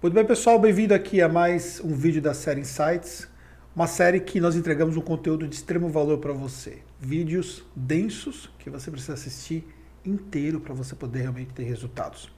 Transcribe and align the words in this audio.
Muito 0.00 0.14
bem, 0.14 0.24
pessoal, 0.24 0.60
bem-vindo 0.60 0.94
aqui 0.94 1.20
a 1.20 1.28
mais 1.28 1.80
um 1.80 1.92
vídeo 1.92 2.22
da 2.22 2.32
série 2.32 2.60
Insights, 2.60 3.28
uma 3.74 3.88
série 3.88 4.20
que 4.20 4.38
nós 4.38 4.54
entregamos 4.54 4.96
um 4.96 5.00
conteúdo 5.00 5.48
de 5.48 5.56
extremo 5.56 5.88
valor 5.88 6.18
para 6.18 6.32
você. 6.32 6.84
Vídeos 7.00 7.64
densos 7.74 8.48
que 8.60 8.70
você 8.70 8.92
precisa 8.92 9.14
assistir 9.14 9.66
inteiro 10.06 10.60
para 10.60 10.72
você 10.72 10.94
poder 10.94 11.22
realmente 11.22 11.52
ter 11.52 11.64
resultados. 11.64 12.30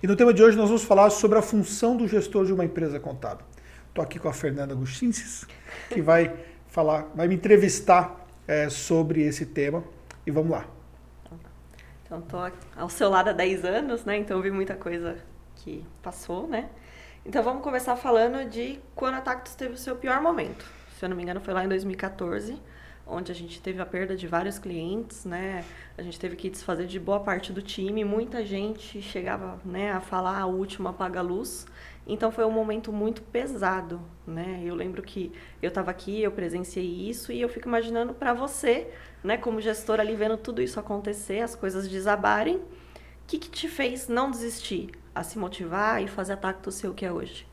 E 0.00 0.06
no 0.06 0.14
tema 0.14 0.32
de 0.32 0.40
hoje 0.40 0.56
nós 0.56 0.68
vamos 0.68 0.84
falar 0.84 1.10
sobre 1.10 1.36
a 1.36 1.42
função 1.42 1.96
do 1.96 2.06
gestor 2.06 2.46
de 2.46 2.52
uma 2.52 2.64
empresa 2.64 3.00
contábil. 3.00 3.44
Estou 3.88 4.04
aqui 4.04 4.20
com 4.20 4.28
a 4.28 4.32
Fernanda 4.32 4.72
Agustinces, 4.72 5.48
que 5.88 6.00
vai 6.00 6.32
falar, 6.68 7.10
vai 7.12 7.26
me 7.26 7.34
entrevistar 7.34 8.24
é, 8.46 8.68
sobre 8.68 9.22
esse 9.22 9.46
tema. 9.46 9.82
E 10.24 10.30
vamos 10.30 10.52
lá. 10.52 10.64
Então, 12.04 12.20
estou 12.20 12.52
ao 12.76 12.88
seu 12.88 13.10
lado 13.10 13.30
há 13.30 13.32
10 13.32 13.64
anos, 13.64 14.04
né? 14.04 14.16
Então, 14.16 14.40
vi 14.40 14.52
muita 14.52 14.76
coisa 14.76 15.18
que 15.56 15.84
passou, 16.00 16.46
né? 16.46 16.68
Então 17.24 17.42
vamos 17.42 17.62
começar 17.62 17.96
falando 17.96 18.48
de 18.48 18.80
quando 18.94 19.16
a 19.16 19.20
Tactus 19.20 19.54
teve 19.54 19.74
o 19.74 19.76
seu 19.76 19.94
pior 19.94 20.22
momento. 20.22 20.64
Se 20.98 21.04
eu 21.04 21.08
não 21.10 21.16
me 21.16 21.22
engano, 21.22 21.38
foi 21.38 21.52
lá 21.52 21.62
em 21.62 21.68
2014, 21.68 22.58
onde 23.06 23.30
a 23.30 23.34
gente 23.34 23.60
teve 23.60 23.80
a 23.80 23.84
perda 23.84 24.16
de 24.16 24.26
vários 24.26 24.58
clientes, 24.58 25.26
né? 25.26 25.62
A 25.98 26.02
gente 26.02 26.18
teve 26.18 26.34
que 26.34 26.48
desfazer 26.48 26.86
de 26.86 26.98
boa 26.98 27.20
parte 27.20 27.52
do 27.52 27.60
time, 27.60 28.04
muita 28.04 28.42
gente 28.42 29.02
chegava, 29.02 29.60
né, 29.66 29.92
a 29.92 30.00
falar 30.00 30.38
a 30.38 30.46
última 30.46 30.90
apaga 30.90 31.20
a 31.20 31.22
luz. 31.22 31.66
Então 32.06 32.32
foi 32.32 32.46
um 32.46 32.50
momento 32.50 32.90
muito 32.90 33.20
pesado, 33.20 34.00
né? 34.26 34.62
Eu 34.64 34.74
lembro 34.74 35.02
que 35.02 35.30
eu 35.60 35.68
estava 35.68 35.90
aqui, 35.90 36.22
eu 36.22 36.32
presenciei 36.32 36.86
isso 36.86 37.32
e 37.32 37.40
eu 37.42 37.50
fico 37.50 37.68
imaginando 37.68 38.14
para 38.14 38.32
você, 38.32 38.90
né, 39.22 39.36
como 39.36 39.60
gestor 39.60 40.00
ali 40.00 40.16
vendo 40.16 40.38
tudo 40.38 40.62
isso 40.62 40.80
acontecer, 40.80 41.40
as 41.40 41.54
coisas 41.54 41.86
desabarem, 41.86 42.56
o 42.56 42.62
que, 43.26 43.38
que 43.38 43.50
te 43.50 43.68
fez 43.68 44.08
não 44.08 44.30
desistir? 44.30 44.90
A 45.14 45.22
se 45.22 45.38
motivar 45.38 46.02
e 46.02 46.08
fazer 46.08 46.34
a 46.34 46.36
Tacto 46.36 46.70
ser 46.70 46.88
o 46.88 46.94
que 46.94 47.04
é 47.04 47.12
hoje? 47.12 47.46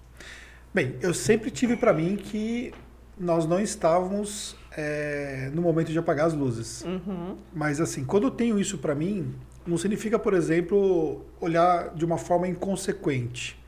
Bem, 0.73 0.95
eu 1.01 1.13
sempre 1.13 1.49
tive 1.49 1.75
para 1.75 1.93
mim 1.93 2.15
que 2.15 2.73
nós 3.19 3.45
não 3.45 3.59
estávamos 3.59 4.55
é, 4.71 5.49
no 5.53 5.61
momento 5.61 5.91
de 5.91 5.97
apagar 5.97 6.27
as 6.27 6.33
luzes. 6.33 6.83
Uhum. 6.83 7.35
Mas 7.53 7.81
assim, 7.81 8.05
quando 8.05 8.23
eu 8.25 8.31
tenho 8.31 8.59
isso 8.59 8.77
para 8.77 8.93
mim, 8.93 9.33
não 9.65 9.77
significa, 9.77 10.19
por 10.19 10.33
exemplo, 10.33 11.25
olhar 11.41 11.93
de 11.95 12.05
uma 12.05 12.17
forma 12.17 12.47
inconsequente, 12.47 13.59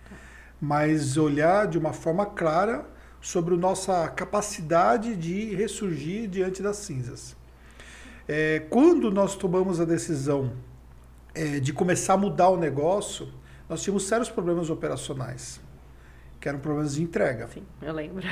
mas 0.61 1.17
olhar 1.17 1.67
de 1.67 1.77
uma 1.77 1.93
forma 1.93 2.25
clara 2.25 2.85
sobre 3.19 3.53
a 3.53 3.57
nossa 3.57 4.07
capacidade 4.09 5.15
de 5.15 5.53
ressurgir 5.55 6.29
diante 6.29 6.61
das 6.61 6.77
cinzas. 6.77 7.35
É, 8.27 8.59
quando 8.69 9.11
nós 9.11 9.35
tomamos 9.35 9.81
a 9.81 9.85
decisão 9.85 10.53
é, 11.33 11.59
de 11.59 11.73
começar 11.73 12.13
a 12.13 12.17
mudar 12.17 12.49
o 12.49 12.57
negócio, 12.57 13.27
nós 13.69 13.83
tínhamos 13.83 14.07
sérios 14.07 14.29
problemas 14.29 14.71
operacionais, 14.71 15.61
que 16.41 16.49
eram 16.49 16.59
problemas 16.59 16.95
de 16.95 17.03
entrega. 17.03 17.47
Sim, 17.47 17.63
eu 17.79 17.93
lembro. 17.93 18.25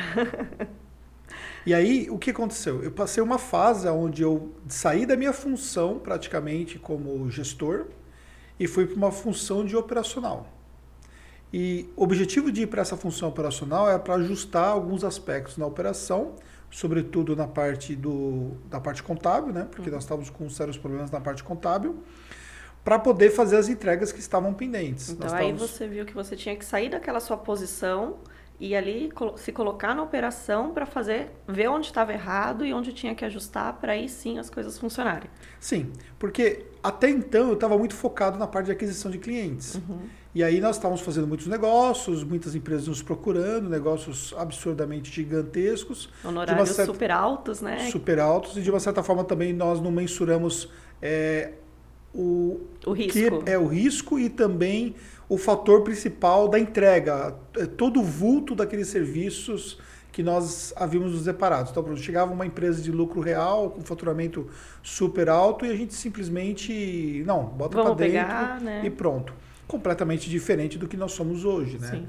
e 1.64 1.74
aí, 1.76 2.10
o 2.10 2.18
que 2.18 2.32
aconteceu? 2.32 2.84
Eu 2.84 2.92
passei 2.92 3.22
uma 3.22 3.38
fase 3.38 3.88
onde 3.88 4.24
eu 4.24 4.52
saí 4.68 5.06
da 5.06 5.16
minha 5.16 5.32
função, 5.32 6.00
praticamente, 6.00 6.80
como 6.80 7.30
gestor, 7.30 7.86
e 8.60 8.66
fui 8.66 8.88
para 8.88 8.96
uma 8.96 9.12
função 9.12 9.64
de 9.64 9.76
operacional. 9.76 10.48
E 11.54 11.88
o 11.96 12.04
objetivo 12.04 12.52
de 12.52 12.64
ir 12.64 12.68
para 12.68 12.82
essa 12.82 12.98
função 12.98 13.30
operacional 13.30 13.90
é 13.90 13.98
para 14.00 14.16
ajustar 14.16 14.70
alguns 14.70 15.04
aspectos 15.04 15.56
na 15.56 15.66
operação, 15.68 16.34
sobretudo 16.70 17.36
na 17.36 17.48
parte 17.48 17.96
do, 17.96 18.58
da 18.70 18.82
parte 18.82 19.02
contábil, 19.02 19.54
né? 19.54 19.68
porque 19.72 19.90
nós 19.90 20.04
estávamos 20.04 20.30
com 20.30 20.50
sérios 20.50 20.78
problemas 20.78 21.10
na 21.10 21.22
parte 21.22 21.44
contábil 21.44 22.04
para 22.88 22.98
poder 22.98 23.32
fazer 23.32 23.58
as 23.58 23.68
entregas 23.68 24.14
que 24.14 24.20
estavam 24.22 24.54
pendentes. 24.54 25.10
Então 25.10 25.36
aí 25.36 25.52
você 25.52 25.86
viu 25.86 26.06
que 26.06 26.14
você 26.14 26.38
tinha 26.38 26.56
que 26.56 26.64
sair 26.64 26.88
daquela 26.88 27.20
sua 27.20 27.36
posição 27.36 28.16
e 28.58 28.74
ali 28.74 29.12
se 29.36 29.52
colocar 29.52 29.94
na 29.94 30.02
operação 30.02 30.72
para 30.72 30.86
fazer 30.86 31.28
ver 31.46 31.68
onde 31.68 31.88
estava 31.88 32.14
errado 32.14 32.66
e 32.66 32.74
onde 32.74 32.94
tinha 32.94 33.14
que 33.14 33.26
ajustar 33.26 33.74
para 33.74 33.92
aí 33.92 34.08
sim 34.08 34.40
as 34.40 34.50
coisas 34.50 34.80
funcionarem. 34.80 35.30
Sim, 35.60 35.92
porque 36.18 36.66
até 36.82 37.10
então 37.10 37.50
eu 37.50 37.56
estava 37.56 37.78
muito 37.78 37.94
focado 37.94 38.40
na 38.40 38.48
parte 38.48 38.68
de 38.68 38.72
aquisição 38.72 39.12
de 39.12 39.18
clientes. 39.18 39.76
Uhum. 39.76 40.08
E 40.34 40.42
aí 40.42 40.62
nós 40.62 40.78
estávamos 40.78 41.02
fazendo 41.02 41.28
muitos 41.28 41.48
negócios, 41.48 42.24
muitas 42.24 42.56
empresas 42.56 42.88
nos 42.88 43.02
procurando, 43.02 43.70
negócios 43.70 44.34
absurdamente 44.38 45.12
gigantescos. 45.12 46.10
Honorários 46.24 46.70
certa... 46.70 46.94
super 46.94 47.12
altos, 47.12 47.60
né? 47.60 47.90
Super 47.92 48.18
altos 48.18 48.56
e 48.56 48.62
de 48.62 48.70
uma 48.72 48.80
certa 48.80 49.04
forma 49.04 49.26
também 49.26 49.52
nós 49.52 49.82
não 49.82 49.92
mensuramos 49.92 50.72
é, 51.02 51.52
o, 52.14 52.62
o 52.86 52.92
risco. 52.94 53.44
Que 53.44 53.52
é 53.52 53.58
o 53.58 53.68
risco 53.68 54.20
e 54.20 54.30
também 54.30 54.96
o 55.30 55.38
fator 55.38 55.82
principal 55.82 56.48
da 56.48 56.60
entrega, 56.60 57.36
é 57.58 57.66
todo 57.66 58.00
o 58.00 58.04
vulto 58.04 58.56
daqueles 58.56 58.88
serviços 58.88 59.78
que 60.12 60.24
nós 60.24 60.74
havíamos 60.76 61.12
nos 61.12 61.26
deparado. 61.26 61.70
Então, 61.70 61.96
chegava 61.96 62.34
uma 62.34 62.46
empresa 62.46 62.82
de 62.82 62.92
lucro 62.92 63.22
real, 63.22 63.70
com 63.70 63.82
faturamento 63.82 64.48
super 64.82 65.30
alto, 65.30 65.66
e 65.66 65.70
a 65.70 65.76
gente 65.76 65.94
simplesmente, 65.94 67.24
não, 67.26 67.46
bota 67.46 67.78
para 67.78 67.94
dentro 67.94 67.98
pegar, 67.98 68.60
né? 68.62 68.82
e 68.84 68.90
pronto. 68.90 69.34
Completamente 69.68 70.30
diferente 70.30 70.78
do 70.78 70.88
que 70.88 70.98
nós 70.98 71.12
somos 71.12 71.46
hoje, 71.46 71.78
né? 71.78 71.90
Sim. 71.90 72.08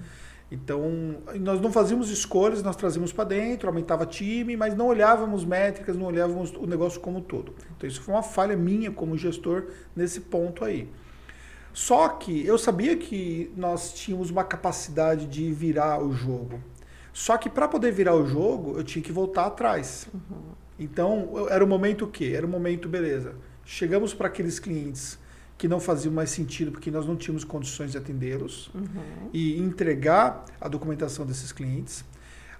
Então, 0.50 1.18
nós 1.40 1.60
não 1.60 1.70
fazíamos 1.70 2.08
escolhas, 2.10 2.62
nós 2.62 2.74
trazíamos 2.74 3.12
para 3.12 3.24
dentro, 3.24 3.68
aumentava 3.68 4.06
time, 4.06 4.56
mas 4.56 4.74
não 4.74 4.86
olhávamos 4.86 5.44
métricas, 5.44 5.96
não 5.96 6.06
olhávamos 6.06 6.52
o 6.52 6.66
negócio 6.66 7.00
como 7.00 7.18
um 7.18 7.20
todo. 7.20 7.54
Então, 7.76 7.86
isso 7.86 8.00
foi 8.00 8.14
uma 8.14 8.22
falha 8.22 8.56
minha 8.56 8.90
como 8.90 9.16
gestor 9.16 9.66
nesse 9.94 10.22
ponto 10.22 10.64
aí. 10.64 10.88
Só 11.72 12.08
que 12.08 12.46
eu 12.46 12.56
sabia 12.56 12.96
que 12.96 13.52
nós 13.56 13.92
tínhamos 13.92 14.30
uma 14.30 14.42
capacidade 14.42 15.26
de 15.26 15.52
virar 15.52 16.02
o 16.02 16.12
jogo. 16.12 16.62
Só 17.12 17.36
que 17.36 17.50
para 17.50 17.68
poder 17.68 17.92
virar 17.92 18.14
o 18.14 18.26
jogo, 18.26 18.78
eu 18.78 18.82
tinha 18.82 19.02
que 19.02 19.12
voltar 19.12 19.46
atrás. 19.46 20.08
Uhum. 20.14 20.40
Então, 20.78 21.46
era 21.50 21.62
o 21.62 21.68
momento 21.68 22.06
o 22.06 22.08
quê? 22.08 22.32
Era 22.34 22.46
o 22.46 22.48
momento, 22.48 22.88
beleza. 22.88 23.34
Chegamos 23.64 24.14
para 24.14 24.28
aqueles 24.28 24.58
clientes 24.58 25.18
que 25.58 25.66
não 25.66 25.80
faziam 25.80 26.14
mais 26.14 26.30
sentido 26.30 26.70
porque 26.70 26.88
nós 26.88 27.04
não 27.04 27.16
tínhamos 27.16 27.42
condições 27.42 27.90
de 27.90 27.98
atendê-los 27.98 28.70
uhum. 28.72 29.28
e 29.32 29.58
entregar 29.58 30.44
a 30.60 30.68
documentação 30.68 31.26
desses 31.26 31.50
clientes. 31.50 32.04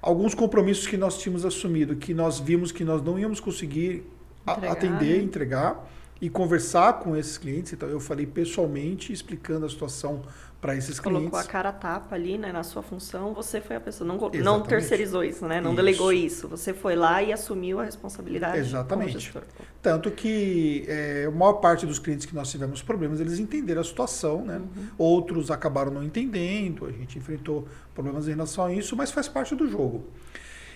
Alguns 0.02 0.34
compromissos 0.34 0.86
que 0.86 0.96
nós 0.96 1.16
tínhamos 1.18 1.44
assumido 1.44 1.94
que 1.94 2.12
nós 2.12 2.40
vimos 2.40 2.72
que 2.72 2.84
nós 2.84 3.00
não 3.00 3.16
íamos 3.16 3.38
conseguir 3.38 4.04
entregar, 4.42 4.72
atender, 4.72 5.18
né? 5.18 5.22
entregar 5.22 5.90
e 6.20 6.28
conversar 6.28 6.94
com 6.94 7.16
esses 7.16 7.38
clientes. 7.38 7.72
Então 7.72 7.88
eu 7.88 8.00
falei 8.00 8.26
pessoalmente 8.26 9.12
explicando 9.12 9.64
a 9.64 9.68
situação 9.68 10.22
para 10.60 10.74
esses 10.74 10.98
Colocou 10.98 11.20
clientes. 11.20 11.30
Colocou 11.30 11.48
a 11.48 11.52
cara 11.52 11.68
a 11.68 11.72
tapa 11.72 12.14
ali, 12.16 12.36
né, 12.36 12.52
na 12.52 12.62
sua 12.62 12.82
função, 12.82 13.32
você 13.32 13.60
foi 13.60 13.76
a 13.76 13.80
pessoa, 13.80 14.06
não, 14.06 14.18
não 14.42 14.60
terceirizou 14.60 15.22
isso, 15.22 15.46
né, 15.46 15.60
não 15.60 15.70
isso. 15.70 15.76
delegou 15.76 16.12
isso, 16.12 16.48
você 16.48 16.74
foi 16.74 16.96
lá 16.96 17.22
e 17.22 17.32
assumiu 17.32 17.78
a 17.78 17.84
responsabilidade 17.84 18.58
Exatamente. 18.58 19.32
Tanto 19.80 20.10
que 20.10 20.84
é, 20.88 21.26
a 21.28 21.30
maior 21.30 21.54
parte 21.54 21.86
dos 21.86 21.98
clientes 22.00 22.26
que 22.26 22.34
nós 22.34 22.50
tivemos 22.50 22.82
problemas, 22.82 23.20
eles 23.20 23.38
entenderam 23.38 23.80
a 23.80 23.84
situação, 23.84 24.44
né, 24.44 24.56
uhum. 24.56 24.86
outros 24.98 25.50
acabaram 25.50 25.92
não 25.92 26.02
entendendo, 26.02 26.86
a 26.86 26.90
gente 26.90 27.18
enfrentou 27.18 27.68
problemas 27.94 28.26
em 28.26 28.30
relação 28.32 28.64
a 28.64 28.72
isso, 28.72 28.96
mas 28.96 29.12
faz 29.12 29.28
parte 29.28 29.54
do 29.54 29.68
jogo. 29.68 30.04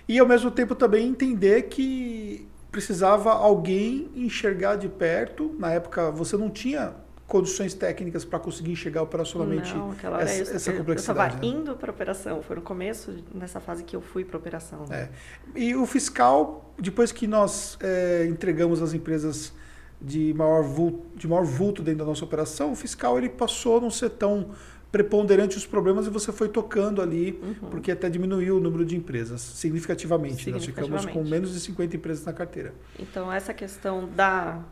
E 0.09 0.19
ao 0.19 0.27
mesmo 0.27 0.51
tempo 0.51 0.75
também 0.75 1.09
entender 1.09 1.63
que 1.63 2.47
precisava 2.71 3.33
alguém 3.33 4.11
enxergar 4.15 4.77
de 4.77 4.89
perto, 4.89 5.55
na 5.59 5.73
época 5.73 6.11
você 6.11 6.37
não 6.37 6.49
tinha 6.49 6.95
condições 7.33 7.73
técnicas 7.73 8.27
para 8.27 8.39
conseguir 8.39 8.73
enxergar 8.73 9.01
operacionalmente 9.01 9.75
Não, 9.75 9.93
aquela 9.93 10.19
hora 10.19 10.25
essa, 10.25 10.51
eu, 10.51 10.57
essa 10.57 10.73
complexidade. 10.75 11.19
Eu 11.19 11.39
estava 11.39 11.55
né? 11.55 11.61
indo 11.61 11.75
para 11.75 11.91
a 11.91 11.95
operação, 11.95 12.43
foi 12.43 12.57
no 12.57 12.63
começo 12.63 13.25
nessa 13.35 13.59
fase 13.59 13.83
que 13.85 13.97
eu 13.97 14.03
fui 14.03 14.23
para 14.23 14.37
a 14.37 14.39
operação. 14.39 14.85
É. 14.91 15.09
E 15.57 15.75
o 15.75 15.87
fiscal, 15.87 16.75
depois 16.79 17.11
que 17.11 17.27
nós 17.27 17.79
é, 17.81 18.27
entregamos 18.29 18.83
as 18.83 18.93
empresas 18.93 19.51
de 19.99 20.35
maior, 20.35 20.63
vulto, 20.63 21.07
de 21.17 21.27
maior 21.27 21.45
vulto 21.47 21.83
dentro 21.83 22.01
da 22.01 22.05
nossa 22.05 22.23
operação, 22.23 22.73
o 22.73 22.77
fiscal 22.77 23.17
ele 23.17 23.31
passou 23.31 23.79
a 23.79 23.81
não 23.81 23.91
ser 23.91 24.11
tão 24.11 24.51
preponderante 24.91 25.57
os 25.57 25.65
problemas 25.65 26.07
e 26.07 26.11
você 26.11 26.31
foi 26.31 26.51
tocando 26.51 27.01
ali, 27.01 27.41
uhum. 27.43 27.71
porque 27.71 27.93
até 27.93 28.11
diminuiu 28.11 28.59
o 28.59 28.61
número 28.61 28.85
de 28.85 28.95
empresas 28.95 29.41
significativamente. 29.41 30.45
significativamente. 30.45 30.91
Nós 30.91 31.05
ficamos 31.07 31.25
com 31.25 31.31
menos 31.31 31.55
de 31.55 31.61
50 31.61 31.97
empresas 31.97 32.27
na 32.27 32.35
carteira. 32.35 32.75
Então, 32.99 33.33
essa 33.33 33.55
questão 33.55 34.07
da 34.07 34.63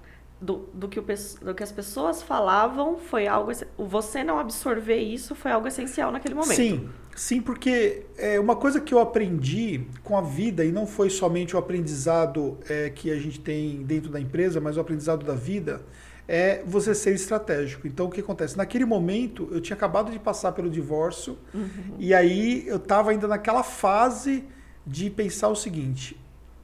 do, 0.41 0.69
do, 0.73 0.89
que 0.89 0.99
o, 0.99 1.05
do 1.43 1.55
que 1.55 1.63
as 1.63 1.71
pessoas 1.71 2.23
falavam 2.23 2.97
foi 2.99 3.27
algo. 3.27 3.53
Você 3.77 4.25
não 4.25 4.39
absorver 4.39 4.97
isso 4.97 5.35
foi 5.35 5.51
algo 5.51 5.69
essencial 5.69 6.11
naquele 6.11 6.35
momento. 6.35 6.57
Sim, 6.57 6.89
sim, 7.15 7.41
porque 7.41 8.07
é 8.17 8.41
uma 8.41 8.57
coisa 8.57 8.81
que 8.81 8.95
eu 8.95 9.01
aprendi 9.01 9.87
com 10.03 10.17
a 10.17 10.23
vida, 10.23 10.65
e 10.65 10.73
não 10.73 10.87
foi 10.87 11.11
somente 11.11 11.55
o 11.55 11.59
aprendizado 11.59 12.59
é, 12.69 12.89
que 12.89 13.11
a 13.11 13.19
gente 13.19 13.39
tem 13.41 13.83
dentro 13.83 14.11
da 14.11 14.19
empresa, 14.19 14.61
mas 14.61 14.77
o 14.77 14.81
aprendizado 14.81 15.27
da 15.27 15.35
vida, 15.35 15.83
é 16.27 16.63
você 16.65 16.95
ser 16.95 17.13
estratégico. 17.13 17.87
Então, 17.87 18.07
o 18.07 18.11
que 18.11 18.21
acontece? 18.21 18.57
Naquele 18.57 18.85
momento, 18.85 19.49
eu 19.51 19.61
tinha 19.61 19.77
acabado 19.77 20.11
de 20.13 20.19
passar 20.19 20.53
pelo 20.53 20.71
divórcio, 20.71 21.37
uhum. 21.53 21.97
e 21.99 22.15
aí 22.15 22.67
eu 22.67 22.77
estava 22.77 23.11
ainda 23.11 23.29
naquela 23.29 23.63
fase 23.63 24.45
de 24.87 25.11
pensar 25.11 25.49
o 25.49 25.57
seguinte: 25.57 26.17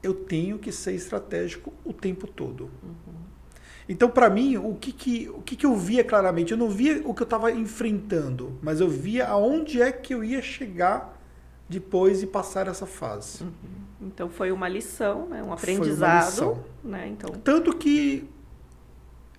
eu 0.02 0.14
tenho 0.14 0.58
que 0.58 0.72
ser 0.72 0.92
estratégico 0.92 1.74
o 1.84 1.92
tempo 1.92 2.26
todo. 2.26 2.70
Uhum. 2.82 3.25
Então, 3.88 4.10
para 4.10 4.28
mim, 4.28 4.56
o, 4.56 4.74
que, 4.74 4.92
que, 4.92 5.28
o 5.28 5.40
que, 5.42 5.54
que 5.54 5.64
eu 5.64 5.76
via 5.76 6.02
claramente? 6.02 6.52
Eu 6.52 6.58
não 6.58 6.68
via 6.68 7.02
o 7.04 7.14
que 7.14 7.22
eu 7.22 7.24
estava 7.26 7.52
enfrentando, 7.52 8.58
mas 8.60 8.80
eu 8.80 8.88
via 8.88 9.28
aonde 9.28 9.80
é 9.80 9.92
que 9.92 10.12
eu 10.12 10.24
ia 10.24 10.42
chegar 10.42 11.16
depois 11.68 12.22
e 12.22 12.26
passar 12.26 12.66
essa 12.66 12.86
fase. 12.86 13.44
Uhum. 13.44 13.50
Então, 14.02 14.28
foi 14.28 14.50
uma 14.50 14.68
lição, 14.68 15.28
né? 15.28 15.42
um 15.42 15.52
aprendizado. 15.52 16.32
Foi 16.32 16.44
uma 16.46 16.54
lição. 16.54 16.64
Né? 16.82 17.08
Então... 17.08 17.34
Tanto 17.44 17.76
que 17.76 18.28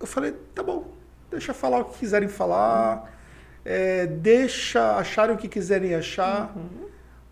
eu 0.00 0.06
falei, 0.06 0.32
tá 0.54 0.62
bom, 0.62 0.92
deixa 1.30 1.52
falar 1.52 1.80
o 1.80 1.84
que 1.86 1.98
quiserem 1.98 2.28
falar, 2.28 3.02
uhum. 3.02 3.08
é, 3.64 4.06
deixa 4.06 4.96
acharem 4.96 5.36
o 5.36 5.38
que 5.38 5.48
quiserem 5.48 5.94
achar. 5.94 6.56
Uhum 6.56 6.88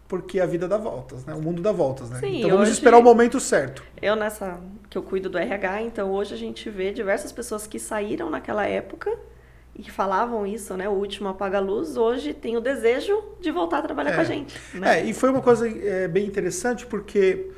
porque 0.09 0.39
a 0.39 0.47
vida 0.47 0.69
dá 0.69 0.77
voltas, 0.77 1.25
né? 1.25 1.35
O 1.35 1.43
mundo 1.43 1.61
dá 1.61 1.73
voltas, 1.73 2.11
né? 2.11 2.21
Sim, 2.21 2.39
então 2.39 2.51
vamos 2.51 2.65
hoje, 2.65 2.73
esperar 2.73 2.99
o 2.99 3.03
momento 3.03 3.41
certo. 3.41 3.83
Eu 4.01 4.15
nessa 4.15 4.61
que 4.89 4.97
eu 4.97 5.03
cuido 5.03 5.29
do 5.29 5.37
RH, 5.37 5.83
então 5.83 6.13
hoje 6.13 6.35
a 6.35 6.37
gente 6.37 6.71
vê 6.71 6.93
diversas 6.93 7.33
pessoas 7.33 7.67
que 7.67 7.79
saíram 7.79 8.31
naquela 8.31 8.67
época 8.67 9.11
e 9.75 9.83
que 9.83 9.91
falavam 9.91 10.47
isso, 10.47 10.75
né? 10.77 10.89
O 10.89 10.93
último 10.93 11.29
apaga-luz 11.29 11.97
hoje 11.97 12.33
tem 12.33 12.57
o 12.57 12.61
desejo 12.61 13.23
de 13.41 13.51
voltar 13.51 13.79
a 13.79 13.83
trabalhar 13.83 14.13
é. 14.13 14.15
com 14.15 14.21
a 14.21 14.25
gente. 14.25 14.57
Né? 14.75 15.01
É, 15.01 15.05
e 15.05 15.13
foi 15.13 15.29
uma 15.29 15.43
coisa 15.43 15.69
é, 15.69 16.07
bem 16.07 16.25
interessante 16.25 16.87
porque 16.87 17.51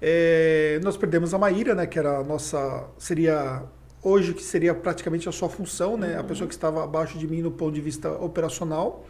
é, 0.00 0.80
nós 0.82 0.96
perdemos 0.96 1.34
a 1.34 1.38
Maíra, 1.38 1.74
né? 1.74 1.86
Que 1.86 1.98
era 1.98 2.18
a 2.18 2.24
nossa 2.24 2.88
seria 2.98 3.62
hoje 4.02 4.32
que 4.32 4.42
seria 4.42 4.74
praticamente 4.74 5.28
a 5.28 5.32
sua 5.32 5.50
função, 5.50 5.98
né? 5.98 6.14
Uhum. 6.14 6.20
A 6.20 6.24
pessoa 6.24 6.48
que 6.48 6.54
estava 6.54 6.82
abaixo 6.82 7.18
de 7.18 7.28
mim 7.28 7.42
no 7.42 7.50
ponto 7.50 7.72
de 7.72 7.80
vista 7.80 8.10
operacional. 8.10 9.04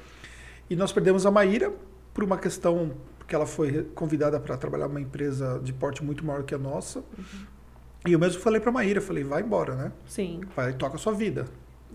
E 0.69 0.77
nós 0.77 0.93
perdemos 0.93 1.25
a 1.25 1.31
Maíra 1.31 1.73
por 2.13 2.25
uma 2.25 2.39
questão 2.39 2.93
que 3.27 3.35
ela 3.35 3.47
foi 3.47 3.85
convidada 3.95 4.41
para 4.41 4.57
trabalhar 4.57 4.89
numa 4.89 5.01
empresa 5.01 5.61
de 5.63 5.73
porte 5.73 6.03
muito 6.03 6.25
maior 6.25 6.43
que 6.43 6.55
a 6.55 6.59
nossa. 6.59 6.99
Uhum. 6.99 7.47
E 8.07 8.13
eu 8.13 8.19
mesmo 8.19 8.41
falei 8.41 8.61
para 8.61 8.71
a 8.71 8.73
Maíra, 8.73 9.01
falei, 9.01 9.23
vai 9.23 9.43
embora, 9.43 9.75
né? 9.75 9.93
Sim. 10.07 10.41
Vai, 10.57 10.73
toca 10.73 10.97
a 10.97 10.99
sua 10.99 11.13
vida. 11.13 11.45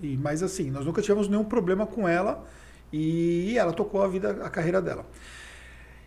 E 0.01 0.17
mas 0.17 0.43
assim, 0.43 0.69
nós 0.69 0.85
nunca 0.85 1.01
tivemos 1.01 1.27
nenhum 1.27 1.43
problema 1.43 1.85
com 1.85 2.07
ela 2.07 2.45
e 2.91 3.57
ela 3.57 3.73
tocou 3.73 4.01
a 4.01 4.07
vida, 4.07 4.31
a 4.43 4.49
carreira 4.49 4.81
dela. 4.81 5.05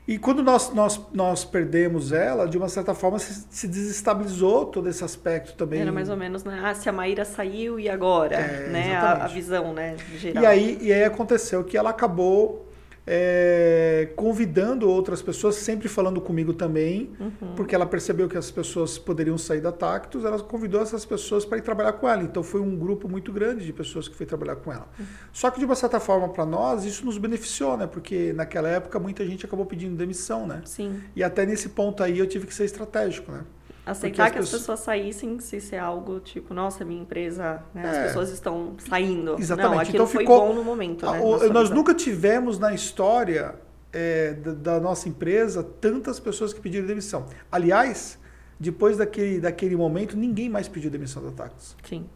E 0.07 0.17
quando 0.17 0.43
nós, 0.43 0.73
nós, 0.73 0.99
nós 1.13 1.45
perdemos 1.45 2.13
ela, 2.13 2.49
de 2.49 2.57
uma 2.57 2.71
certa 2.71 2.95
forma 2.95 3.19
se, 3.19 3.47
se 3.51 3.69
desestabilizou 3.69 4.65
todo 4.65 4.89
esse 4.89 5.05
aspecto 5.05 5.53
também. 5.53 5.83
Era 5.83 5.93
mais 5.93 6.09
ou 6.09 6.17
menos, 6.17 6.45
né? 6.45 6.59
Ah, 6.65 6.73
se 6.73 6.89
a 6.89 6.93
Maíra 6.93 7.27
saiu 7.27 7.79
e 7.79 7.91
agora, 7.91 8.37
é, 8.37 8.69
né? 8.71 8.97
A, 8.97 9.25
a, 9.25 9.27
visão, 9.27 9.75
né? 9.75 9.97
Geral. 10.17 10.43
E 10.43 10.47
aí, 10.47 10.79
e 10.81 10.91
aí 10.91 11.05
aconteceu 11.05 11.63
que 11.63 11.77
ela 11.77 11.91
acabou 11.91 12.68
é, 13.11 14.11
convidando 14.15 14.87
outras 14.87 15.23
pessoas, 15.23 15.55
sempre 15.55 15.89
falando 15.89 16.21
comigo 16.21 16.53
também, 16.53 17.11
uhum. 17.19 17.55
porque 17.57 17.75
ela 17.75 17.87
percebeu 17.87 18.29
que 18.29 18.37
as 18.37 18.51
pessoas 18.51 18.99
poderiam 18.99 19.39
sair 19.39 19.63
da 19.63 19.73
Tactus, 19.73 20.27
ela 20.27 20.39
convidou 20.41 20.83
essas 20.83 21.07
pessoas 21.07 21.43
para 21.47 21.57
ir 21.57 21.63
trabalhar 21.63 21.95
com 21.95 22.07
ela. 22.07 22.23
Então 22.23 22.43
foi 22.43 22.61
um 22.61 22.77
grupo 22.77 23.09
muito 23.09 23.33
grande 23.33 23.65
de 23.65 23.73
pessoas 23.73 24.09
que 24.09 24.15
foi 24.15 24.27
trabalhar 24.27 24.57
com 24.57 24.71
ela. 24.71 24.87
Uhum. 24.99 25.07
Só 25.33 25.51
que 25.51 25.59
de 25.59 25.65
uma 25.65 25.75
certa 25.75 25.99
forma 25.99 26.29
para 26.29 26.45
nós 26.45 26.85
isso 26.85 27.07
nos 27.07 27.17
beneficiou, 27.17 27.79
né? 27.79 27.87
Porque 27.87 28.35
naquela 28.35 28.69
época 28.69 28.99
muita 28.99 29.25
gente 29.25 29.47
acabou 29.47 29.65
pedindo 29.65 29.97
demissão, 29.97 30.47
né? 30.47 30.61
Sim. 30.67 31.01
E 31.17 31.25
até 31.25 31.47
nesse 31.47 31.71
ponto 31.71 32.03
aí 32.03 32.19
eu 32.19 32.27
tive 32.27 32.47
que 32.47 32.55
ser 32.55 32.67
estratégico, 32.67 33.33
né? 33.33 33.43
Aceitar 33.91 34.31
que 34.31 34.39
as 34.39 34.51
pessoas... 34.51 34.81
saíssem 34.81 35.39
se 35.41 35.61
ser 35.61 35.79
algo 35.79 36.21
tipo, 36.21 36.53
nossa, 36.53 36.85
minha 36.85 37.01
empresa, 37.01 37.63
né, 37.75 37.83
é, 37.85 37.89
as 37.89 38.07
pessoas 38.09 38.31
estão 38.31 38.75
saindo. 38.89 39.37
Exatamente. 39.39 39.85
Não, 39.85 39.95
então 39.95 40.07
foi 40.07 40.23
ficou, 40.23 40.49
bom 40.49 40.55
no 40.55 40.65
momento. 40.65 41.11
Né, 41.11 41.21
o, 41.21 41.53
nós 41.53 41.71
nunca 41.71 41.95
tivemos 41.95 42.59
na 42.59 42.75
história 42.75 43.55
é, 43.93 44.35
da, 44.35 44.53
da, 44.53 44.81
nossa 44.81 45.09
empresa 45.09 45.63
tantas 45.63 46.21
pessoas 46.21 46.53
que 46.53 46.61
pediram 46.61 46.87
demissão. 46.87 47.27
Aliás, 47.51 48.19
depois 48.61 48.97
daquele, 48.97 49.41
daquele 49.41 49.77
momento, 49.77 50.17
ninguém 50.17 50.49
mais 50.49 50.69
pediu 50.69 50.91
demissão 50.91 51.23
da 51.23 51.31
Tacos. 51.31 51.77
Sim. 51.83 52.07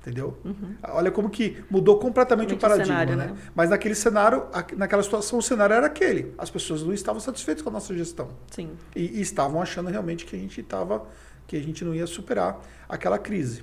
Entendeu? 0.00 0.38
Uhum. 0.42 0.76
Olha 0.82 1.10
como 1.10 1.28
que 1.28 1.62
mudou 1.70 1.98
completamente 1.98 2.54
o 2.54 2.56
paradigma, 2.56 2.86
cenário, 2.86 3.16
né? 3.16 3.26
né? 3.26 3.36
Mas 3.54 3.68
naquele 3.68 3.94
cenário, 3.94 4.46
naquela 4.74 5.02
situação, 5.02 5.38
o 5.38 5.42
cenário 5.42 5.74
era 5.74 5.86
aquele. 5.86 6.32
As 6.38 6.48
pessoas 6.48 6.82
não 6.82 6.94
estavam 6.94 7.20
satisfeitas 7.20 7.62
com 7.62 7.68
a 7.68 7.72
nossa 7.72 7.94
gestão. 7.94 8.30
Sim. 8.50 8.70
E, 8.96 9.18
e 9.18 9.20
estavam 9.20 9.60
achando 9.60 9.90
realmente 9.90 10.24
que 10.24 10.34
a 10.34 10.38
gente 10.38 10.58
estava, 10.62 11.06
que 11.46 11.54
a 11.54 11.60
gente 11.60 11.84
não 11.84 11.94
ia 11.94 12.06
superar 12.06 12.62
aquela 12.88 13.18
crise. 13.18 13.62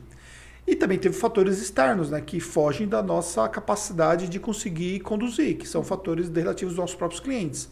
E 0.67 0.75
também 0.75 0.99
teve 0.99 1.15
fatores 1.15 1.59
externos, 1.59 2.11
né, 2.11 2.21
que 2.21 2.39
fogem 2.39 2.87
da 2.87 3.01
nossa 3.01 3.47
capacidade 3.49 4.27
de 4.27 4.39
conseguir 4.39 4.99
conduzir, 4.99 5.57
que 5.57 5.67
são 5.67 5.83
fatores 5.83 6.29
relativos 6.29 6.73
aos 6.73 6.77
nossos 6.79 6.95
próprios 6.95 7.21
clientes. 7.21 7.67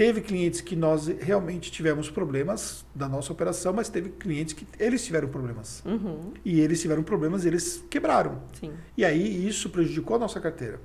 Teve 0.00 0.22
clientes 0.22 0.62
que 0.62 0.74
nós 0.74 1.08
realmente 1.08 1.70
tivemos 1.70 2.08
problemas 2.08 2.86
da 2.94 3.06
nossa 3.06 3.30
operação, 3.34 3.70
mas 3.74 3.90
teve 3.90 4.08
clientes 4.08 4.54
que 4.54 4.66
eles 4.78 5.04
tiveram 5.04 5.28
problemas. 5.28 5.84
Uhum. 5.84 6.32
E 6.42 6.58
eles 6.58 6.80
tiveram 6.80 7.02
problemas, 7.02 7.44
eles 7.44 7.84
quebraram. 7.90 8.40
Sim. 8.58 8.72
E 8.96 9.04
aí 9.04 9.46
isso 9.46 9.68
prejudicou 9.68 10.16
a 10.16 10.18
nossa 10.18 10.40
carteira. 10.40 10.80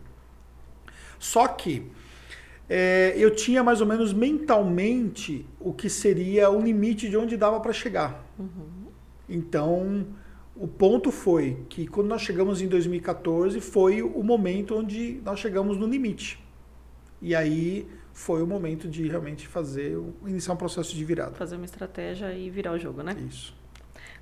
Só 1.17 1.47
que 1.47 1.89
é, 2.67 3.13
eu 3.15 3.33
tinha 3.33 3.63
mais 3.63 3.79
ou 3.79 3.87
menos 3.87 4.11
mentalmente 4.11 5.47
o 5.61 5.71
que 5.71 5.89
seria 5.89 6.49
o 6.49 6.61
limite 6.61 7.07
de 7.07 7.15
onde 7.15 7.37
dava 7.37 7.61
para 7.61 7.71
chegar. 7.71 8.21
Uhum. 8.37 8.89
Então, 9.29 10.07
o 10.57 10.67
ponto 10.67 11.09
foi 11.09 11.63
que 11.69 11.87
quando 11.87 12.09
nós 12.09 12.21
chegamos 12.21 12.61
em 12.61 12.67
2014 12.67 13.61
foi 13.61 14.01
o 14.01 14.21
momento 14.21 14.75
onde 14.75 15.21
nós 15.23 15.39
chegamos 15.39 15.77
no 15.77 15.87
limite. 15.87 16.37
E 17.21 17.33
aí 17.33 17.87
foi 18.15 18.41
o 18.41 18.47
momento 18.47 18.87
de 18.87 19.09
realmente 19.09 19.45
fazer, 19.45 20.01
iniciar 20.25 20.53
um 20.53 20.57
processo 20.57 20.95
de 20.95 21.03
virada. 21.03 21.35
Fazer 21.35 21.57
uma 21.57 21.65
estratégia 21.65 22.31
e 22.33 22.49
virar 22.49 22.71
o 22.71 22.79
jogo, 22.79 23.03
né? 23.03 23.13
Isso. 23.29 23.53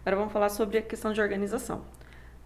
Agora 0.01 0.17
vamos 0.17 0.33
falar 0.33 0.49
sobre 0.49 0.79
a 0.79 0.81
questão 0.81 1.13
de 1.13 1.21
organização. 1.21 1.85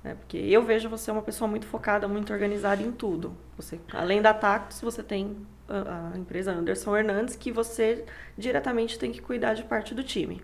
Né? 0.03 0.13
Porque 0.15 0.37
eu 0.37 0.61
vejo 0.61 0.89
você 0.89 1.09
uma 1.09 1.21
pessoa 1.21 1.47
muito 1.47 1.65
focada, 1.65 2.05
muito 2.05 2.33
organizada 2.33 2.83
em 2.83 2.91
tudo. 2.91 3.35
Você, 3.55 3.79
além 3.93 4.21
da 4.21 4.33
Tactus, 4.33 4.81
você 4.81 5.01
tem 5.01 5.37
a, 5.69 6.11
a 6.13 6.17
empresa 6.17 6.51
Anderson 6.51 6.97
Hernandes, 6.97 7.37
que 7.37 7.49
você 7.49 8.03
diretamente 8.37 8.99
tem 8.99 9.13
que 9.13 9.21
cuidar 9.21 9.53
de 9.53 9.63
parte 9.63 9.95
do 9.95 10.03
time. 10.03 10.41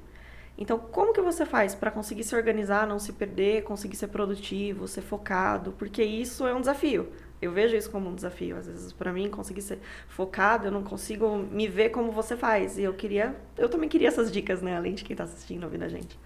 Então, 0.57 0.79
como 0.79 1.11
que 1.11 1.21
você 1.21 1.45
faz 1.45 1.75
para 1.75 1.91
conseguir 1.91 2.23
se 2.23 2.33
organizar, 2.33 2.87
não 2.87 2.97
se 2.97 3.11
perder, 3.11 3.63
conseguir 3.63 3.97
ser 3.97 4.07
produtivo, 4.07 4.87
ser 4.87 5.01
focado? 5.01 5.73
Porque 5.73 6.01
isso 6.01 6.47
é 6.47 6.53
um 6.53 6.61
desafio. 6.61 7.11
Eu 7.43 7.51
vejo 7.51 7.75
isso 7.75 7.89
como 7.89 8.09
um 8.09 8.15
desafio. 8.15 8.57
Às 8.57 8.67
vezes, 8.67 8.93
para 8.93 9.11
mim, 9.11 9.29
conseguir 9.29 9.61
ser 9.61 9.79
focado, 10.07 10.67
eu 10.67 10.71
não 10.71 10.83
consigo 10.83 11.37
me 11.37 11.67
ver 11.67 11.89
como 11.89 12.11
você 12.11 12.37
faz. 12.37 12.77
E 12.77 12.83
eu 12.83 12.93
queria, 12.93 13.35
eu 13.57 13.67
também 13.67 13.89
queria 13.89 14.07
essas 14.07 14.31
dicas, 14.31 14.61
né? 14.61 14.77
Além 14.77 14.93
de 14.93 15.03
quem 15.03 15.13
está 15.13 15.25
assistindo, 15.25 15.63
ouvindo 15.63 15.83
a 15.83 15.89
gente. 15.89 16.17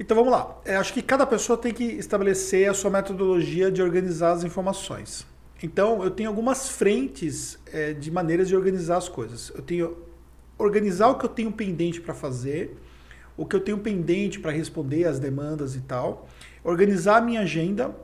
Então 0.00 0.16
vamos 0.16 0.32
lá. 0.32 0.58
Eu 0.64 0.80
acho 0.80 0.92
que 0.92 1.02
cada 1.02 1.26
pessoa 1.26 1.56
tem 1.58 1.72
que 1.72 1.84
estabelecer 1.84 2.68
a 2.68 2.74
sua 2.74 2.90
metodologia 2.90 3.70
de 3.70 3.82
organizar 3.82 4.32
as 4.32 4.42
informações. 4.42 5.26
Então 5.62 6.02
eu 6.02 6.10
tenho 6.10 6.28
algumas 6.28 6.68
frentes 6.68 7.58
é, 7.72 7.92
de 7.92 8.10
maneiras 8.10 8.48
de 8.48 8.56
organizar 8.56 8.96
as 8.96 9.08
coisas. 9.08 9.52
Eu 9.54 9.62
tenho 9.62 9.96
organizar 10.58 11.08
o 11.08 11.18
que 11.18 11.24
eu 11.24 11.28
tenho 11.28 11.52
pendente 11.52 12.00
para 12.00 12.14
fazer, 12.14 12.76
o 13.36 13.44
que 13.44 13.56
eu 13.56 13.60
tenho 13.60 13.78
pendente 13.78 14.40
para 14.40 14.50
responder 14.50 15.04
às 15.04 15.18
demandas 15.18 15.74
e 15.74 15.80
tal, 15.80 16.28
organizar 16.64 17.16
a 17.16 17.20
minha 17.20 17.40
agenda 17.40 17.94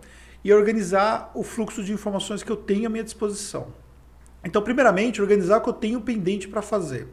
e 0.45 0.53
organizar 0.53 1.31
o 1.35 1.43
fluxo 1.43 1.83
de 1.83 1.93
informações 1.93 2.43
que 2.43 2.51
eu 2.51 2.57
tenho 2.57 2.87
à 2.87 2.89
minha 2.89 3.05
disposição. 3.05 3.69
Então, 4.45 4.63
primeiramente, 4.63 5.21
organizar 5.21 5.59
o 5.59 5.61
que 5.61 5.69
eu 5.69 5.75
tenho 5.75 6.01
pendente 6.01 6.49
para 6.49 6.63
fazer. 6.63 7.09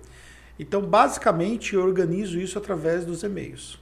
Então, 0.59 0.81
basicamente, 0.81 1.73
eu 1.73 1.83
organizo 1.83 2.39
isso 2.39 2.57
através 2.57 3.05
dos 3.05 3.23
e-mails. 3.23 3.79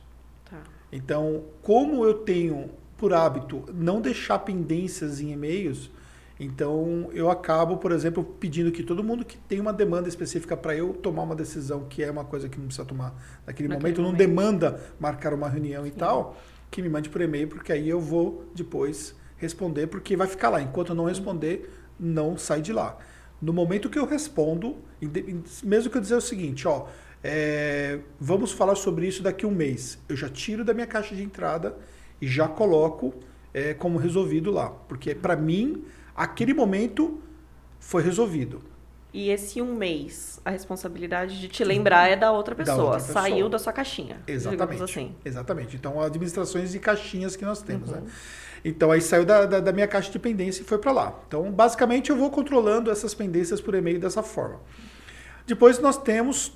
Tá. 0.50 0.62
Então, 0.92 1.44
como 1.62 2.04
eu 2.06 2.14
tenho 2.16 2.70
por 2.98 3.14
hábito 3.14 3.66
não 3.74 4.00
deixar 4.00 4.40
pendências 4.40 5.20
em 5.20 5.34
e-mails, 5.34 5.92
então 6.40 7.10
eu 7.14 7.30
acabo, 7.30 7.78
por 7.78 7.92
exemplo, 7.92 8.24
pedindo 8.24 8.72
que 8.72 8.82
todo 8.82 9.04
mundo 9.04 9.24
que 9.24 9.38
tem 9.38 9.60
uma 9.60 9.74
demanda 9.74 10.08
específica 10.08 10.58
para 10.58 10.76
eu 10.76 10.94
tomar 10.94 11.24
uma 11.24 11.36
decisão, 11.36 11.86
que 11.86 12.02
é 12.02 12.10
uma 12.10 12.26
coisa 12.26 12.50
que 12.50 12.58
não 12.58 12.66
precisa 12.66 12.86
tomar 12.86 13.14
naquele, 13.46 13.68
naquele 13.68 13.94
momento, 13.94 14.02
momento, 14.02 14.02
não 14.02 14.18
demanda 14.18 14.82
marcar 15.00 15.34
uma 15.34 15.48
reunião 15.48 15.86
e 15.86 15.90
Sim. 15.90 15.98
tal, 15.98 16.38
que 16.72 16.82
me 16.82 16.90
mande 16.90 17.10
por 17.10 17.22
e-mail, 17.22 17.48
porque 17.48 17.72
aí 17.72 17.88
eu 17.88 18.00
vou 18.00 18.50
depois 18.56 19.16
responder, 19.44 19.88
porque 19.88 20.16
vai 20.18 20.28
ficar 20.28 20.50
lá. 20.50 20.62
Enquanto 20.62 20.90
eu 20.90 20.96
não 20.96 21.06
responder, 21.06 21.72
não 22.00 22.38
sai 22.38 22.62
de 22.62 22.74
lá. 22.74 22.98
No 23.42 23.54
momento 23.54 23.90
que 23.90 24.00
eu 24.00 24.06
respondo, 24.06 24.78
mesmo 25.64 25.92
que 25.92 25.98
eu 25.98 26.02
dizer 26.02 26.16
o 26.16 26.22
seguinte, 26.22 26.68
ó, 26.68 26.88
é, 27.24 28.00
vamos 28.20 28.52
falar 28.52 28.76
sobre 28.76 29.08
isso 29.08 29.22
daqui 29.22 29.46
a 29.46 29.48
um 29.48 29.52
mês, 29.52 29.98
eu 30.10 30.16
já 30.16 30.30
tiro 30.30 30.64
da 30.66 30.74
minha 30.74 30.88
caixa 30.88 31.16
de 31.16 31.24
entrada 31.24 31.78
e 32.22 32.28
já 32.28 32.48
coloco 32.48 33.14
é, 33.54 33.74
como 33.74 33.98
resolvido 33.98 34.52
lá, 34.52 34.70
porque 34.70 35.14
para 35.14 35.36
mim 35.36 35.86
aquele 36.16 36.54
momento 36.54 37.22
foi 37.80 38.02
resolvido. 38.02 38.62
E 39.14 39.30
esse 39.30 39.62
um 39.62 39.76
mês, 39.76 40.42
a 40.44 40.50
responsabilidade 40.50 41.40
de 41.40 41.48
te 41.48 41.64
lembrar 41.64 42.10
é 42.10 42.16
da 42.16 42.32
outra 42.32 42.56
pessoa. 42.56 42.78
Da 42.78 42.84
outra 42.84 43.00
pessoa. 43.00 43.22
Saiu 43.22 43.48
da 43.48 43.60
sua 43.60 43.72
caixinha. 43.72 44.20
Exatamente. 44.26 44.82
Assim. 44.82 45.16
Exatamente. 45.24 45.76
Então, 45.76 46.02
administrações 46.02 46.72
de 46.72 46.80
caixinhas 46.80 47.36
que 47.36 47.46
nós 47.46 47.62
temos, 47.62 47.92
né? 47.92 48.00
uhum. 48.00 48.06
né? 48.06 48.12
Então 48.64 48.92
aí 48.92 49.02
saiu 49.02 49.26
da, 49.26 49.46
da, 49.46 49.60
da 49.60 49.72
minha 49.72 49.88
caixa 49.88 50.12
de 50.12 50.20
pendência 50.20 50.62
e 50.62 50.66
foi 50.66 50.78
para 50.78 50.92
lá. 50.92 51.20
Então 51.28 51.52
basicamente 51.52 52.10
eu 52.10 52.16
vou 52.16 52.30
controlando 52.30 52.90
essas 52.90 53.14
pendências 53.14 53.60
por 53.60 53.76
e-mail 53.76 54.00
dessa 54.00 54.24
forma. 54.24 54.60
Depois 55.46 55.80
nós 55.80 55.98
temos 55.98 56.54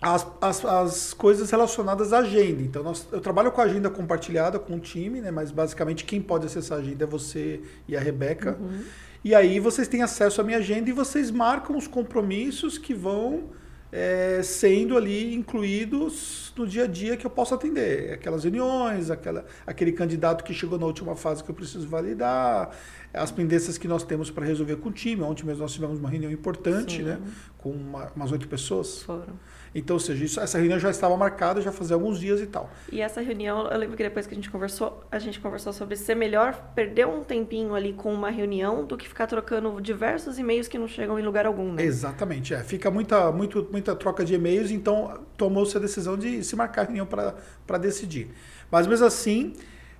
as, 0.00 0.26
as, 0.40 0.64
as 0.64 1.12
coisas 1.12 1.50
relacionadas 1.50 2.12
à 2.12 2.18
agenda. 2.18 2.62
Então, 2.62 2.82
nós, 2.82 3.06
eu 3.12 3.20
trabalho 3.20 3.52
com 3.52 3.60
a 3.60 3.64
agenda 3.64 3.90
compartilhada 3.90 4.58
com 4.58 4.76
o 4.76 4.80
time, 4.80 5.20
né? 5.20 5.30
mas 5.30 5.50
basicamente 5.50 6.04
quem 6.04 6.22
pode 6.22 6.46
acessar 6.46 6.78
a 6.78 6.80
agenda 6.80 7.04
é 7.04 7.06
você 7.06 7.60
e 7.86 7.96
a 7.96 8.00
Rebeca. 8.00 8.56
Uhum. 8.58 8.82
E 9.22 9.34
aí 9.34 9.60
vocês 9.60 9.86
têm 9.86 10.02
acesso 10.02 10.40
à 10.40 10.44
minha 10.44 10.58
agenda 10.58 10.88
e 10.88 10.92
vocês 10.92 11.30
marcam 11.30 11.76
os 11.76 11.86
compromissos 11.86 12.78
que 12.78 12.94
vão 12.94 13.50
é, 13.92 14.40
sendo 14.42 14.96
ali 14.96 15.34
incluídos 15.34 16.52
no 16.56 16.66
dia 16.66 16.84
a 16.84 16.86
dia 16.86 17.16
que 17.16 17.26
eu 17.26 17.30
posso 17.30 17.54
atender. 17.54 18.12
Aquelas 18.12 18.44
reuniões, 18.44 19.10
aquela, 19.10 19.44
aquele 19.66 19.92
candidato 19.92 20.44
que 20.44 20.54
chegou 20.54 20.78
na 20.78 20.86
última 20.86 21.16
fase 21.16 21.42
que 21.42 21.50
eu 21.50 21.54
preciso 21.54 21.88
validar, 21.88 22.70
as 23.12 23.30
pendências 23.30 23.76
que 23.76 23.88
nós 23.88 24.04
temos 24.04 24.30
para 24.30 24.44
resolver 24.44 24.76
com 24.76 24.88
o 24.88 24.92
time. 24.92 25.22
Ontem 25.22 25.44
mesmo 25.44 25.62
nós 25.62 25.72
tivemos 25.72 25.98
uma 25.98 26.08
reunião 26.08 26.30
importante, 26.30 26.98
Sim. 26.98 27.02
né? 27.04 27.20
Com 27.58 27.70
uma, 27.70 28.12
umas 28.14 28.30
oito 28.32 28.46
pessoas. 28.46 29.02
Foram. 29.02 29.38
Então, 29.74 29.94
ou 29.94 30.00
seja, 30.00 30.24
isso, 30.24 30.40
essa 30.40 30.58
reunião 30.58 30.78
já 30.78 30.90
estava 30.90 31.16
marcada 31.16 31.60
já 31.60 31.70
fazia 31.70 31.94
alguns 31.94 32.18
dias 32.18 32.40
e 32.40 32.46
tal. 32.46 32.70
E 32.90 33.00
essa 33.00 33.20
reunião, 33.20 33.68
eu 33.68 33.78
lembro 33.78 33.96
que 33.96 34.02
depois 34.02 34.26
que 34.26 34.34
a 34.34 34.36
gente 34.36 34.50
conversou, 34.50 35.04
a 35.10 35.18
gente 35.18 35.38
conversou 35.38 35.72
sobre 35.72 35.96
ser 35.96 36.14
melhor 36.16 36.72
perder 36.74 37.06
um 37.06 37.22
tempinho 37.22 37.74
ali 37.74 37.92
com 37.92 38.12
uma 38.12 38.30
reunião 38.30 38.84
do 38.84 38.96
que 38.96 39.08
ficar 39.08 39.26
trocando 39.26 39.80
diversos 39.80 40.38
e-mails 40.38 40.66
que 40.66 40.78
não 40.78 40.88
chegam 40.88 41.18
em 41.18 41.22
lugar 41.22 41.46
algum, 41.46 41.72
né? 41.72 41.84
Exatamente, 41.84 42.52
é. 42.52 42.62
Fica 42.64 42.90
muita, 42.90 43.30
muito, 43.30 43.68
muita 43.70 43.94
troca 43.94 44.24
de 44.24 44.34
e-mails, 44.34 44.70
então 44.70 45.20
tomou-se 45.36 45.76
a 45.76 45.80
decisão 45.80 46.16
de 46.16 46.42
se 46.42 46.56
marcar 46.56 46.82
a 46.82 46.84
reunião 46.86 47.06
para 47.06 47.78
decidir. 47.78 48.30
Mas 48.70 48.86
mesmo 48.86 49.06
assim, 49.06 49.54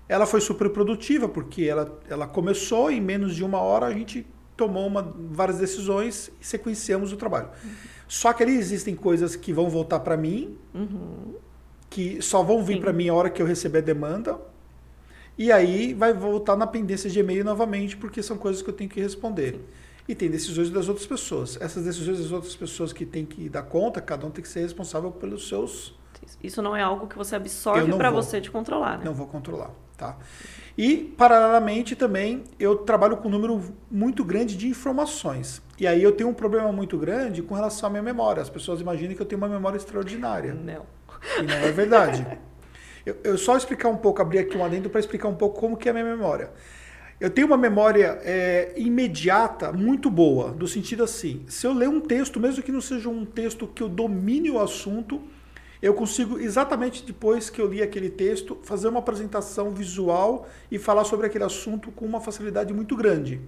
ela 0.09 0.27
foi 0.27 0.41
super 0.41 0.69
produtiva, 0.71 1.29
porque 1.29 1.63
ela, 1.63 2.01
ela 2.09 2.27
começou 2.27 2.91
em 2.91 3.01
menos 3.01 3.37
de 3.37 3.45
uma 3.45 3.61
hora, 3.61 3.87
a 3.87 3.93
gente 3.93 4.27
tomou 4.57 4.87
uma, 4.87 5.15
várias 5.31 5.59
decisões 5.59 6.31
e 6.41 6.45
sequenciamos 6.45 7.13
o 7.13 7.17
trabalho. 7.17 7.49
Uhum. 7.65 7.71
Só 8.11 8.33
que 8.33 8.43
ali 8.43 8.57
existem 8.57 8.97
coisas 8.97 9.37
que 9.37 9.53
vão 9.53 9.71
voltar 9.71 10.01
para 10.01 10.17
mim, 10.17 10.59
uhum. 10.75 11.37
que 11.89 12.21
só 12.21 12.43
vão 12.43 12.65
vir 12.65 12.81
para 12.81 12.93
mim 12.93 13.09
a 13.09 13.15
hora 13.15 13.31
que 13.31 13.41
eu 13.41 13.47
receber 13.47 13.79
a 13.79 13.83
demanda. 13.83 14.37
E 15.39 15.53
aí 15.53 15.95
vai 15.95 16.13
voltar 16.13 16.57
na 16.57 16.67
pendência 16.67 17.09
de 17.09 17.21
e-mail 17.21 17.45
novamente, 17.45 17.97
porque 17.97 18.21
são 18.21 18.37
coisas 18.37 18.63
que 18.63 18.69
eu 18.69 18.75
tenho 18.75 18.91
que 18.91 19.01
responder. 19.01 19.53
Sim. 19.53 19.61
E 20.09 20.15
tem 20.17 20.29
decisões 20.29 20.71
das 20.71 20.89
outras 20.89 21.07
pessoas. 21.07 21.57
Essas 21.61 21.85
decisões 21.85 22.19
das 22.19 22.33
outras 22.33 22.57
pessoas 22.57 22.93
que 22.93 23.07
têm 23.07 23.25
que 23.25 23.49
dar 23.49 23.63
conta, 23.63 24.01
cada 24.01 24.27
um 24.27 24.31
tem 24.33 24.43
que 24.43 24.49
ser 24.49 24.63
responsável 24.63 25.13
pelos 25.13 25.47
seus. 25.47 25.95
Isso 26.43 26.61
não 26.61 26.75
é 26.75 26.83
algo 26.83 27.07
que 27.07 27.17
você 27.17 27.37
absorve 27.37 27.93
para 27.93 28.11
você 28.11 28.41
de 28.41 28.51
controlar, 28.51 28.99
né? 28.99 29.05
Não 29.05 29.15
vou 29.15 29.29
controlar, 29.29 29.71
tá? 30.01 30.17
E, 30.79 31.13
paralelamente, 31.17 31.95
também 31.95 32.43
eu 32.59 32.75
trabalho 32.75 33.19
com 33.19 33.29
um 33.29 33.31
número 33.31 33.63
muito 33.91 34.25
grande 34.25 34.57
de 34.57 34.67
informações. 34.67 35.61
E 35.79 35.87
aí 35.87 36.03
eu 36.03 36.13
tenho 36.13 36.31
um 36.31 36.35
problema 36.35 36.73
muito 36.73 36.97
grande 36.97 37.43
com 37.43 37.55
relação 37.55 37.89
à 37.89 37.91
minha 37.91 38.03
memória. 38.03 38.41
As 38.41 38.49
pessoas 38.49 38.81
imaginam 38.81 39.15
que 39.15 39.21
eu 39.21 39.27
tenho 39.27 39.41
uma 39.41 39.49
memória 39.49 39.77
extraordinária. 39.77 40.55
Não. 40.55 40.87
E 41.39 41.43
não 41.43 41.55
é 41.55 41.71
verdade. 41.71 42.27
eu, 43.05 43.15
eu 43.23 43.37
só 43.37 43.59
explicar 43.59 43.91
um 43.91 43.97
pouco, 43.97 44.23
abrir 44.23 44.39
aqui 44.39 44.57
um 44.57 44.65
adendo 44.65 44.89
para 44.89 45.01
explicar 45.01 45.29
um 45.29 45.35
pouco 45.35 45.61
como 45.61 45.77
que 45.77 45.87
é 45.87 45.91
a 45.91 45.95
minha 45.95 46.07
memória. 46.07 46.51
Eu 47.21 47.29
tenho 47.29 47.47
uma 47.47 47.59
memória 47.59 48.19
é, 48.23 48.73
imediata 48.77 49.71
muito 49.71 50.11
boa, 50.11 50.53
do 50.53 50.67
sentido 50.67 51.05
assim, 51.05 51.45
se 51.47 51.67
eu 51.67 51.75
ler 51.75 51.91
um 51.91 52.01
texto, 52.01 52.41
mesmo 52.41 52.63
que 52.63 52.73
não 52.73 52.81
seja 52.81 53.11
um 53.11 53.27
texto 53.27 53.67
que 53.67 53.83
eu 53.83 53.91
domine 53.91 54.51
o 54.51 54.59
assunto, 54.59 55.21
eu 55.83 55.95
consigo, 55.95 56.39
exatamente 56.39 57.05
depois 57.05 57.49
que 57.49 57.61
eu 57.61 57.67
li 57.67 57.83
aquele 57.83 58.11
texto, 58.11 58.59
fazer 58.63 58.89
uma 58.89 58.99
apresentação 58.99 59.71
visual 59.71 60.49
e 60.71 60.79
falar 60.79 61.05
sobre 61.05 61.27
aquele 61.27 61.45
assunto 61.45 61.91
com 61.91 62.05
uma 62.05 62.21
facilidade 62.21 62.73
muito 62.73 62.97
grande 62.97 63.41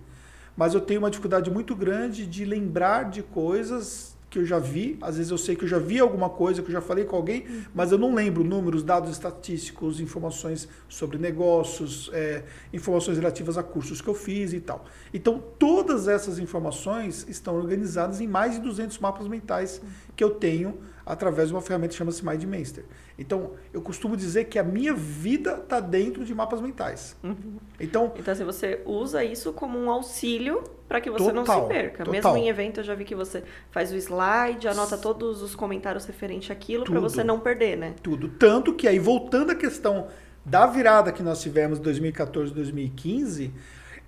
mas 0.56 0.74
eu 0.74 0.80
tenho 0.80 1.00
uma 1.00 1.10
dificuldade 1.10 1.50
muito 1.50 1.74
grande 1.74 2.26
de 2.26 2.44
lembrar 2.44 3.10
de 3.10 3.22
coisas 3.22 4.12
que 4.28 4.38
eu 4.38 4.46
já 4.46 4.58
vi. 4.58 4.98
Às 5.02 5.16
vezes 5.18 5.30
eu 5.30 5.36
sei 5.36 5.54
que 5.54 5.64
eu 5.64 5.68
já 5.68 5.78
vi 5.78 5.98
alguma 5.98 6.30
coisa, 6.30 6.62
que 6.62 6.68
eu 6.68 6.72
já 6.72 6.80
falei 6.80 7.04
com 7.04 7.14
alguém, 7.14 7.46
uhum. 7.46 7.62
mas 7.74 7.92
eu 7.92 7.98
não 7.98 8.14
lembro 8.14 8.42
números, 8.42 8.82
dados 8.82 9.10
estatísticos, 9.10 10.00
informações 10.00 10.66
sobre 10.88 11.18
negócios, 11.18 12.10
é, 12.14 12.42
informações 12.72 13.18
relativas 13.18 13.58
a 13.58 13.62
cursos 13.62 14.00
que 14.00 14.08
eu 14.08 14.14
fiz 14.14 14.54
e 14.54 14.60
tal. 14.60 14.86
Então, 15.12 15.42
todas 15.58 16.08
essas 16.08 16.38
informações 16.38 17.26
estão 17.28 17.56
organizadas 17.56 18.20
em 18.22 18.26
mais 18.26 18.54
de 18.54 18.60
200 18.60 18.98
mapas 18.98 19.28
mentais 19.28 19.80
uhum. 19.82 19.88
que 20.16 20.24
eu 20.24 20.30
tenho 20.30 20.78
através 21.04 21.48
de 21.48 21.54
uma 21.54 21.60
ferramenta 21.60 21.90
que 21.90 21.96
chama-se 21.96 22.24
MindMaster. 22.24 22.84
Então, 23.18 23.52
eu 23.72 23.82
costumo 23.82 24.16
dizer 24.16 24.44
que 24.44 24.58
a 24.58 24.62
minha 24.62 24.94
vida 24.94 25.54
está 25.62 25.80
dentro 25.80 26.24
de 26.24 26.34
mapas 26.34 26.60
mentais. 26.60 27.16
Uhum. 27.22 27.56
Então, 27.80 28.12
então, 28.16 28.32
assim, 28.32 28.44
você 28.44 28.80
usa 28.84 29.24
isso 29.24 29.52
como 29.52 29.78
um 29.78 29.90
auxílio 29.90 30.62
para 30.88 31.00
que 31.00 31.10
você 31.10 31.32
total, 31.32 31.34
não 31.34 31.44
se 31.44 31.68
perca. 31.68 32.04
Total. 32.04 32.12
Mesmo 32.12 32.36
em 32.36 32.48
evento, 32.48 32.80
eu 32.80 32.84
já 32.84 32.94
vi 32.94 33.04
que 33.04 33.14
você 33.14 33.42
faz 33.70 33.92
o 33.92 33.96
slide, 33.96 34.68
anota 34.68 34.96
todos 34.96 35.42
os 35.42 35.54
comentários 35.54 36.04
referentes 36.04 36.50
àquilo 36.50 36.84
para 36.84 37.00
você 37.00 37.24
não 37.24 37.40
perder, 37.40 37.76
né? 37.76 37.94
Tudo. 38.02 38.28
Tanto 38.28 38.74
que 38.74 38.86
aí, 38.86 38.98
voltando 38.98 39.50
à 39.50 39.54
questão 39.54 40.08
da 40.44 40.66
virada 40.66 41.12
que 41.12 41.22
nós 41.22 41.40
tivemos 41.40 41.78
em 41.78 41.82
2014 41.82 42.52
2015, 42.52 43.52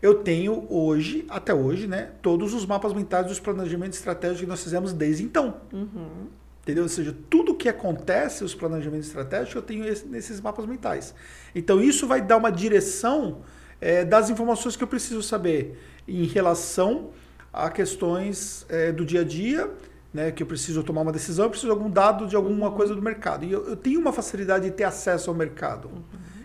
eu 0.02 0.16
tenho 0.16 0.66
hoje, 0.68 1.24
até 1.30 1.54
hoje, 1.54 1.86
né, 1.86 2.10
todos 2.20 2.52
os 2.52 2.66
mapas 2.66 2.92
mentais 2.92 3.26
dos 3.26 3.40
planejamentos 3.40 3.98
estratégicos 3.98 4.40
que 4.40 4.46
nós 4.46 4.62
fizemos 4.62 4.92
desde 4.92 5.22
então. 5.22 5.54
Uhum. 5.72 6.26
Entendeu? 6.64 6.85
Ou 6.85 6.88
seja, 6.88 7.14
tudo 7.28 7.54
que 7.54 7.68
acontece, 7.68 8.42
os 8.42 8.54
planejamentos 8.54 9.09
estratégicos, 9.09 9.54
eu 9.54 9.62
tenho 9.62 9.87
esse, 9.87 10.06
nesses 10.06 10.40
mapas 10.40 10.64
mentais. 10.64 11.14
Então, 11.54 11.78
isso 11.78 12.06
vai 12.06 12.23
dar 12.23 12.38
uma 12.38 12.50
direção 12.50 13.42
é, 13.83 14.02
das 14.02 14.30
informações 14.30 14.75
que 14.75 14.83
eu 14.83 14.88
preciso 14.88 15.23
saber 15.23 15.78
em 16.09 16.25
relação 16.25 17.11
a 17.52 17.68
questões 17.68 18.64
é, 18.71 18.90
do 18.90 19.04
dia 19.04 19.21
a 19.21 19.25
dia, 19.25 19.71
né, 20.12 20.30
que 20.30 20.42
eu 20.42 20.47
preciso 20.47 20.83
tomar 20.83 21.02
uma 21.02 21.12
decisão, 21.12 21.44
eu 21.44 21.50
preciso 21.50 21.71
de 21.71 21.78
algum 21.78 21.90
dado 21.90 22.26
de 22.26 22.35
alguma 22.35 22.71
coisa 22.71 22.94
do 22.94 23.02
mercado. 23.02 23.44
E 23.44 23.52
eu, 23.52 23.68
eu, 23.68 23.76
tenho 23.76 24.00
uma 24.00 24.12
facilidade 24.12 24.64
de 24.64 24.71
ter 24.71 24.85
acesso 24.85 25.28
ao 25.28 25.37
mercado. 25.37 25.88
Uhum. 25.88 26.02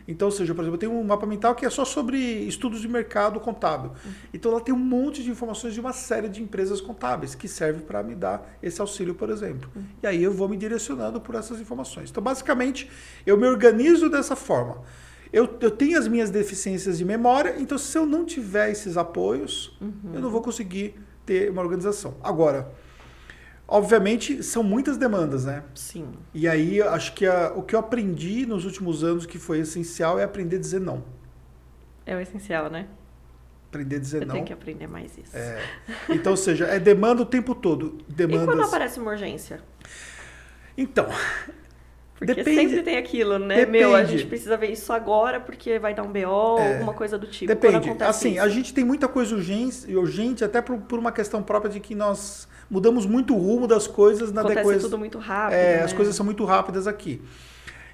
Então, 0.10 0.28
ou 0.28 0.32
seja, 0.32 0.56
por 0.56 0.62
exemplo, 0.62 0.76
eu 0.76 0.80
tenho 0.80 0.92
um 0.92 1.04
mapa 1.04 1.28
mental 1.28 1.54
que 1.54 1.64
é 1.64 1.70
só 1.70 1.86
sobre 1.86 2.18
estudos 2.18 2.82
de 2.82 2.88
mercado 2.88 3.40
contábil. 3.40 3.92
Uhum. 3.92 4.12
Então, 4.34 4.52
lá 4.52 4.60
tem 4.60 4.74
um 4.74 4.80
monte 4.80 5.24
de 5.24 5.30
informações 5.30 5.76
de 5.76 5.80
uma 5.80 5.94
série 5.94 6.28
de 6.28 6.42
empresas 6.42 6.82
contábeis 6.82 7.36
que 7.36 7.48
serve 7.48 7.82
para 7.82 8.02
me 8.02 8.16
dar 8.16 8.58
esse 8.62 8.82
auxílio, 8.82 9.14
por 9.14 9.30
exemplo. 9.30 9.70
Uhum. 9.76 9.84
E 10.02 10.08
aí 10.08 10.24
eu 10.24 10.34
vou 10.34 10.50
me 10.50 10.58
direcionando 10.58 11.22
por 11.22 11.36
essas 11.36 11.62
informações. 11.62 12.10
Então, 12.10 12.24
basicamente, 12.24 12.90
eu 13.24 13.38
me 13.38 13.46
organizo 13.46 14.10
dessa 14.10 14.36
forma. 14.36 14.82
Eu, 15.32 15.48
eu 15.62 15.70
tenho 15.70 16.00
as 16.00 16.08
minhas 16.08 16.32
deficiências 16.32 16.98
de 16.98 17.06
memória, 17.06 17.56
então 17.60 17.78
se 17.78 17.96
eu 17.96 18.04
não 18.04 18.26
tiver 18.26 18.72
esses 18.72 18.98
apoios, 18.98 19.78
uhum. 19.80 20.16
eu 20.16 20.20
não 20.22 20.32
vou 20.32 20.42
conseguir 20.42 20.96
ter 21.24 21.52
uma 21.52 21.62
organização. 21.62 22.16
Agora, 22.24 22.72
Obviamente, 23.72 24.42
são 24.42 24.64
muitas 24.64 24.98
demandas, 24.98 25.46
né? 25.46 25.64
Sim. 25.76 26.12
E 26.34 26.48
aí, 26.48 26.82
acho 26.82 27.14
que 27.14 27.24
a, 27.28 27.54
o 27.56 27.62
que 27.62 27.76
eu 27.76 27.80
aprendi 27.80 28.44
nos 28.44 28.66
últimos 28.66 29.04
anos 29.04 29.28
que 29.28 29.38
foi 29.38 29.60
essencial 29.60 30.18
é 30.18 30.24
aprender 30.24 30.56
a 30.56 30.60
dizer 30.60 30.82
não. 30.82 31.04
É 32.04 32.16
o 32.16 32.20
essencial, 32.20 32.68
né? 32.72 32.88
Aprender 33.68 33.98
a 33.98 34.00
dizer 34.00 34.24
eu 34.24 34.28
não. 34.28 34.34
Tem 34.34 34.44
que 34.44 34.54
aprender 34.54 34.88
mais 34.88 35.16
isso. 35.16 35.38
É. 35.38 35.64
Então, 36.10 36.32
ou 36.32 36.38
seja, 36.38 36.66
é 36.66 36.80
demanda 36.80 37.22
o 37.22 37.26
tempo 37.26 37.54
todo. 37.54 38.00
Demandas... 38.08 38.42
E 38.42 38.46
quando 38.48 38.64
aparece 38.64 39.00
uma 39.00 39.12
urgência? 39.12 39.62
Então, 40.76 41.08
porque 42.20 42.34
Depende. 42.34 42.70
sempre 42.72 42.84
tem 42.84 42.98
aquilo, 42.98 43.40
né? 43.40 43.56
Depende. 43.56 43.78
Meu, 43.78 43.96
a 43.96 44.04
gente 44.04 44.26
precisa 44.26 44.58
ver 44.58 44.70
isso 44.72 44.92
agora 44.92 45.40
porque 45.40 45.80
vai 45.80 45.94
dar 45.94 46.04
um 46.04 46.12
BO, 46.12 46.60
é. 46.60 46.74
alguma 46.74 46.94
coisa 46.94 47.18
do 47.18 47.26
tipo. 47.26 47.48
Depende. 47.48 47.96
Assim, 48.04 48.34
isso. 48.34 48.42
a 48.42 48.50
gente 48.50 48.74
tem 48.74 48.84
muita 48.84 49.08
coisa 49.08 49.34
urgente, 49.34 49.96
urgente 49.96 50.44
até 50.44 50.62
por, 50.62 50.78
por, 50.80 51.00
uma 51.00 51.14
questão 51.14 51.42
própria 51.42 51.72
de 51.72 51.80
que 51.80 51.96
nós 51.96 52.46
mudamos 52.70 53.06
muito 53.06 53.34
o 53.34 53.38
rumo 53.38 53.66
das 53.66 53.88
coisas 53.88 54.34
na 54.34 54.42
Acontece 54.42 54.60
decoisa. 54.60 54.82
tudo 54.82 54.98
muito 54.98 55.18
rápido. 55.18 55.56
É, 55.56 55.78
né? 55.78 55.84
as 55.84 55.94
coisas 55.94 56.14
são 56.14 56.26
muito 56.26 56.44
rápidas 56.44 56.88
aqui. 56.88 57.22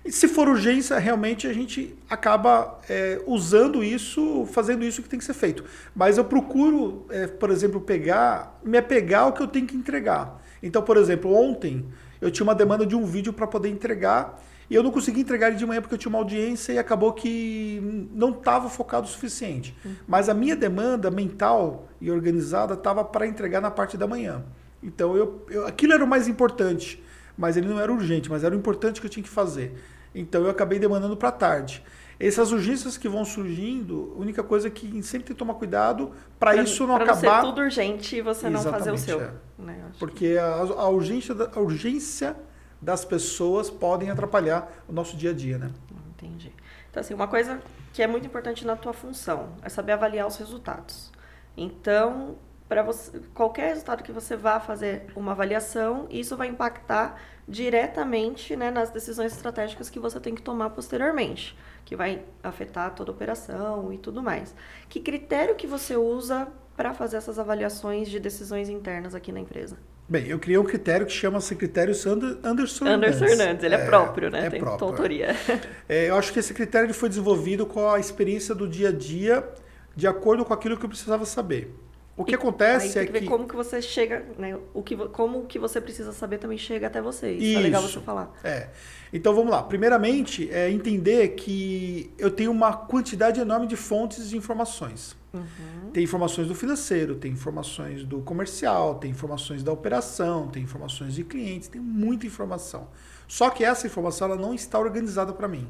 E 0.04 0.12
se 0.12 0.28
for 0.28 0.50
urgência, 0.50 0.98
realmente 0.98 1.46
a 1.46 1.54
gente 1.54 1.96
acaba 2.10 2.80
é, 2.90 3.22
usando 3.28 3.84
isso, 3.84 4.48
fazendo 4.52 4.84
isso 4.84 5.04
que 5.04 5.10
tem 5.10 5.20
que 5.20 5.26
ser 5.26 5.34
feito. 5.36 5.64
Mas 5.96 6.18
eu 6.18 6.26
procuro, 6.26 7.06
é, 7.12 7.28
por 7.28 7.52
exemplo, 7.52 7.80
pegar, 7.80 8.60
me 8.64 8.80
apegar 8.80 9.24
ao 9.24 9.34
que 9.34 9.42
eu 9.44 9.48
tenho 9.48 9.68
que 9.68 9.76
entregar. 9.76 10.42
Então, 10.64 10.82
por 10.82 10.98
exemplo, 10.98 11.32
ontem 11.32 11.86
eu 12.22 12.32
tinha 12.32 12.44
uma 12.44 12.56
demanda 12.56 12.86
de 12.86 12.96
um 12.96 13.06
vídeo 13.06 13.34
para 13.34 13.48
poder 13.48 13.70
entregar 13.70 14.42
e 14.70 14.76
eu 14.76 14.82
não 14.82 14.92
consegui 14.92 15.22
entregar 15.22 15.48
ele 15.48 15.58
de 15.58 15.66
manhã 15.66 15.82
porque 15.82 15.94
eu 15.94 16.00
tinha 16.00 16.10
uma 16.10 16.18
audiência 16.18 16.74
e 16.74 16.80
acabou 16.80 17.14
que 17.14 18.08
não 18.12 18.32
estava 18.32 18.68
focado 18.70 19.06
o 19.06 19.10
suficiente. 19.10 19.76
Uhum. 19.86 19.96
Mas 20.08 20.28
a 20.28 20.34
minha 20.34 20.56
demanda 20.56 21.12
mental 21.12 21.88
e 22.02 22.10
organizada 22.10 22.74
estava 22.74 23.04
para 23.04 23.28
entregar 23.28 23.62
na 23.62 23.70
parte 23.70 23.96
da 23.98 24.08
manhã. 24.08 24.44
Então 24.82 25.16
eu, 25.16 25.46
eu, 25.50 25.68
aquilo 25.68 25.94
era 25.94 26.04
o 26.04 26.08
mais 26.08 26.28
importante, 26.28 27.02
mas 27.38 27.58
ele 27.58 27.68
não 27.68 27.80
era 27.80 27.92
urgente, 27.92 28.30
mas 28.30 28.44
era 28.44 28.56
o 28.56 28.58
importante 28.58 29.00
que 29.00 29.06
eu 29.06 29.10
tinha 29.10 29.24
que 29.24 29.30
fazer. 29.30 29.74
Então 30.14 30.44
eu 30.44 30.50
acabei 30.50 30.80
demandando 30.80 31.16
para 31.16 31.32
tarde. 31.32 31.84
Essas 32.20 32.52
urgências 32.52 32.98
que 32.98 33.10
vão 33.10 33.26
surgindo, 33.26 34.14
a 34.16 34.22
única 34.22 34.44
coisa 34.44 34.68
é 34.68 34.72
que 34.72 34.88
sempre 35.04 35.28
tem 35.28 35.36
que 35.36 35.40
tomar 35.40 35.56
cuidado 35.56 36.12
para 36.40 36.56
isso 36.56 36.88
não 36.88 36.96
pra 36.96 37.04
acabar. 37.04 37.42
Ser 37.42 37.48
tudo 37.48 37.62
urgente 37.62 38.16
e 38.16 38.22
você 38.22 38.50
não 38.50 38.62
fazer 38.62 38.92
o 38.92 38.98
seu. 38.98 39.22
É. 39.22 39.32
Né? 39.60 39.84
Porque 40.00 40.38
a, 40.40 40.46
a, 40.46 40.90
urgência, 40.90 41.36
a 41.54 41.60
urgência 41.60 42.36
das 42.82 43.04
pessoas 43.04 43.70
podem 43.70 44.10
atrapalhar 44.10 44.72
o 44.88 44.94
nosso 44.94 45.18
dia 45.18 45.32
a 45.32 45.34
dia, 45.34 45.58
né? 45.58 45.72
Entendi. 46.12 46.54
Então, 46.90 47.02
assim, 47.02 47.14
uma 47.14 47.28
coisa 47.28 47.60
que 47.92 48.02
é 48.02 48.08
muito 48.08 48.26
importante 48.26 48.66
na 48.66 48.76
tua 48.76 48.94
função 48.94 49.50
é 49.62 49.70
saber 49.70 49.92
avaliar 49.92 50.28
os 50.28 50.38
resultados. 50.38 51.12
Então, 51.58 52.38
para 52.68 52.86
qualquer 53.34 53.70
resultado 53.70 54.04
que 54.04 54.12
você 54.12 54.36
vá 54.36 54.60
fazer 54.60 55.06
uma 55.16 55.34
avaliação, 55.34 56.08
isso 56.10 56.36
vai 56.36 56.48
impactar 56.48 57.22
diretamente 57.48 58.56
né, 58.56 58.72
nas 58.72 58.90
decisões 58.90 59.32
estratégicas 59.34 59.90
que 59.90 60.00
você 60.00 60.20
tem 60.20 60.34
que 60.34 60.42
tomar 60.42 60.72
posteriormente, 60.72 61.56
que 61.84 61.96
vai 61.96 62.24
afetar 62.44 62.94
toda 62.96 63.12
a 63.12 63.14
operação 63.14 63.94
e 63.94 63.98
tudo 63.98 64.22
mais. 64.24 64.56
Que 64.90 65.00
critério 65.00 65.56
que 65.56 65.68
você 65.68 65.96
usa 65.96 66.48
para 66.76 66.94
fazer 66.94 67.18
essas 67.18 67.38
avaliações 67.38 68.10
de 68.10 68.20
decisões 68.20 68.68
internas 68.68 69.14
aqui 69.14 69.32
na 69.32 69.40
empresa? 69.40 69.78
Bem, 70.08 70.28
eu 70.28 70.38
criei 70.38 70.58
um 70.58 70.64
critério 70.64 71.06
que 71.06 71.12
chama-se 71.12 71.56
critério 71.56 71.94
Anderson 71.94 72.86
Hernandes. 72.86 72.86
Anderson 72.86 73.26
Hernandes, 73.26 73.64
ele 73.64 73.76
é, 73.76 73.82
é 73.82 73.86
próprio, 73.86 74.30
né? 74.30 74.46
É 74.46 74.50
Tem 74.50 74.60
próprio, 74.60 74.88
autoria. 74.88 75.36
É, 75.90 76.10
eu 76.10 76.16
acho 76.16 76.34
que 76.34 76.40
esse 76.40 76.54
critério 76.54 76.92
foi 76.94 77.10
desenvolvido 77.10 77.66
com 77.66 77.90
a 77.90 78.00
experiência 78.00 78.54
do 78.56 78.68
dia 78.68 78.90
a 78.90 78.92
dia, 78.92 79.48
de 79.96 80.08
acordo 80.08 80.44
com 80.44 80.54
aquilo 80.54 80.78
que 80.78 80.86
eu 80.86 80.90
precisava 80.90 81.26
saber. 81.26 81.74
O 82.18 82.24
que 82.24 82.32
e 82.32 82.36
acontece 82.36 82.88
aí 82.88 82.94
tem 82.94 83.04
é 83.04 83.06
que, 83.08 83.12
ver 83.12 83.26
como 83.26 83.46
que 83.46 83.56
você 83.56 83.82
chega, 83.82 84.26
né? 84.38 84.58
O 84.74 84.82
que, 84.82 84.96
como 84.96 85.46
que 85.46 85.60
você 85.60 85.82
precisa 85.82 86.14
saber 86.14 86.38
também 86.38 86.58
chega 86.58 86.88
até 86.88 87.02
você. 87.02 87.34
Isso, 87.34 87.44
Isso. 87.44 87.60
é 87.60 87.62
legal 87.62 87.82
você 87.82 88.00
falar. 88.00 88.32
É. 88.42 88.70
Então 89.12 89.36
vamos 89.36 89.52
lá. 89.52 89.62
Primeiramente, 89.62 90.50
é 90.50 90.70
entender 90.72 91.30
que 91.30 92.10
eu 92.18 92.32
tenho 92.32 92.52
uma 92.52 92.72
quantidade 92.74 93.42
enorme 93.42 93.68
de 93.68 93.76
fontes 93.76 94.30
de 94.30 94.38
informações. 94.38 95.16
Uhum. 95.34 95.92
Tem 95.92 96.06
informações 96.06 96.48
do 96.48 96.56
financeiro, 96.56 97.16
tem 97.16 97.34
informações 97.34 98.06
do 98.06 98.22
comercial, 98.22 98.96
tem 98.96 99.12
informações 99.12 99.62
da 99.62 99.74
operação, 99.74 100.48
tem 100.48 100.64
informações 100.64 101.16
de 101.16 101.24
clientes, 101.26 101.68
tem 101.68 101.82
muita 101.82 102.26
informação. 102.26 102.88
Só 103.28 103.50
que 103.50 103.66
essa 103.66 103.88
informação 103.88 104.30
ela 104.32 104.42
não 104.42 104.54
está 104.54 104.80
organizada 104.80 105.34
para 105.34 105.50
mim. 105.50 105.68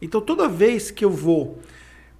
Então 0.00 0.20
toda 0.20 0.48
vez 0.48 0.92
que 0.92 1.04
eu 1.04 1.10
vou 1.10 1.58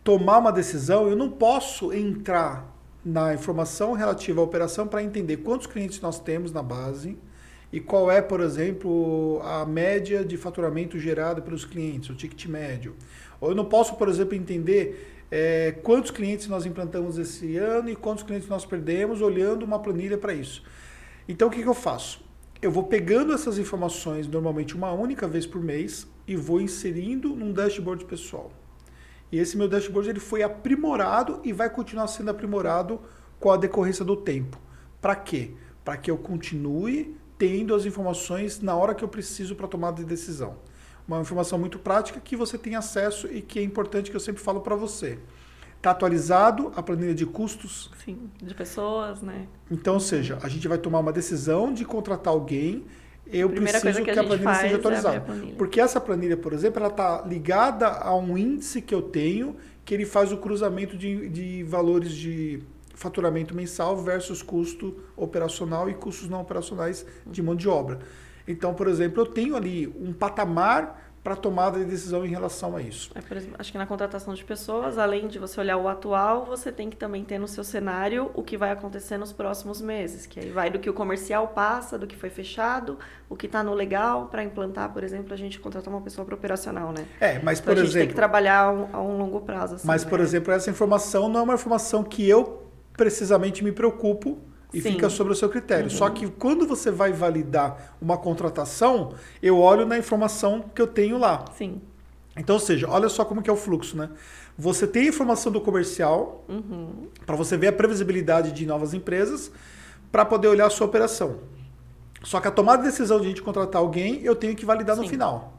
tomar 0.03 0.39
uma 0.39 0.51
decisão, 0.51 1.09
eu 1.09 1.15
não 1.15 1.31
posso 1.31 1.93
entrar 1.93 2.78
na 3.05 3.35
informação 3.35 3.93
relativa 3.93 4.41
à 4.41 4.45
operação 4.45 4.87
para 4.87 5.03
entender 5.03 5.39
quantos 5.39 5.67
clientes 5.67 6.01
nós 6.01 6.19
temos 6.19 6.53
na 6.53 6.63
base 6.63 7.17
e 7.73 7.81
qual 7.81 8.11
é, 8.11 8.21
por 8.21 8.41
exemplo, 8.41 9.41
a 9.45 9.65
média 9.67 10.25
de 10.25 10.37
faturamento 10.37 10.99
gerada 10.99 11.41
pelos 11.41 11.65
clientes, 11.65 12.11
o 12.11 12.15
ticket 12.15 12.47
médio. 12.47 12.97
Ou 13.41 13.51
eu 13.51 13.55
não 13.55 13.65
posso, 13.65 13.97
por 13.97 14.09
exemplo, 14.09 14.35
entender 14.35 15.25
é, 15.31 15.73
quantos 15.83 16.11
clientes 16.11 16.49
nós 16.49 16.65
implantamos 16.65 17.19
esse 17.19 17.57
ano 17.57 17.91
e 17.91 17.97
quantos 17.97 18.25
clientes 18.25 18.49
nós 18.49 18.65
perdemos, 18.65 19.21
olhando 19.21 19.65
uma 19.65 19.79
planilha 19.79 20.17
para 20.17 20.33
isso. 20.33 20.63
Então, 21.29 21.49
o 21.49 21.51
que, 21.51 21.63
que 21.63 21.69
eu 21.69 21.75
faço? 21.75 22.27
Eu 22.61 22.73
vou 22.73 22.85
pegando 22.85 23.33
essas 23.33 23.59
informações, 23.59 24.27
normalmente 24.27 24.75
uma 24.75 24.93
única 24.93 25.29
vez 25.29 25.47
por 25.47 25.63
mês, 25.63 26.07
e 26.27 26.35
vou 26.35 26.61
inserindo 26.61 27.37
num 27.37 27.53
dashboard 27.53 28.05
pessoal. 28.07 28.51
E 29.31 29.39
esse 29.39 29.57
meu 29.57 29.69
dashboard 29.69 30.09
ele 30.09 30.21
foi 30.21 30.43
aprimorado 30.43 31.41
e 31.45 31.53
vai 31.53 31.69
continuar 31.69 32.07
sendo 32.07 32.31
aprimorado 32.31 33.01
com 33.39 33.51
a 33.51 33.57
decorrência 33.57 34.05
do 34.05 34.17
tempo. 34.17 34.59
Para 35.01 35.15
quê? 35.15 35.53
Para 35.85 35.97
que 35.97 36.11
eu 36.11 36.17
continue 36.17 37.17
tendo 37.37 37.75
as 37.75 37.87
informações 37.87 38.61
na 38.61 38.75
hora 38.75 38.95
que 38.95 39.05
eu 39.05 39.09
preciso 39.09 39.55
para 39.55 39.69
tomada 39.69 39.97
de 39.97 40.05
decisão. 40.05 40.57
Uma 41.07 41.21
informação 41.21 41.59
muito 41.59 41.79
prática 41.79 42.21
que 42.21 42.37
você 42.37 42.59
tem 42.59 42.75
acesso 42.75 43.29
e 43.29 43.41
que 43.41 43.59
é 43.59 43.63
importante 43.63 44.11
que 44.11 44.17
eu 44.17 44.21
sempre 44.21 44.43
falo 44.43 44.61
para 44.61 44.75
você. 44.75 45.19
Está 45.77 45.93
atualizado 45.93 46.73
a 46.75 46.83
planilha 46.83 47.15
de 47.15 47.25
custos? 47.25 47.91
Sim, 48.05 48.29
de 48.43 48.53
pessoas, 48.53 49.23
né? 49.23 49.47
Então, 49.71 49.95
ou 49.95 50.01
seja, 50.01 50.39
a 50.43 50.49
gente 50.49 50.67
vai 50.67 50.77
tomar 50.77 50.99
uma 50.99 51.13
decisão 51.13 51.73
de 51.73 51.85
contratar 51.85 52.35
alguém 52.35 52.85
eu 53.33 53.51
preciso 53.51 54.03
que, 54.03 54.11
a, 54.11 54.15
que 54.15 54.19
a 54.19 54.25
planilha 54.25 54.55
seja 54.55 54.75
é 54.75 54.77
atualizada. 54.77 55.17
É 55.17 55.55
Porque 55.57 55.81
essa 55.81 56.01
planilha, 56.01 56.37
por 56.37 56.53
exemplo, 56.53 56.81
ela 56.81 56.91
está 56.91 57.23
ligada 57.27 57.87
a 57.89 58.15
um 58.17 58.37
índice 58.37 58.81
que 58.81 58.95
eu 58.95 59.03
tenho, 59.03 59.57
que 59.85 59.95
ele 59.95 60.07
faz 60.07 60.33
o 60.33 60.37
cruzamento 60.37 60.97
de, 60.97 61.29
de 61.29 61.63
valores 61.63 62.13
de 62.13 62.63
faturamento 62.95 63.55
mensal 63.55 63.97
versus 63.97 64.43
custo 64.43 64.97
operacional 65.17 65.89
e 65.89 65.95
custos 65.95 66.29
não 66.29 66.41
operacionais 66.41 67.07
de 67.27 67.43
mão 67.43 67.55
de 67.55 67.69
obra. 67.69 68.01
Então, 68.47 68.75
por 68.75 68.89
exemplo, 68.89 69.23
eu 69.23 69.27
tenho 69.27 69.55
ali 69.55 69.87
um 69.87 70.13
patamar 70.13 71.08
para 71.23 71.37
tomada 71.37 71.79
de 71.79 71.85
decisão 71.85 72.25
em 72.25 72.29
relação 72.29 72.77
a 72.77 72.81
isso. 72.81 73.11
É, 73.15 73.37
exemplo, 73.37 73.57
acho 73.59 73.73
que 73.73 73.79
na 73.79 73.87
contratação 73.87 74.35
de 74.35 74.45
pessoas, 74.45 74.99
além 74.99 75.29
de 75.29 75.39
você 75.39 75.61
olhar 75.61 75.77
o 75.77 75.89
atual, 75.89 76.45
você 76.45 76.71
tem 76.73 76.89
que 76.89 76.97
também 76.97 77.25
ter 77.25 77.39
no 77.39 77.49
seu 77.49 77.65
cenário 77.65 78.31
o 78.35 78.43
que 78.43 78.57
vai 78.57 78.71
acontecer 78.71 79.19
nos 79.19 79.33
próximos 79.33 79.81
meses, 79.81 80.27
que 80.27 80.41
aí 80.41 80.51
vai 80.51 80.71
do 80.71 80.79
que 80.79 80.89
o 80.89 80.95
comercial 80.95 81.49
passa, 81.49 81.99
do 81.99 82.07
que 82.07 82.17
foi 82.17 82.31
fechado, 82.31 82.99
o 83.29 83.37
que 83.37 83.47
está 83.47 83.63
no 83.63 83.75
legal 83.75 84.27
para 84.27 84.43
implantar, 84.43 84.93
por 84.93 85.03
exemplo, 85.03 85.35
a 85.35 85.37
gente 85.37 85.59
contratar 85.59 85.93
uma 85.93 86.01
pessoa 86.01 86.25
para 86.25 86.35
operacional, 86.35 86.93
né? 86.93 87.07
É, 87.21 87.39
mas 87.41 87.59
então, 87.59 87.75
por 87.75 87.79
a 87.79 87.85
gente 87.85 87.91
exemplo, 87.91 88.01
tem 88.01 88.09
que 88.09 88.15
trabalhar 88.15 88.61
a 88.61 88.73
um, 88.73 88.89
a 88.93 89.03
um 89.03 89.19
longo 89.19 89.41
prazo. 89.41 89.75
Assim, 89.75 89.87
mas 89.87 90.05
né? 90.05 90.11
por 90.11 90.21
exemplo, 90.21 90.53
essa 90.53 90.71
informação 90.71 91.29
não 91.29 91.41
é 91.41 91.43
uma 91.43 91.55
informação 91.55 92.03
que 92.03 92.27
eu 92.29 92.63
precisamente 92.97 93.63
me 93.63 93.71
preocupo 93.73 94.48
e 94.73 94.81
Sim. 94.81 94.93
fica 94.93 95.09
sobre 95.09 95.33
o 95.33 95.37
seu 95.37 95.49
critério. 95.49 95.85
Uhum. 95.85 95.91
Só 95.91 96.11
que 96.11 96.29
quando 96.29 96.67
você 96.67 96.91
vai 96.91 97.13
validar 97.13 97.97
uma 98.01 98.19
contratação, 98.19 99.15
eu 99.43 99.59
olho 99.59 99.87
na 99.87 99.97
informação 99.97 100.65
que 100.75 100.81
eu 100.81 100.87
tenho 100.87 101.19
lá. 101.19 101.45
Sim. 101.57 101.81
Então, 102.37 102.57
ou 102.57 102.61
seja, 102.61 102.89
olha 102.89 103.09
só 103.09 103.25
como 103.25 103.43
que 103.43 103.51
é 103.51 103.53
o 103.53 103.57
fluxo, 103.57 103.97
né? 103.97 104.11
Você 104.57 104.87
tem 104.87 105.05
a 105.05 105.09
informação 105.09 105.51
do 105.51 105.61
comercial 105.61 106.45
uhum. 106.49 107.09
para 107.25 107.37
você 107.37 107.57
ver 107.57 107.69
a 107.69 107.73
previsibilidade 107.73 108.53
de 108.53 108.67
novas 108.67 108.93
empresas 108.93 109.51
para 110.11 110.25
poder 110.25 110.49
olhar 110.49 110.67
a 110.67 110.71
sua 110.71 110.87
operação. 110.87 111.39
Só 112.23 112.41
que 112.41 112.49
a 112.49 112.51
tomada 112.51 112.83
de 112.83 112.89
decisão 112.89 113.21
de 113.21 113.27
a 113.27 113.29
gente 113.29 113.43
contratar 113.43 113.81
alguém, 113.81 114.21
eu 114.23 114.35
tenho 114.35 114.55
que 114.57 114.67
validar 114.67 114.97
Sim. 114.97 115.03
no 115.03 115.09
final. 115.09 115.58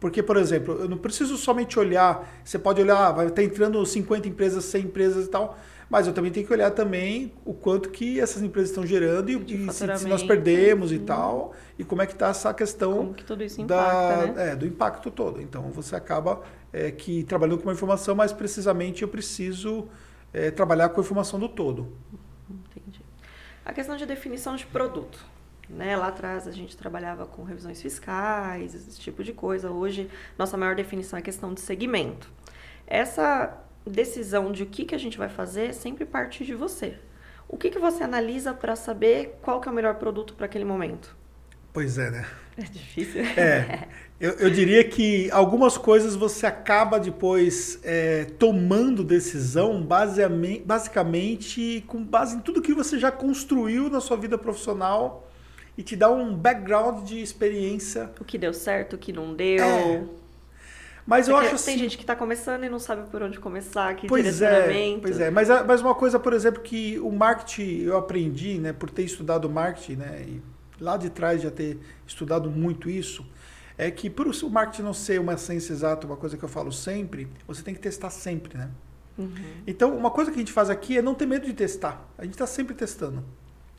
Porque, 0.00 0.22
por 0.22 0.36
exemplo, 0.36 0.74
eu 0.80 0.88
não 0.88 0.96
preciso 0.96 1.36
somente 1.36 1.78
olhar, 1.78 2.40
você 2.44 2.58
pode 2.58 2.80
olhar, 2.80 3.10
vai 3.12 3.26
estar 3.26 3.42
entrando 3.42 3.84
50 3.84 4.28
empresas, 4.28 4.64
100 4.64 4.84
empresas 4.84 5.26
e 5.26 5.28
tal, 5.28 5.58
mas 5.90 6.06
eu 6.06 6.12
também 6.12 6.30
tenho 6.30 6.46
que 6.46 6.52
olhar 6.52 6.70
também 6.70 7.32
o 7.44 7.52
quanto 7.52 7.90
que 7.90 8.20
essas 8.20 8.42
empresas 8.42 8.70
estão 8.70 8.86
gerando 8.86 9.30
e, 9.30 9.72
se, 9.72 9.98
se, 9.98 10.06
nós 10.06 10.22
perdemos 10.22 10.92
e 10.92 10.98
tal, 10.98 11.52
e 11.78 11.82
como 11.82 12.02
é 12.02 12.06
que 12.06 12.12
está 12.12 12.28
essa 12.28 12.52
questão 12.54 12.96
como 12.96 13.14
que 13.14 13.24
tudo 13.24 13.42
isso 13.42 13.60
impacta, 13.60 14.26
da, 14.26 14.32
né? 14.32 14.52
é, 14.52 14.56
do 14.56 14.66
impacto 14.66 15.10
todo. 15.10 15.40
Então 15.40 15.62
você 15.70 15.96
acaba 15.96 16.42
é, 16.72 16.90
que 16.90 17.24
trabalhando 17.24 17.58
com 17.58 17.64
uma 17.64 17.72
informação, 17.72 18.14
mas 18.14 18.32
precisamente 18.32 19.02
eu 19.02 19.08
preciso 19.08 19.88
é, 20.32 20.50
trabalhar 20.50 20.90
com 20.90 21.00
a 21.00 21.04
informação 21.04 21.40
do 21.40 21.48
todo. 21.48 21.92
Entendi. 22.48 23.00
A 23.64 23.72
questão 23.72 23.96
de 23.96 24.06
definição 24.06 24.56
de 24.56 24.66
produto. 24.66 25.24
Né? 25.68 25.96
Lá 25.96 26.08
atrás 26.08 26.48
a 26.48 26.52
gente 26.52 26.76
trabalhava 26.76 27.26
com 27.26 27.42
revisões 27.42 27.80
fiscais, 27.80 28.74
esse 28.74 28.98
tipo 28.98 29.22
de 29.22 29.32
coisa. 29.32 29.70
Hoje, 29.70 30.08
nossa 30.38 30.56
maior 30.56 30.74
definição 30.74 31.18
é 31.18 31.20
a 31.20 31.24
questão 31.24 31.52
de 31.52 31.60
segmento. 31.60 32.30
Essa 32.86 33.58
decisão 33.86 34.50
de 34.50 34.62
o 34.62 34.66
que, 34.66 34.84
que 34.84 34.94
a 34.94 34.98
gente 34.98 35.18
vai 35.18 35.28
fazer 35.28 35.74
sempre 35.74 36.04
parte 36.04 36.44
de 36.44 36.54
você. 36.54 36.96
O 37.48 37.56
que, 37.56 37.70
que 37.70 37.78
você 37.78 38.02
analisa 38.02 38.52
para 38.52 38.76
saber 38.76 39.38
qual 39.42 39.60
que 39.60 39.68
é 39.68 39.72
o 39.72 39.74
melhor 39.74 39.94
produto 39.94 40.34
para 40.34 40.46
aquele 40.46 40.64
momento? 40.64 41.16
Pois 41.72 41.98
é, 41.98 42.10
né? 42.10 42.26
É 42.56 42.62
difícil. 42.62 43.22
É. 43.36 43.86
Eu, 44.20 44.32
eu 44.32 44.50
diria 44.50 44.82
que 44.82 45.30
algumas 45.30 45.78
coisas 45.78 46.16
você 46.16 46.44
acaba 46.44 46.98
depois 46.98 47.78
é, 47.84 48.24
tomando 48.36 49.04
decisão 49.04 49.80
basicamente, 49.80 50.64
basicamente 50.64 51.84
com 51.86 52.02
base 52.02 52.34
em 52.34 52.40
tudo 52.40 52.60
que 52.60 52.74
você 52.74 52.98
já 52.98 53.12
construiu 53.12 53.88
na 53.88 54.00
sua 54.00 54.16
vida 54.16 54.36
profissional 54.36 55.27
e 55.78 55.82
te 55.84 55.94
dá 55.94 56.10
um 56.10 56.34
background 56.34 57.06
de 57.06 57.22
experiência. 57.22 58.10
O 58.20 58.24
que 58.24 58.36
deu 58.36 58.52
certo, 58.52 58.94
o 58.94 58.98
que 58.98 59.12
não 59.12 59.32
deu. 59.32 59.64
É. 59.64 60.04
Mas 61.06 61.28
eu 61.28 61.36
acho 61.36 61.54
assim. 61.54 61.70
Tem 61.70 61.78
gente 61.78 61.96
que 61.96 62.02
está 62.02 62.16
começando 62.16 62.64
e 62.64 62.68
não 62.68 62.80
sabe 62.80 63.08
por 63.08 63.22
onde 63.22 63.38
começar, 63.38 63.94
que 63.94 64.08
pois 64.08 64.24
direcionamento. 64.24 64.98
É, 64.98 65.00
pois 65.00 65.20
é, 65.20 65.30
mas, 65.30 65.48
mas 65.64 65.80
uma 65.80 65.94
coisa, 65.94 66.18
por 66.18 66.32
exemplo, 66.32 66.60
que 66.62 66.98
o 66.98 67.12
marketing 67.12 67.82
eu 67.82 67.96
aprendi, 67.96 68.58
né, 68.58 68.72
por 68.72 68.90
ter 68.90 69.04
estudado 69.04 69.48
marketing, 69.48 69.94
né, 70.00 70.26
e 70.26 70.42
lá 70.80 70.96
de 70.96 71.08
trás 71.08 71.40
já 71.40 71.50
ter 71.50 71.78
estudado 72.04 72.50
muito 72.50 72.90
isso, 72.90 73.24
é 73.78 73.88
que 73.88 74.10
por 74.10 74.26
o 74.26 74.50
marketing 74.50 74.82
não 74.82 74.92
ser 74.92 75.20
uma 75.20 75.36
ciência 75.36 75.72
exata, 75.72 76.08
uma 76.08 76.16
coisa 76.16 76.36
que 76.36 76.42
eu 76.42 76.48
falo 76.48 76.72
sempre, 76.72 77.28
você 77.46 77.62
tem 77.62 77.72
que 77.72 77.80
testar 77.80 78.10
sempre, 78.10 78.58
né? 78.58 78.68
Uhum. 79.16 79.30
Então, 79.66 79.96
uma 79.96 80.10
coisa 80.10 80.30
que 80.30 80.36
a 80.36 80.40
gente 80.40 80.52
faz 80.52 80.68
aqui 80.68 80.98
é 80.98 81.02
não 81.02 81.14
ter 81.14 81.26
medo 81.26 81.46
de 81.46 81.52
testar. 81.52 82.08
A 82.18 82.24
gente 82.24 82.34
está 82.34 82.46
sempre 82.46 82.74
testando. 82.74 83.24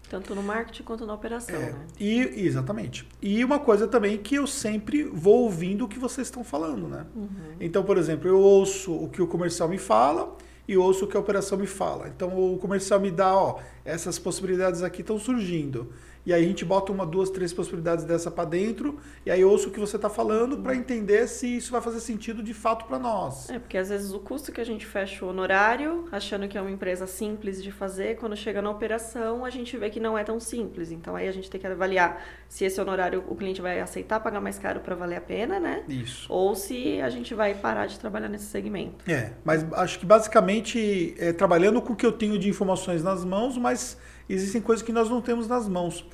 Tanto 0.09 0.33
no 0.33 0.41
marketing 0.41 0.83
quanto 0.83 1.05
na 1.05 1.13
operação, 1.13 1.55
é, 1.55 1.71
né? 1.71 1.85
E, 1.99 2.45
exatamente. 2.45 3.07
E 3.21 3.45
uma 3.45 3.59
coisa 3.59 3.87
também 3.87 4.17
que 4.17 4.35
eu 4.35 4.47
sempre 4.47 5.03
vou 5.03 5.43
ouvindo 5.43 5.85
o 5.85 5.87
que 5.87 5.99
vocês 5.99 6.27
estão 6.27 6.43
falando, 6.43 6.87
né? 6.87 7.05
Uhum. 7.15 7.29
Então, 7.59 7.83
por 7.83 7.97
exemplo, 7.97 8.27
eu 8.27 8.39
ouço 8.39 8.91
o 8.91 9.07
que 9.07 9.21
o 9.21 9.27
comercial 9.27 9.69
me 9.69 9.77
fala 9.77 10.35
e 10.67 10.75
ouço 10.75 11.05
o 11.05 11.07
que 11.07 11.15
a 11.15 11.19
operação 11.19 11.57
me 11.57 11.67
fala. 11.67 12.07
Então, 12.07 12.53
o 12.53 12.57
comercial 12.57 12.99
me 12.99 13.11
dá, 13.11 13.35
ó, 13.35 13.59
essas 13.85 14.17
possibilidades 14.17 14.81
aqui 14.81 15.01
estão 15.01 15.19
surgindo. 15.19 15.91
E 16.29 16.33
aí 16.33 16.45
a 16.45 16.47
gente 16.47 16.63
bota 16.63 16.91
uma, 16.91 17.07
duas, 17.07 17.31
três 17.31 17.51
possibilidades 17.51 18.05
dessa 18.05 18.29
para 18.29 18.47
dentro, 18.47 18.99
e 19.25 19.31
aí 19.31 19.43
ouço 19.43 19.69
o 19.69 19.71
que 19.71 19.79
você 19.79 19.95
está 19.95 20.11
falando 20.11 20.59
para 20.59 20.75
entender 20.75 21.27
se 21.27 21.57
isso 21.57 21.71
vai 21.71 21.81
fazer 21.81 21.99
sentido 21.99 22.43
de 22.43 22.53
fato 22.53 22.85
para 22.85 22.99
nós. 22.99 23.49
É, 23.49 23.57
porque 23.57 23.75
às 23.75 23.89
vezes 23.89 24.13
o 24.13 24.19
custo 24.19 24.51
que 24.51 24.61
a 24.61 24.63
gente 24.63 24.85
fecha 24.85 25.25
o 25.25 25.29
honorário, 25.29 26.07
achando 26.11 26.47
que 26.47 26.55
é 26.55 26.61
uma 26.61 26.69
empresa 26.69 27.07
simples 27.07 27.63
de 27.63 27.71
fazer, 27.71 28.15
quando 28.17 28.35
chega 28.35 28.61
na 28.61 28.69
operação, 28.69 29.43
a 29.43 29.49
gente 29.49 29.75
vê 29.75 29.89
que 29.89 29.99
não 29.99 30.15
é 30.15 30.23
tão 30.23 30.39
simples. 30.39 30.91
Então 30.91 31.15
aí 31.15 31.27
a 31.27 31.31
gente 31.31 31.49
tem 31.49 31.59
que 31.59 31.65
avaliar 31.65 32.23
se 32.47 32.63
esse 32.63 32.79
honorário 32.79 33.23
o 33.27 33.35
cliente 33.35 33.59
vai 33.59 33.81
aceitar 33.81 34.19
pagar 34.19 34.39
mais 34.39 34.59
caro 34.59 34.81
para 34.81 34.93
valer 34.93 35.15
a 35.15 35.21
pena, 35.21 35.59
né? 35.59 35.83
Isso. 35.89 36.31
Ou 36.31 36.53
se 36.53 37.01
a 37.01 37.09
gente 37.09 37.33
vai 37.33 37.55
parar 37.55 37.87
de 37.87 37.97
trabalhar 37.97 38.29
nesse 38.29 38.45
segmento. 38.45 39.09
É, 39.09 39.31
mas 39.43 39.65
acho 39.73 39.97
que 39.97 40.05
basicamente 40.05 41.15
é, 41.17 41.33
trabalhando 41.33 41.81
com 41.81 41.93
o 41.93 41.95
que 41.95 42.05
eu 42.05 42.11
tenho 42.11 42.37
de 42.37 42.47
informações 42.47 43.01
nas 43.01 43.25
mãos, 43.25 43.57
mas 43.57 43.97
existem 44.29 44.61
coisas 44.61 44.85
que 44.85 44.91
nós 44.91 45.09
não 45.09 45.21
temos 45.21 45.47
nas 45.47 45.67
mãos. 45.67 46.05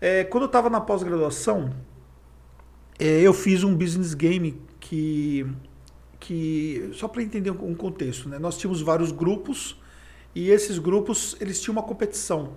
É, 0.00 0.24
quando 0.24 0.44
eu 0.44 0.46
estava 0.46 0.70
na 0.70 0.80
pós-graduação, 0.80 1.74
é, 2.98 3.20
eu 3.20 3.34
fiz 3.34 3.62
um 3.62 3.76
business 3.76 4.14
game 4.14 4.60
que, 4.78 5.46
que 6.18 6.90
só 6.94 7.06
para 7.06 7.22
entender 7.22 7.50
um 7.50 7.74
contexto, 7.74 8.28
né? 8.28 8.38
nós 8.38 8.56
tínhamos 8.56 8.80
vários 8.80 9.12
grupos 9.12 9.78
e 10.34 10.50
esses 10.50 10.78
grupos 10.78 11.36
eles 11.40 11.60
tinham 11.60 11.72
uma 11.72 11.82
competição. 11.82 12.52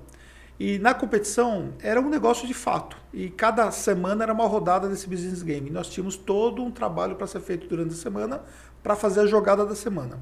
E 0.60 0.78
na 0.80 0.94
competição 0.94 1.74
era 1.82 2.00
um 2.00 2.08
negócio 2.08 2.48
de 2.48 2.54
fato. 2.54 2.96
E 3.12 3.30
cada 3.30 3.70
semana 3.72 4.24
era 4.24 4.34
uma 4.34 4.48
rodada 4.48 4.88
desse 4.88 5.08
business 5.08 5.42
game. 5.42 5.70
Nós 5.70 5.90
tínhamos 5.90 6.16
todo 6.16 6.64
um 6.64 6.72
trabalho 6.72 7.16
para 7.16 7.28
ser 7.28 7.42
feito 7.42 7.68
durante 7.68 7.94
a 7.94 7.98
semana 7.98 8.42
para 8.82 8.96
fazer 8.96 9.22
a 9.22 9.26
jogada 9.26 9.66
da 9.66 9.76
semana, 9.76 10.20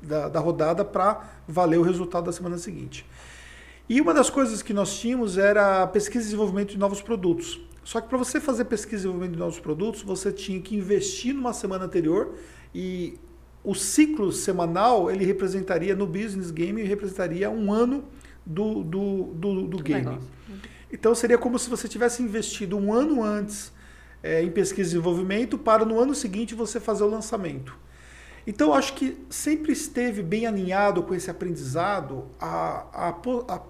da, 0.00 0.28
da 0.28 0.40
rodada 0.40 0.84
para 0.84 1.28
valer 1.46 1.78
o 1.78 1.82
resultado 1.82 2.24
da 2.24 2.32
semana 2.32 2.56
seguinte. 2.56 3.04
E 3.88 4.00
uma 4.00 4.12
das 4.12 4.28
coisas 4.28 4.62
que 4.62 4.74
nós 4.74 4.98
tínhamos 4.98 5.38
era 5.38 5.86
pesquisa 5.86 6.24
e 6.24 6.26
desenvolvimento 6.26 6.70
de 6.70 6.78
novos 6.78 7.00
produtos. 7.00 7.60
Só 7.84 8.00
que 8.00 8.08
para 8.08 8.18
você 8.18 8.40
fazer 8.40 8.64
pesquisa 8.64 8.96
e 8.96 8.98
desenvolvimento 8.98 9.32
de 9.34 9.38
novos 9.38 9.60
produtos, 9.60 10.02
você 10.02 10.32
tinha 10.32 10.60
que 10.60 10.74
investir 10.74 11.32
numa 11.32 11.52
semana 11.52 11.84
anterior 11.84 12.34
e 12.74 13.16
o 13.62 13.74
ciclo 13.74 14.32
semanal 14.32 15.10
ele 15.10 15.24
representaria 15.24 15.94
no 15.94 16.06
business 16.06 16.50
game 16.50 16.82
representaria 16.82 17.48
um 17.48 17.72
ano 17.72 18.04
do, 18.44 18.82
do, 18.82 19.22
do, 19.34 19.66
do 19.68 19.82
game. 19.82 20.18
Então 20.92 21.14
seria 21.14 21.38
como 21.38 21.58
se 21.58 21.70
você 21.70 21.88
tivesse 21.88 22.22
investido 22.22 22.76
um 22.76 22.92
ano 22.92 23.22
antes 23.22 23.72
é, 24.22 24.42
em 24.42 24.50
pesquisa 24.50 24.90
e 24.90 24.92
desenvolvimento 24.92 25.56
para 25.56 25.84
no 25.84 26.00
ano 26.00 26.14
seguinte 26.14 26.54
você 26.54 26.80
fazer 26.80 27.04
o 27.04 27.08
lançamento. 27.08 27.76
Então, 28.46 28.72
acho 28.72 28.94
que 28.94 29.18
sempre 29.28 29.72
esteve 29.72 30.22
bem 30.22 30.46
alinhado 30.46 31.02
com 31.02 31.14
esse 31.14 31.28
aprendizado 31.28 32.26
a, 32.40 33.12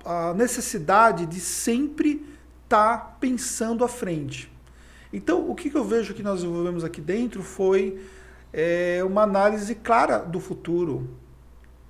a, 0.05 0.31
a 0.31 0.35
necessidade 0.35 1.25
de 1.25 1.41
sempre 1.41 2.27
estar 2.65 2.99
tá 2.99 3.17
pensando 3.19 3.85
à 3.85 3.89
frente. 3.89 4.53
Então, 5.11 5.49
o 5.49 5.55
que, 5.55 5.71
que 5.71 5.77
eu 5.77 5.85
vejo 5.85 6.13
que 6.13 6.23
nós 6.23 6.41
desenvolvemos 6.43 6.85
aqui 6.85 7.01
dentro 7.01 7.43
foi 7.43 7.99
é, 8.53 9.03
uma 9.03 9.23
análise 9.23 9.75
clara 9.75 10.19
do 10.19 10.41
futuro, 10.41 11.09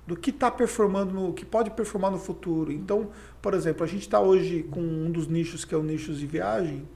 do 0.05 0.15
que 0.15 0.29
está 0.29 0.49
performando, 0.49 1.13
no, 1.13 1.33
que 1.33 1.45
pode 1.45 1.69
performar 1.71 2.09
no 2.09 2.17
futuro. 2.17 2.71
Então, 2.71 3.09
por 3.41 3.53
exemplo, 3.53 3.83
a 3.83 3.87
gente 3.87 4.03
está 4.03 4.21
hoje 4.21 4.63
com 4.71 4.79
um 4.79 5.11
dos 5.11 5.27
nichos 5.27 5.65
que 5.65 5.75
é 5.75 5.77
o 5.77 5.83
nicho 5.83 6.13
de 6.13 6.25
viagem, 6.25 6.87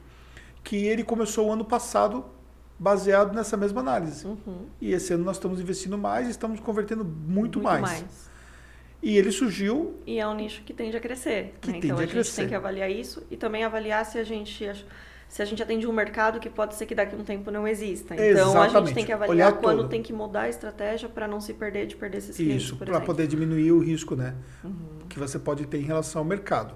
que 0.63 0.77
ele 0.77 1.03
começou 1.03 1.49
o 1.49 1.51
ano 1.51 1.65
passado 1.65 2.23
baseado 2.81 3.31
nessa 3.35 3.55
mesma 3.55 3.79
análise. 3.79 4.25
Uhum. 4.25 4.65
E 4.81 4.91
esse 4.91 5.13
ano 5.13 5.23
nós 5.23 5.35
estamos 5.35 5.61
investindo 5.61 5.99
mais 5.99 6.27
e 6.27 6.31
estamos 6.31 6.59
convertendo 6.59 7.05
muito, 7.05 7.59
muito 7.59 7.61
mais. 7.61 7.81
mais. 7.81 8.31
E 9.03 9.15
ele 9.15 9.31
surgiu. 9.31 9.99
E 10.03 10.17
é 10.17 10.27
um 10.27 10.33
nicho 10.33 10.63
que 10.63 10.73
tende 10.73 10.97
a 10.97 10.99
crescer. 10.99 11.53
Que 11.61 11.71
né? 11.71 11.77
Então 11.77 11.97
a, 11.97 11.99
a 11.99 12.01
gente 12.03 12.13
crescer. 12.13 12.41
tem 12.41 12.49
que 12.49 12.55
avaliar 12.55 12.89
isso 12.89 13.21
e 13.29 13.37
também 13.37 13.63
avaliar 13.63 14.03
se 14.03 14.17
a 14.17 14.23
gente 14.23 14.67
se 15.29 15.41
a 15.41 15.45
gente 15.45 15.61
atende 15.61 15.87
um 15.87 15.93
mercado 15.93 16.39
que 16.39 16.49
pode 16.49 16.73
ser 16.73 16.87
que 16.87 16.95
daqui 16.95 17.15
a 17.15 17.17
um 17.19 17.23
tempo 17.23 17.51
não 17.51 17.67
exista. 17.67 18.15
Então 18.15 18.25
Exatamente. 18.25 18.75
a 18.75 18.79
gente 18.79 18.93
tem 18.95 19.05
que 19.05 19.11
avaliar 19.13 19.51
Olhar 19.51 19.61
quando 19.61 19.77
todo. 19.77 19.89
tem 19.89 20.01
que 20.01 20.11
mudar 20.11 20.41
a 20.41 20.49
estratégia 20.49 21.07
para 21.07 21.27
não 21.27 21.39
se 21.39 21.53
perder 21.53 21.85
de 21.85 21.95
perder 21.95 22.17
esses 22.17 22.35
clientes. 22.35 22.63
Isso, 22.63 22.77
para 22.77 22.99
poder 22.99 23.27
diminuir 23.27 23.71
o 23.71 23.79
risco 23.79 24.15
né, 24.15 24.33
uhum. 24.63 25.05
que 25.07 25.19
você 25.19 25.37
pode 25.37 25.67
ter 25.67 25.77
em 25.77 25.85
relação 25.85 26.19
ao 26.21 26.25
mercado. 26.25 26.73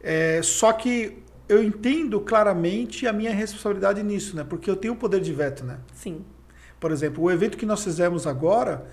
É, 0.00 0.40
só 0.42 0.72
que 0.72 1.22
eu 1.48 1.62
entendo 1.62 2.20
claramente 2.20 3.06
a 3.06 3.12
minha 3.12 3.32
responsabilidade 3.32 4.02
nisso, 4.02 4.36
né? 4.36 4.44
Porque 4.48 4.70
eu 4.70 4.76
tenho 4.76 4.94
o 4.94 4.96
poder 4.96 5.20
de 5.20 5.32
veto, 5.32 5.64
né? 5.64 5.78
Sim. 5.92 6.24
Por 6.80 6.90
exemplo, 6.90 7.24
o 7.24 7.30
evento 7.30 7.56
que 7.56 7.66
nós 7.66 7.82
fizemos 7.82 8.26
agora 8.26 8.86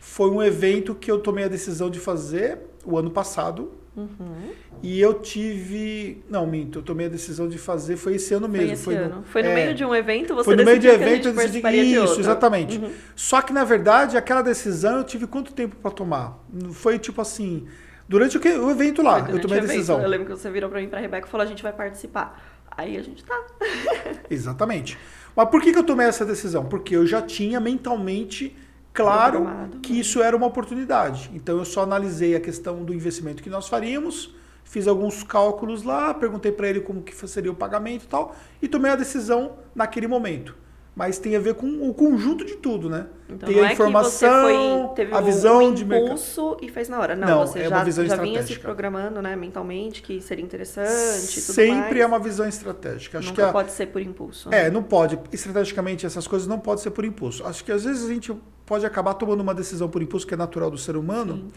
foi 0.00 0.30
um 0.30 0.42
evento 0.42 0.94
que 0.94 1.10
eu 1.10 1.18
tomei 1.18 1.44
a 1.44 1.48
decisão 1.48 1.90
de 1.90 1.98
fazer 1.98 2.58
o 2.84 2.96
ano 2.96 3.10
passado. 3.10 3.72
Uhum. 3.96 4.52
E 4.82 5.00
eu 5.00 5.14
tive. 5.14 6.22
Não, 6.28 6.46
minto, 6.46 6.80
eu 6.80 6.82
tomei 6.82 7.06
a 7.06 7.08
decisão 7.08 7.48
de 7.48 7.56
fazer, 7.56 7.96
foi 7.96 8.16
esse 8.16 8.34
ano 8.34 8.46
mesmo. 8.46 8.66
Foi, 8.66 8.74
esse 8.74 8.84
foi, 8.84 8.96
ano. 8.96 9.16
No... 9.16 9.22
foi 9.24 9.42
no 9.42 9.48
é... 9.48 9.54
meio 9.54 9.74
de 9.74 9.84
um 9.84 9.94
evento, 9.94 10.34
você 10.34 10.44
Foi 10.44 10.56
no 10.56 10.64
meio 10.64 10.78
de 10.78 10.88
um 10.88 10.92
evento, 10.92 11.28
eu 11.28 11.32
decidi. 11.32 11.60
Isso, 11.94 12.14
de 12.14 12.20
exatamente. 12.20 12.78
Uhum. 12.78 12.90
Só 13.16 13.40
que, 13.40 13.52
na 13.52 13.64
verdade, 13.64 14.16
aquela 14.16 14.42
decisão 14.42 14.98
eu 14.98 15.04
tive 15.04 15.26
quanto 15.26 15.52
tempo 15.52 15.76
para 15.76 15.90
tomar? 15.90 16.44
Foi 16.72 16.98
tipo 16.98 17.20
assim 17.22 17.66
Durante 18.08 18.36
o, 18.36 18.40
que, 18.40 18.48
o 18.48 18.70
evento 18.70 19.02
lá, 19.02 19.28
eu 19.28 19.40
tomei 19.40 19.58
a 19.58 19.62
decisão. 19.62 20.00
Eu 20.00 20.08
lembro 20.08 20.26
que 20.26 20.32
você 20.32 20.50
virou 20.50 20.70
para 20.70 20.80
mim, 20.80 20.88
para 20.88 20.98
a 20.98 21.02
Rebeca 21.02 21.26
e 21.26 21.30
falou: 21.30 21.44
a 21.44 21.48
gente 21.48 21.62
vai 21.62 21.72
participar. 21.72 22.40
Aí 22.70 22.96
a 22.96 23.02
gente 23.02 23.24
tá. 23.24 23.34
Exatamente. 24.30 24.96
Mas 25.34 25.48
por 25.48 25.60
que, 25.60 25.72
que 25.72 25.78
eu 25.78 25.84
tomei 25.84 26.06
essa 26.06 26.24
decisão? 26.24 26.64
Porque 26.66 26.94
eu 26.94 27.06
já 27.06 27.20
tinha 27.20 27.58
mentalmente 27.58 28.56
claro 28.92 29.46
que 29.82 29.92
né? 29.92 29.98
isso 29.98 30.22
era 30.22 30.36
uma 30.36 30.46
oportunidade. 30.46 31.30
Então 31.34 31.58
eu 31.58 31.64
só 31.64 31.82
analisei 31.82 32.36
a 32.36 32.40
questão 32.40 32.84
do 32.84 32.94
investimento 32.94 33.42
que 33.42 33.50
nós 33.50 33.68
faríamos, 33.68 34.34
fiz 34.64 34.86
alguns 34.86 35.22
cálculos 35.22 35.82
lá, 35.82 36.14
perguntei 36.14 36.52
para 36.52 36.68
ele 36.68 36.80
como 36.80 37.02
que 37.02 37.14
seria 37.28 37.50
o 37.50 37.54
pagamento 37.54 38.04
e 38.04 38.08
tal, 38.08 38.34
e 38.62 38.68
tomei 38.68 38.90
a 38.90 38.96
decisão 38.96 39.58
naquele 39.74 40.06
momento 40.06 40.54
mas 40.96 41.18
tem 41.18 41.36
a 41.36 41.38
ver 41.38 41.52
com 41.54 41.66
o 41.86 41.92
conjunto 41.92 42.42
de 42.42 42.54
tudo, 42.56 42.88
né? 42.88 43.06
Então, 43.28 43.46
tem 43.46 43.60
a 43.62 43.68
é 43.68 43.72
informação, 43.74 44.94
foi, 44.96 45.12
a 45.12 45.20
visão 45.20 45.64
um 45.64 45.74
de 45.74 45.84
mercado. 45.84 46.18
e 46.62 46.70
fez 46.70 46.88
na 46.88 46.98
hora. 46.98 47.14
Não, 47.14 47.28
não 47.28 47.46
você 47.46 47.58
é 47.58 47.68
já, 47.68 47.84
já 47.84 48.16
vinha 48.16 48.42
se 48.42 48.58
programando, 48.58 49.20
né, 49.20 49.36
mentalmente, 49.36 50.00
que 50.00 50.22
seria 50.22 50.42
interessante 50.42 51.38
Sempre 51.42 52.00
é 52.00 52.06
uma 52.06 52.18
visão 52.18 52.48
estratégica. 52.48 53.18
Acho 53.18 53.28
Nunca 53.28 53.42
que 53.42 53.48
a, 53.48 53.52
pode 53.52 53.72
ser 53.72 53.88
por 53.88 54.00
impulso. 54.00 54.48
Né? 54.48 54.68
É, 54.68 54.70
não 54.70 54.82
pode. 54.82 55.18
Estrategicamente, 55.30 56.06
essas 56.06 56.26
coisas 56.26 56.48
não 56.48 56.58
podem 56.58 56.82
ser 56.82 56.90
por 56.92 57.04
impulso. 57.04 57.44
Acho 57.44 57.62
que 57.62 57.70
às 57.70 57.84
vezes 57.84 58.08
a 58.08 58.14
gente 58.14 58.34
pode 58.64 58.86
acabar 58.86 59.12
tomando 59.12 59.40
uma 59.42 59.54
decisão 59.54 59.90
por 59.90 60.00
impulso, 60.02 60.26
que 60.26 60.32
é 60.32 60.36
natural 60.36 60.70
do 60.70 60.78
ser 60.78 60.96
humano, 60.96 61.34
Sim. 61.34 61.48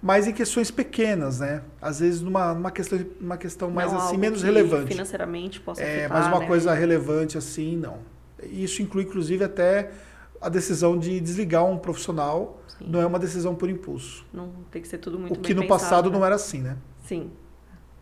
mas 0.00 0.28
em 0.28 0.32
questões 0.32 0.70
pequenas, 0.70 1.40
né? 1.40 1.62
Às 1.82 1.98
vezes 1.98 2.20
numa, 2.20 2.54
numa 2.54 2.70
questão, 2.70 3.04
uma 3.20 3.36
questão 3.36 3.68
mais 3.68 3.90
não, 3.90 3.98
assim, 3.98 4.16
menos 4.16 4.44
relevante. 4.44 4.92
financeiramente 4.92 5.58
possa 5.58 5.82
É, 5.82 6.04
afetar, 6.04 6.18
mas 6.18 6.28
uma 6.28 6.38
né? 6.38 6.46
coisa 6.46 6.72
relevante 6.72 7.36
assim, 7.36 7.76
não. 7.76 8.14
Isso 8.42 8.82
inclui, 8.82 9.04
inclusive, 9.04 9.44
até 9.44 9.92
a 10.40 10.48
decisão 10.48 10.98
de 10.98 11.20
desligar 11.20 11.64
um 11.64 11.78
profissional. 11.78 12.60
Sim. 12.68 12.86
Não 12.88 13.00
é 13.00 13.06
uma 13.06 13.18
decisão 13.18 13.54
por 13.54 13.70
impulso. 13.70 14.24
Não 14.32 14.50
tem 14.70 14.82
que 14.82 14.88
ser 14.88 14.98
tudo 14.98 15.18
muito 15.18 15.38
O 15.38 15.40
que 15.40 15.54
no 15.54 15.62
pensado, 15.62 15.80
passado 15.80 16.10
né? 16.10 16.18
não 16.18 16.24
era 16.24 16.34
assim, 16.34 16.60
né? 16.60 16.76
Sim. 17.04 17.30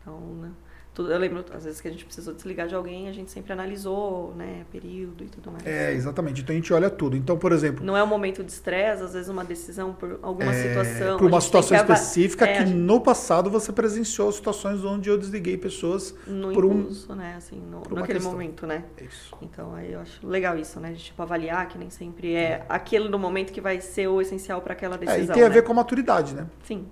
Então, 0.01 0.19
né? 0.37 0.51
Tudo, 0.95 1.11
eu 1.11 1.19
lembro, 1.19 1.45
às 1.53 1.65
vezes, 1.65 1.81
que 1.81 1.89
a 1.89 1.91
gente 1.91 2.05
precisou 2.05 2.33
desligar 2.33 2.69
de 2.69 2.75
alguém, 2.75 3.09
a 3.09 3.13
gente 3.13 3.29
sempre 3.29 3.53
analisou, 3.53 4.33
né, 4.37 4.65
período 4.71 5.25
e 5.25 5.27
tudo 5.27 5.51
mais. 5.51 5.67
É, 5.67 5.93
exatamente. 5.93 6.41
Então 6.41 6.55
a 6.55 6.57
gente 6.57 6.73
olha 6.73 6.89
tudo. 6.89 7.17
Então, 7.17 7.37
por 7.37 7.51
exemplo. 7.51 7.85
Não 7.85 7.97
é 7.97 8.03
um 8.05 8.07
momento 8.07 8.45
de 8.45 8.53
estresse, 8.53 9.03
às 9.03 9.13
vezes 9.13 9.29
uma 9.29 9.45
decisão 9.45 9.93
por 9.93 10.21
alguma 10.23 10.55
é, 10.55 10.69
situação. 10.69 11.19
Por 11.19 11.27
uma 11.27 11.41
situação 11.41 11.77
específica 11.77 12.47
é, 12.47 12.59
que 12.59 12.67
gente... 12.67 12.77
no 12.77 13.01
passado 13.01 13.51
você 13.51 13.73
presenciou 13.73 14.31
situações 14.31 14.85
onde 14.85 15.11
eu 15.11 15.19
desliguei 15.19 15.57
pessoas 15.57 16.15
no 16.29 16.53
por 16.53 16.65
impulso, 16.65 17.13
um. 17.13 17.17
né? 17.17 17.35
Assim, 17.37 17.57
no, 17.57 17.81
naquele 17.81 18.21
questão. 18.21 18.31
momento, 18.31 18.65
né? 18.65 18.85
Isso. 19.05 19.37
Então 19.43 19.75
aí 19.75 19.93
eu 19.93 19.99
acho 19.99 20.25
legal 20.25 20.57
isso, 20.57 20.79
né? 20.79 20.93
De 20.93 21.03
tipo, 21.03 21.21
avaliar 21.21 21.67
que 21.67 21.77
nem 21.77 21.91
sempre 21.91 22.35
é 22.35 22.65
aquele 22.69 23.09
no 23.09 23.19
momento 23.19 23.53
que 23.53 23.61
vai 23.61 23.81
ser 23.81 24.07
o 24.07 24.21
essencial 24.21 24.63
para 24.63 24.75
aquela 24.75 24.97
decisão. 24.97 25.23
É, 25.23 25.25
e 25.25 25.33
tem 25.33 25.43
a 25.43 25.49
né? 25.49 25.55
ver 25.55 25.63
com 25.63 25.73
a 25.73 25.75
maturidade, 25.75 26.37
né? 26.37 26.47
Sim. 26.63 26.87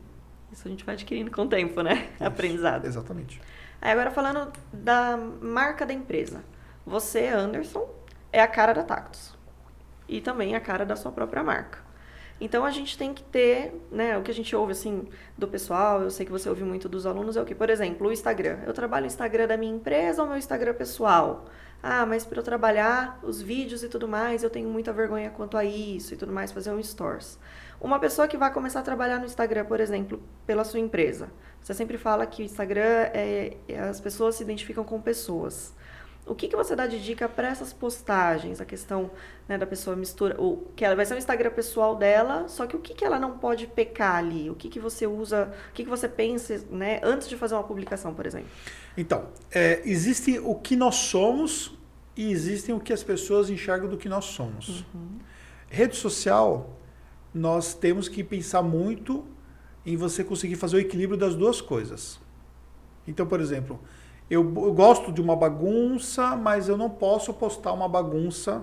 Isso 0.52 0.66
a 0.66 0.70
gente 0.70 0.84
vai 0.84 0.96
adquirindo 0.96 1.30
com 1.30 1.42
o 1.42 1.46
tempo, 1.46 1.82
né? 1.82 2.08
Isso. 2.14 2.24
Aprendizado. 2.24 2.84
Exatamente. 2.84 3.40
Aí 3.82 3.90
agora 3.90 4.12
falando 4.12 4.52
da 4.72 5.16
marca 5.16 5.84
da 5.84 5.92
empresa. 5.92 6.44
Você, 6.86 7.26
Anderson, 7.26 7.90
é 8.32 8.40
a 8.40 8.46
cara 8.46 8.72
da 8.72 8.84
Tactus. 8.84 9.36
E 10.08 10.20
também 10.20 10.54
a 10.54 10.60
cara 10.60 10.86
da 10.86 10.94
sua 10.94 11.10
própria 11.10 11.42
marca. 11.42 11.80
Então 12.40 12.64
a 12.64 12.70
gente 12.70 12.96
tem 12.96 13.12
que 13.12 13.24
ter, 13.24 13.74
né, 13.90 14.16
o 14.16 14.22
que 14.22 14.30
a 14.30 14.34
gente 14.34 14.54
ouve 14.54 14.70
assim 14.70 15.08
do 15.36 15.48
pessoal, 15.48 16.00
eu 16.00 16.10
sei 16.10 16.24
que 16.24 16.30
você 16.30 16.48
ouve 16.48 16.62
muito 16.62 16.88
dos 16.88 17.06
alunos, 17.06 17.36
é 17.36 17.42
o 17.42 17.44
que, 17.44 17.56
por 17.56 17.68
exemplo, 17.68 18.06
o 18.06 18.12
Instagram. 18.12 18.60
Eu 18.64 18.72
trabalho 18.72 19.02
no 19.02 19.08
Instagram 19.08 19.48
da 19.48 19.56
minha 19.56 19.74
empresa 19.74 20.22
ou 20.22 20.28
meu 20.28 20.38
Instagram 20.38 20.74
pessoal? 20.74 21.46
Ah, 21.82 22.06
mas 22.06 22.24
para 22.24 22.38
eu 22.38 22.42
trabalhar 22.44 23.18
os 23.20 23.42
vídeos 23.42 23.82
e 23.82 23.88
tudo 23.88 24.06
mais, 24.06 24.44
eu 24.44 24.50
tenho 24.50 24.68
muita 24.68 24.92
vergonha 24.92 25.30
quanto 25.30 25.56
a 25.56 25.64
isso 25.64 26.14
e 26.14 26.16
tudo 26.16 26.32
mais, 26.32 26.52
fazer 26.52 26.70
um 26.70 26.80
stores. 26.80 27.36
Uma 27.82 27.98
pessoa 27.98 28.28
que 28.28 28.36
vai 28.36 28.52
começar 28.52 28.78
a 28.78 28.82
trabalhar 28.82 29.18
no 29.18 29.24
Instagram, 29.24 29.64
por 29.64 29.80
exemplo, 29.80 30.22
pela 30.46 30.62
sua 30.62 30.78
empresa, 30.78 31.28
você 31.60 31.74
sempre 31.74 31.98
fala 31.98 32.24
que 32.24 32.40
o 32.40 32.44
Instagram 32.44 33.10
é, 33.12 33.56
é 33.68 33.80
as 33.80 34.00
pessoas 34.00 34.36
se 34.36 34.44
identificam 34.44 34.84
com 34.84 35.00
pessoas. 35.00 35.74
O 36.24 36.32
que, 36.32 36.46
que 36.46 36.54
você 36.54 36.76
dá 36.76 36.86
de 36.86 37.02
dica 37.02 37.28
para 37.28 37.48
essas 37.48 37.72
postagens? 37.72 38.60
A 38.60 38.64
questão 38.64 39.10
né, 39.48 39.58
da 39.58 39.66
pessoa 39.66 39.96
mistura. 39.96 40.40
O, 40.40 40.68
que 40.76 40.84
ela 40.84 40.94
vai 40.94 41.04
ser 41.04 41.14
o 41.14 41.18
Instagram 41.18 41.50
pessoal 41.50 41.96
dela, 41.96 42.46
só 42.46 42.68
que 42.68 42.76
o 42.76 42.78
que, 42.78 42.94
que 42.94 43.04
ela 43.04 43.18
não 43.18 43.36
pode 43.38 43.66
pecar 43.66 44.14
ali? 44.14 44.48
O 44.48 44.54
que, 44.54 44.68
que 44.68 44.78
você 44.78 45.04
usa, 45.04 45.52
o 45.70 45.72
que, 45.72 45.82
que 45.82 45.90
você 45.90 46.08
pensa 46.08 46.62
né, 46.70 47.00
antes 47.02 47.28
de 47.28 47.36
fazer 47.36 47.56
uma 47.56 47.64
publicação, 47.64 48.14
por 48.14 48.24
exemplo? 48.26 48.48
Então, 48.96 49.26
é, 49.50 49.82
existe 49.84 50.38
o 50.38 50.54
que 50.54 50.76
nós 50.76 50.94
somos 50.94 51.76
e 52.16 52.30
existem 52.30 52.72
o 52.72 52.78
que 52.78 52.92
as 52.92 53.02
pessoas 53.02 53.50
enxergam 53.50 53.88
do 53.88 53.96
que 53.96 54.08
nós 54.08 54.26
somos. 54.26 54.84
Uhum. 54.94 55.18
Rede 55.68 55.96
social, 55.96 56.78
nós 57.34 57.74
temos 57.74 58.08
que 58.08 58.22
pensar 58.22 58.62
muito 58.62 59.24
em 59.84 59.96
você 59.96 60.22
conseguir 60.22 60.56
fazer 60.56 60.76
o 60.76 60.80
equilíbrio 60.80 61.18
das 61.18 61.34
duas 61.34 61.60
coisas. 61.60 62.20
Então, 63.06 63.26
por 63.26 63.40
exemplo, 63.40 63.80
eu, 64.30 64.40
eu, 64.40 64.72
gosto 64.72 65.12
de 65.12 65.20
uma 65.20 65.34
bagunça, 65.34 66.36
mas 66.36 66.68
eu 66.68 66.76
não 66.76 66.88
posso 66.88 67.34
postar 67.34 67.72
uma 67.72 67.88
bagunça 67.88 68.62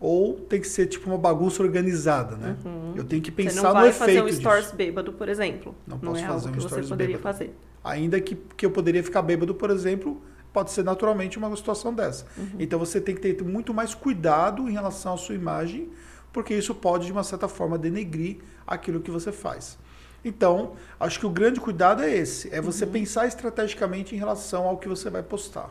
ou 0.00 0.34
tem 0.34 0.60
que 0.60 0.68
ser 0.68 0.86
tipo 0.86 1.08
uma 1.08 1.18
bagunça 1.18 1.62
organizada, 1.62 2.36
né? 2.36 2.56
Uhum. 2.64 2.92
Eu 2.96 3.04
tenho 3.04 3.20
que 3.20 3.30
pensar 3.30 3.72
no 3.74 3.86
efeito 3.86 3.92
Você 3.92 3.92
não 3.92 3.92
vai 3.92 3.92
fazer 3.92 4.22
um 4.22 4.26
disso. 4.26 4.40
stories 4.40 4.70
bêbado, 4.72 5.12
por 5.12 5.28
exemplo. 5.28 5.74
Não 5.86 5.98
posso 5.98 6.12
não 6.12 6.20
é 6.20 6.26
fazer 6.26 6.48
um 6.48 6.52
que 6.52 6.60
você 6.60 6.82
poderia 6.82 7.18
fazer. 7.18 7.54
Ainda 7.82 8.20
que, 8.20 8.36
que 8.56 8.66
eu 8.66 8.70
poderia 8.70 9.02
ficar 9.02 9.22
bêbado, 9.22 9.54
por 9.54 9.70
exemplo, 9.70 10.20
pode 10.52 10.70
ser 10.70 10.84
naturalmente 10.84 11.38
uma 11.38 11.54
situação 11.56 11.92
dessa. 11.92 12.26
Uhum. 12.36 12.48
Então 12.58 12.78
você 12.78 13.00
tem 13.00 13.14
que 13.14 13.20
ter 13.20 13.44
muito 13.44 13.74
mais 13.74 13.94
cuidado 13.94 14.68
em 14.68 14.72
relação 14.72 15.14
à 15.14 15.16
sua 15.16 15.34
imagem, 15.34 15.88
porque 16.38 16.54
isso 16.54 16.72
pode, 16.72 17.06
de 17.06 17.10
uma 17.10 17.24
certa 17.24 17.48
forma, 17.48 17.76
denegrir 17.76 18.36
aquilo 18.64 19.00
que 19.00 19.10
você 19.10 19.32
faz. 19.32 19.76
Então, 20.24 20.74
acho 21.00 21.18
que 21.18 21.26
o 21.26 21.30
grande 21.30 21.58
cuidado 21.58 22.00
é 22.00 22.14
esse: 22.14 22.48
é 22.54 22.60
você 22.60 22.84
uhum. 22.84 22.92
pensar 22.92 23.26
estrategicamente 23.26 24.14
em 24.14 24.18
relação 24.18 24.68
ao 24.68 24.78
que 24.78 24.86
você 24.86 25.10
vai 25.10 25.20
postar. 25.20 25.68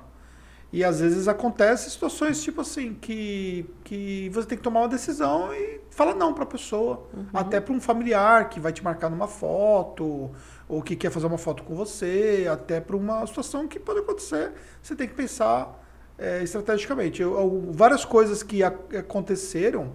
E 0.73 0.83
às 0.83 0.99
vezes 0.99 1.29
acontece 1.29 1.89
situações 1.89 2.43
tipo 2.43 2.59
assim, 2.59 2.93
que, 2.95 3.65
que 3.85 4.29
você 4.33 4.45
tem 4.45 4.57
que 4.57 4.63
tomar 4.65 4.81
uma 4.81 4.89
decisão 4.89 5.53
e 5.53 5.79
fala 5.89 6.13
não 6.13 6.33
para 6.33 6.43
a 6.43 6.47
pessoa. 6.47 7.07
Uhum. 7.13 7.27
Até 7.33 7.61
para 7.61 7.73
um 7.73 7.79
familiar 7.79 8.49
que 8.49 8.59
vai 8.59 8.73
te 8.73 8.83
marcar 8.83 9.09
numa 9.09 9.29
foto, 9.29 10.29
ou 10.67 10.81
que 10.81 10.97
quer 10.97 11.11
fazer 11.11 11.27
uma 11.27 11.37
foto 11.37 11.63
com 11.63 11.75
você, 11.75 12.45
até 12.51 12.81
para 12.81 12.97
uma 12.97 13.25
situação 13.25 13.69
que 13.69 13.79
pode 13.79 13.99
acontecer. 13.99 14.51
Você 14.83 14.97
tem 14.97 15.07
que 15.07 15.13
pensar 15.13 15.81
é, 16.17 16.43
estrategicamente. 16.43 17.21
Eu, 17.21 17.37
eu, 17.39 17.69
várias 17.71 18.03
coisas 18.03 18.41
que 18.43 18.63
a, 18.63 18.67
aconteceram, 18.67 19.93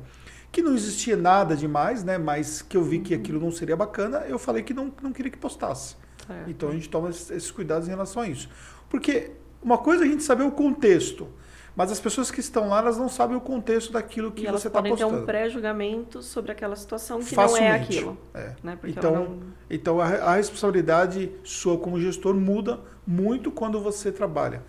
que 0.52 0.60
não 0.60 0.74
existia 0.74 1.16
nada 1.16 1.56
demais, 1.56 2.04
né? 2.04 2.18
Mas 2.18 2.60
que 2.60 2.76
eu 2.76 2.84
vi 2.84 3.00
que 3.00 3.14
aquilo 3.14 3.40
não 3.40 3.50
seria 3.50 3.74
bacana, 3.74 4.18
eu 4.28 4.38
falei 4.38 4.62
que 4.62 4.74
não, 4.74 4.92
não 5.02 5.10
queria 5.10 5.32
que 5.32 5.38
postasse. 5.38 5.96
É. 6.28 6.50
Então 6.50 6.68
a 6.68 6.72
gente 6.72 6.88
toma 6.90 7.08
esses 7.08 7.50
cuidados 7.50 7.88
em 7.88 7.90
relação 7.90 8.22
a 8.22 8.28
isso. 8.28 8.48
Porque 8.90 9.32
uma 9.62 9.78
coisa 9.78 10.04
é 10.04 10.06
a 10.06 10.10
gente 10.10 10.22
saber 10.22 10.42
o 10.42 10.52
contexto, 10.52 11.26
mas 11.74 11.90
as 11.90 11.98
pessoas 11.98 12.30
que 12.30 12.40
estão 12.40 12.68
lá, 12.68 12.80
elas 12.80 12.98
não 12.98 13.08
sabem 13.08 13.34
o 13.34 13.40
contexto 13.40 13.92
daquilo 13.92 14.30
que 14.30 14.42
você 14.42 14.68
está 14.68 14.82
postando. 14.82 14.88
elas 14.88 15.00
podem 15.00 15.16
ter 15.16 15.22
um 15.22 15.24
pré-julgamento 15.24 16.22
sobre 16.22 16.52
aquela 16.52 16.76
situação 16.76 17.20
que 17.20 17.34
Facilmente. 17.34 17.64
não 17.64 17.72
é 17.72 17.80
aquilo. 17.80 18.18
É. 18.34 18.54
Né? 18.62 18.78
Então, 18.84 19.14
não... 19.14 19.40
então 19.70 20.00
a, 20.00 20.04
a 20.04 20.34
responsabilidade 20.34 21.32
sua 21.42 21.78
como 21.78 21.98
gestor 21.98 22.34
muda 22.34 22.78
muito 23.06 23.50
quando 23.50 23.80
você 23.80 24.12
trabalha. 24.12 24.62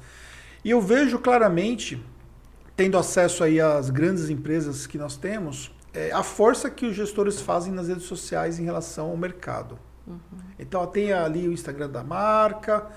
E 0.63 0.69
eu 0.69 0.80
vejo 0.80 1.19
claramente, 1.19 2.02
tendo 2.76 2.98
acesso 2.98 3.44
aí 3.44 3.60
às 3.60 3.90
grandes 3.90 4.30
empresas 4.30 4.88
que 4.88 4.98
nós 4.98 5.16
temos, 5.16 5.74
é, 5.94 6.12
a 6.12 6.24
força 6.24 6.70
que 6.70 6.86
os 6.86 6.96
gestores 6.96 7.40
fazem 7.40 7.72
nas 7.72 7.88
redes 7.88 8.06
sociais 8.06 8.60
em 8.60 8.64
relação 8.64 9.12
ao 9.12 9.18
mercado. 9.18 9.78
Uhum. 10.08 10.20
Então 10.58 10.86
tem 10.88 11.14
ali 11.14 11.48
o 11.48 11.54
Instagram 11.54 11.90
da 11.90 12.04
marca, 12.04 12.90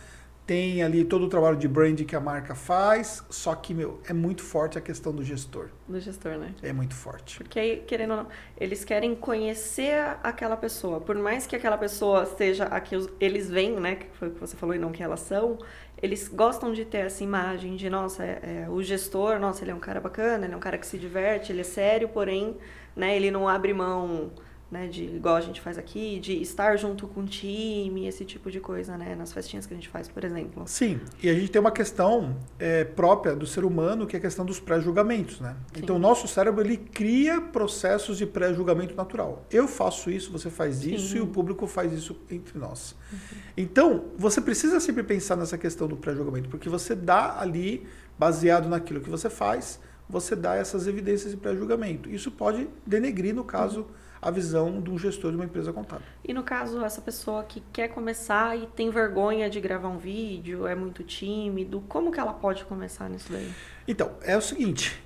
tem 0.47 0.81
ali 0.81 1.05
todo 1.05 1.27
o 1.27 1.29
trabalho 1.29 1.57
de 1.57 1.67
branding 1.67 2.05
que 2.05 2.15
a 2.15 2.21
marca 2.21 2.55
faz, 2.55 3.25
só 3.29 3.53
que, 3.57 3.75
meu, 3.75 4.01
é 4.09 4.13
muito 4.13 4.45
forte 4.45 4.79
a 4.79 4.81
questão 4.81 5.13
do 5.13 5.25
gestor. 5.25 5.71
Do 5.89 5.99
gestor, 5.99 6.39
né? 6.39 6.55
É 6.63 6.73
muito 6.73 6.95
forte. 6.95 7.39
Porque, 7.39 7.79
querendo 7.79 8.13
ou 8.13 8.17
não, 8.19 8.27
eles 8.57 8.85
querem 8.85 9.17
conhecer 9.17 10.17
aquela 10.23 10.57
pessoa. 10.57 11.01
Por 11.01 11.17
mais 11.17 11.49
que 11.49 11.57
aquela 11.57 11.77
pessoa 11.77 12.25
seja 12.27 12.65
a 12.67 12.81
que 12.81 12.95
eles 13.19 13.51
veem, 13.51 13.81
né? 13.81 13.97
Que 13.97 14.07
foi 14.17 14.29
o 14.29 14.31
que 14.31 14.41
você 14.41 14.57
falou 14.57 14.75
e 14.75 14.79
não 14.79 14.93
que 14.93 15.03
elas 15.03 15.21
são, 15.21 15.59
eles 16.03 16.29
gostam 16.29 16.73
de 16.73 16.85
ter 16.85 17.07
essa 17.07 17.25
imagem 17.25 17.77
de, 17.77 17.89
nossa, 17.89 18.25
é, 18.25 18.65
é, 18.67 18.69
o 18.69 18.83
gestor, 18.83 19.39
nossa, 19.39 19.65
ele 19.65 19.71
é 19.71 19.75
um 19.75 19.81
cara 19.81 20.01
bacana, 20.01 20.45
ele 20.45 20.55
é 20.55 20.57
um 20.57 20.61
cara 20.61 20.77
que 20.79 20.87
se 20.87 20.99
diverte, 20.99 21.53
ele 21.53 21.63
é 21.63 21.65
sério, 21.65 22.09
porém, 22.09 22.57
né, 22.95 23.17
ele 23.17 23.31
não 23.31 23.49
abre 23.49 23.73
mão 23.73 24.31
né, 24.71 24.89
de 24.89 25.05
igual 25.05 25.37
a 25.37 25.41
gente 25.41 25.61
faz 25.61 25.79
aqui, 25.79 26.19
de 26.19 26.43
estar 26.43 26.77
junto 26.77 27.07
com 27.07 27.21
o 27.21 27.25
time, 27.25 28.07
esse 28.09 28.25
tipo 28.25 28.51
de 28.51 28.59
coisa, 28.59 28.99
né, 28.99 29.15
nas 29.15 29.33
festinhas 29.33 29.65
que 29.65 29.73
a 29.73 29.77
gente 29.77 29.89
faz, 29.89 30.09
por 30.09 30.25
exemplo. 30.25 30.65
Sim, 30.67 31.01
e 31.23 31.31
a 31.31 31.35
gente 31.35 31.51
tem 31.51 31.61
uma 31.61 31.71
questão 31.71 32.37
é, 32.59 32.83
própria 32.83 33.37
do 33.37 33.47
ser 33.47 33.65
humano, 33.65 34.07
que 34.07 34.17
é 34.17 34.19
a 34.19 34.23
questão 34.23 34.45
dos 34.45 34.59
pré-julgamentos, 34.59 35.41
né? 35.41 35.57
Sim. 35.73 35.83
Então, 35.83 35.97
o 35.97 35.99
nosso 36.01 36.27
cérebro, 36.27 36.63
ele 36.63 36.77
cria 36.77 37.41
processos 37.41 38.19
de 38.19 38.27
pré-julgamento 38.27 38.95
natural. 38.97 39.45
Eu 39.51 39.69
faço 39.69 40.11
isso, 40.11 40.33
você 40.33 40.51
faz 40.51 40.85
isso, 40.85 41.13
Sim. 41.13 41.19
e 41.19 41.21
o 41.21 41.29
público 41.29 41.67
faz 41.69 41.93
isso 41.93 42.17
entre 42.29 42.59
nós. 42.59 42.97
Uhum. 43.13 43.19
Então, 43.57 44.05
você 44.19 44.41
precisa 44.41 44.81
sempre 44.81 45.05
pensar 45.05 45.37
nessa 45.37 45.57
questão 45.57 45.87
do 45.87 45.97
pré-julgamento, 45.97 46.49
porque 46.49 46.69
você 46.69 46.95
dá 46.97 47.39
ali, 47.39 47.87
baseado 48.19 48.69
naquilo 48.69 49.01
que 49.01 49.09
você 49.09 49.31
faz, 49.31 49.79
você 50.09 50.35
dá 50.35 50.57
essas 50.57 50.89
evidências 50.89 51.31
de 51.31 51.37
pré-julgamento. 51.37 52.11
Isso 52.11 52.33
pode 52.33 52.67
denegrir, 52.85 53.33
no 53.33 53.45
caso... 53.45 53.83
Uhum 53.83 54.06
a 54.21 54.31
visão 54.31 54.81
de 54.81 54.91
um 54.91 54.99
gestor 54.99 55.31
de 55.31 55.37
uma 55.37 55.45
empresa 55.45 55.73
contábil. 55.73 56.07
E 56.25 56.33
no 56.33 56.43
caso, 56.43 56.83
essa 56.85 57.01
pessoa 57.01 57.45
que 57.45 57.63
quer 57.73 57.89
começar 57.89 58.57
e 58.57 58.67
tem 58.67 58.91
vergonha 58.91 59.49
de 59.49 59.61
gravar 59.61 59.89
um 59.89 59.99
vídeo, 59.99 60.67
é 60.67 60.75
muito 60.75 61.03
tímido, 61.03 61.83
como 61.89 62.11
que 62.11 62.21
ela 62.21 62.33
pode 62.33 62.65
começar 62.65 63.09
nisso 63.09 63.31
daí? 63.31 63.51
Então, 63.87 64.13
é 64.23 64.37
o 64.37 64.41
seguinte, 64.41 65.01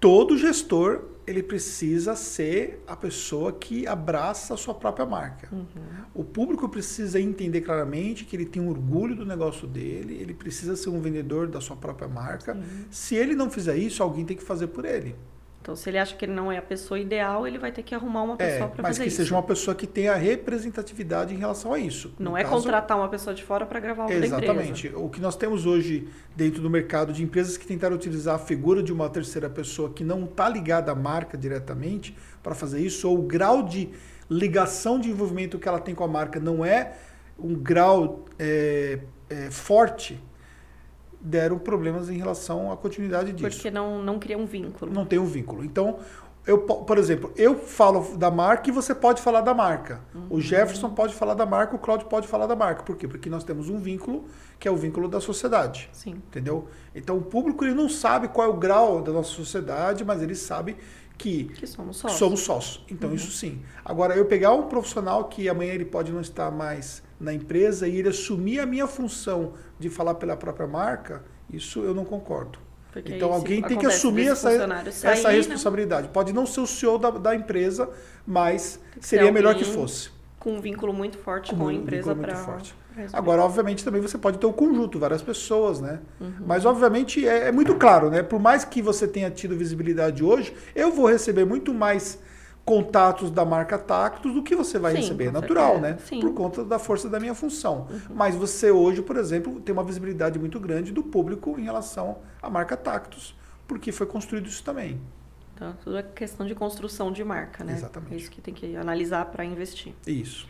todo 0.00 0.36
gestor 0.36 1.04
ele 1.26 1.42
precisa 1.42 2.14
ser 2.14 2.82
a 2.86 2.94
pessoa 2.94 3.52
que 3.52 3.86
abraça 3.86 4.54
a 4.54 4.56
sua 4.56 4.74
própria 4.74 5.06
marca. 5.06 5.48
Uhum. 5.50 5.66
O 6.14 6.22
público 6.22 6.68
precisa 6.68 7.18
entender 7.18 7.62
claramente 7.62 8.24
que 8.24 8.36
ele 8.36 8.44
tem 8.44 8.66
orgulho 8.68 9.16
do 9.16 9.24
negócio 9.24 9.66
dele, 9.66 10.18
ele 10.20 10.34
precisa 10.34 10.76
ser 10.76 10.90
um 10.90 11.00
vendedor 11.00 11.48
da 11.48 11.60
sua 11.60 11.76
própria 11.76 12.08
marca. 12.08 12.54
Sim. 12.54 12.86
Se 12.90 13.14
ele 13.14 13.34
não 13.34 13.50
fizer 13.50 13.76
isso, 13.76 14.02
alguém 14.02 14.24
tem 14.24 14.36
que 14.36 14.42
fazer 14.42 14.66
por 14.66 14.84
ele. 14.84 15.16
Então, 15.64 15.74
se 15.74 15.88
ele 15.88 15.96
acha 15.96 16.14
que 16.14 16.26
ele 16.26 16.32
não 16.34 16.52
é 16.52 16.58
a 16.58 16.62
pessoa 16.62 17.00
ideal, 17.00 17.46
ele 17.48 17.56
vai 17.56 17.72
ter 17.72 17.82
que 17.82 17.94
arrumar 17.94 18.22
uma 18.22 18.36
pessoa 18.36 18.66
é, 18.66 18.68
para 18.68 18.82
fazer 18.82 18.90
isso. 18.90 19.00
Mas 19.00 19.12
que 19.12 19.16
seja 19.16 19.34
uma 19.34 19.42
pessoa 19.42 19.74
que 19.74 19.86
tenha 19.86 20.14
representatividade 20.14 21.32
em 21.32 21.38
relação 21.38 21.72
a 21.72 21.78
isso. 21.78 22.14
Não 22.18 22.32
no 22.32 22.36
é 22.36 22.42
caso, 22.42 22.56
contratar 22.56 22.98
uma 22.98 23.08
pessoa 23.08 23.32
de 23.32 23.42
fora 23.42 23.64
para 23.64 23.80
gravar 23.80 24.04
o 24.04 24.12
Exatamente. 24.12 24.92
O 24.94 25.08
que 25.08 25.22
nós 25.22 25.36
temos 25.36 25.64
hoje 25.64 26.06
dentro 26.36 26.60
do 26.60 26.68
mercado 26.68 27.14
de 27.14 27.22
empresas 27.22 27.56
que 27.56 27.66
tentaram 27.66 27.96
utilizar 27.96 28.34
a 28.34 28.38
figura 28.38 28.82
de 28.82 28.92
uma 28.92 29.08
terceira 29.08 29.48
pessoa 29.48 29.88
que 29.88 30.04
não 30.04 30.24
está 30.24 30.50
ligada 30.50 30.92
à 30.92 30.94
marca 30.94 31.38
diretamente 31.38 32.14
para 32.42 32.54
fazer 32.54 32.80
isso, 32.80 33.08
ou 33.08 33.20
o 33.20 33.22
grau 33.22 33.62
de 33.62 33.88
ligação 34.28 35.00
de 35.00 35.08
envolvimento 35.08 35.58
que 35.58 35.66
ela 35.66 35.80
tem 35.80 35.94
com 35.94 36.04
a 36.04 36.08
marca 36.08 36.38
não 36.38 36.62
é 36.62 36.92
um 37.38 37.54
grau 37.54 38.26
é, 38.38 38.98
é, 39.30 39.50
forte 39.50 40.20
deram 41.24 41.58
problemas 41.58 42.10
em 42.10 42.18
relação 42.18 42.70
à 42.70 42.76
continuidade 42.76 43.32
disso. 43.32 43.56
Porque 43.56 43.70
não, 43.70 44.02
não 44.02 44.18
cria 44.18 44.36
um 44.36 44.44
vínculo. 44.44 44.92
Não 44.92 45.06
tem 45.06 45.18
um 45.18 45.24
vínculo. 45.24 45.64
Então, 45.64 45.98
eu, 46.46 46.58
por 46.58 46.98
exemplo, 46.98 47.32
eu 47.36 47.58
falo 47.58 48.18
da 48.18 48.30
marca 48.30 48.68
e 48.68 48.72
você 48.72 48.94
pode 48.94 49.22
falar 49.22 49.40
da 49.40 49.54
marca. 49.54 50.02
Uhum. 50.14 50.26
O 50.28 50.40
Jefferson 50.40 50.90
pode 50.90 51.14
falar 51.14 51.32
da 51.32 51.46
marca, 51.46 51.74
o 51.74 51.78
Claudio 51.78 52.06
pode 52.06 52.28
falar 52.28 52.46
da 52.46 52.54
marca. 52.54 52.82
Por 52.82 52.96
quê? 52.96 53.08
Porque 53.08 53.30
nós 53.30 53.42
temos 53.42 53.70
um 53.70 53.78
vínculo 53.78 54.26
que 54.58 54.68
é 54.68 54.70
o 54.70 54.76
vínculo 54.76 55.08
da 55.08 55.20
sociedade. 55.20 55.88
Sim. 55.92 56.22
Entendeu? 56.28 56.68
Então, 56.94 57.16
o 57.16 57.22
público 57.22 57.64
ele 57.64 57.72
não 57.72 57.88
sabe 57.88 58.28
qual 58.28 58.46
é 58.46 58.50
o 58.50 58.56
grau 58.58 59.00
da 59.00 59.10
nossa 59.10 59.30
sociedade, 59.30 60.04
mas 60.04 60.20
ele 60.22 60.34
sabe 60.34 60.76
que, 61.16 61.44
que 61.44 61.66
somos 61.66 61.96
sócios. 61.96 62.18
Somos 62.18 62.40
sócios. 62.40 62.84
Então, 62.90 63.08
uhum. 63.08 63.16
isso 63.16 63.30
sim. 63.30 63.62
Agora, 63.82 64.14
eu 64.14 64.26
pegar 64.26 64.52
um 64.52 64.64
profissional 64.64 65.24
que 65.24 65.48
amanhã 65.48 65.72
ele 65.72 65.86
pode 65.86 66.12
não 66.12 66.20
estar 66.20 66.50
mais 66.50 67.02
na 67.18 67.32
empresa 67.32 67.86
e 67.88 67.96
ele 67.96 68.08
assumir 68.08 68.60
a 68.60 68.66
minha 68.66 68.86
função 68.86 69.54
de 69.78 69.88
falar 69.88 70.14
pela 70.14 70.36
própria 70.36 70.66
marca, 70.66 71.22
isso 71.52 71.80
eu 71.80 71.94
não 71.94 72.04
concordo. 72.04 72.58
Porque 72.92 73.14
então 73.14 73.32
alguém 73.32 73.60
tem 73.60 73.76
que 73.76 73.86
assumir 73.86 74.28
essa, 74.28 74.50
sair, 74.92 75.12
essa 75.12 75.28
né? 75.28 75.34
responsabilidade. 75.34 76.06
Né? 76.06 76.10
Pode 76.12 76.32
não 76.32 76.46
ser 76.46 76.60
o 76.60 76.66
CEO 76.66 76.96
da, 76.96 77.10
da 77.10 77.34
empresa, 77.34 77.90
mas 78.24 78.78
seria 79.00 79.32
melhor 79.32 79.56
que 79.56 79.64
fosse. 79.64 80.10
Com 80.38 80.54
um 80.54 80.60
vínculo 80.60 80.92
muito 80.92 81.18
forte 81.18 81.50
com, 81.50 81.58
com 81.58 81.68
a 81.68 81.74
empresa 81.74 82.14
para. 82.14 82.58
Agora, 83.12 83.42
obviamente, 83.42 83.84
também 83.84 84.00
você 84.00 84.16
pode 84.16 84.38
ter 84.38 84.46
o 84.46 84.50
um 84.50 84.52
conjunto, 84.52 85.00
várias 85.00 85.20
pessoas, 85.20 85.80
né? 85.80 85.98
Uhum. 86.20 86.32
Mas, 86.46 86.64
obviamente, 86.64 87.26
é, 87.26 87.48
é, 87.48 87.52
muito 87.52 87.74
claro, 87.74 88.08
né? 88.08 88.22
Por 88.22 88.38
mais 88.38 88.64
que 88.64 88.80
você 88.80 89.08
tenha 89.08 89.28
tido 89.30 89.56
visibilidade 89.56 90.22
hoje, 90.22 90.54
eu 90.74 90.92
vou 90.92 91.08
receber 91.08 91.44
muito 91.44 91.74
mais 91.74 92.20
contatos 92.64 93.30
da 93.30 93.44
marca 93.44 93.78
Tactus 93.78 94.32
do 94.32 94.42
que 94.42 94.56
você 94.56 94.78
vai 94.78 94.92
Sim, 94.92 95.00
receber. 95.00 95.26
É 95.26 95.30
natural, 95.30 95.74
certeza. 95.74 95.94
né? 95.94 95.98
Sim. 96.04 96.20
Por 96.20 96.32
conta 96.32 96.64
da 96.64 96.78
força 96.78 97.08
da 97.08 97.20
minha 97.20 97.34
função. 97.34 97.86
Uhum. 97.90 98.14
Mas 98.14 98.34
você 98.34 98.70
hoje, 98.70 99.02
por 99.02 99.16
exemplo, 99.16 99.60
tem 99.60 99.72
uma 99.72 99.84
visibilidade 99.84 100.38
muito 100.38 100.58
grande 100.58 100.90
do 100.90 101.02
público 101.02 101.58
em 101.58 101.64
relação 101.64 102.18
à 102.42 102.48
marca 102.48 102.76
Tactus, 102.76 103.36
porque 103.68 103.92
foi 103.92 104.06
construído 104.06 104.46
isso 104.46 104.64
também. 104.64 105.00
Então, 105.54 105.76
tudo 105.84 105.98
é 105.98 106.02
questão 106.02 106.46
de 106.46 106.54
construção 106.54 107.12
de 107.12 107.22
marca, 107.22 107.62
né? 107.62 107.74
Exatamente. 107.74 108.14
É 108.14 108.16
isso 108.16 108.30
que 108.30 108.40
tem 108.40 108.52
que 108.52 108.76
analisar 108.76 109.26
para 109.26 109.44
investir. 109.44 109.94
Isso. 110.06 110.48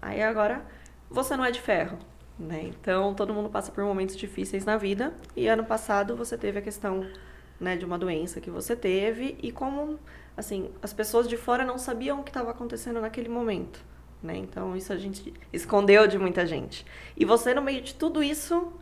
Aí 0.00 0.22
agora, 0.22 0.64
você 1.08 1.36
não 1.36 1.44
é 1.44 1.50
de 1.50 1.60
ferro. 1.60 1.98
Né? 2.38 2.64
Então, 2.64 3.14
todo 3.14 3.34
mundo 3.34 3.50
passa 3.50 3.70
por 3.70 3.84
momentos 3.84 4.16
difíceis 4.16 4.64
na 4.64 4.78
vida. 4.78 5.12
E 5.36 5.46
ano 5.46 5.62
passado 5.62 6.16
você 6.16 6.38
teve 6.38 6.58
a 6.58 6.62
questão 6.62 7.06
né, 7.60 7.76
de 7.76 7.84
uma 7.84 7.98
doença 7.98 8.40
que 8.40 8.50
você 8.50 8.74
teve 8.74 9.36
e 9.42 9.52
como 9.52 10.00
assim, 10.36 10.70
as 10.82 10.92
pessoas 10.92 11.28
de 11.28 11.36
fora 11.36 11.64
não 11.64 11.78
sabiam 11.78 12.20
o 12.20 12.24
que 12.24 12.30
estava 12.30 12.50
acontecendo 12.50 13.00
naquele 13.00 13.28
momento, 13.28 13.84
né? 14.22 14.36
Então 14.36 14.76
isso 14.76 14.92
a 14.92 14.96
gente 14.96 15.32
escondeu 15.52 16.06
de 16.06 16.18
muita 16.18 16.46
gente. 16.46 16.84
E 17.16 17.24
você 17.24 17.54
no 17.54 17.62
meio 17.62 17.82
de 17.82 17.94
tudo 17.94 18.22
isso 18.22 18.72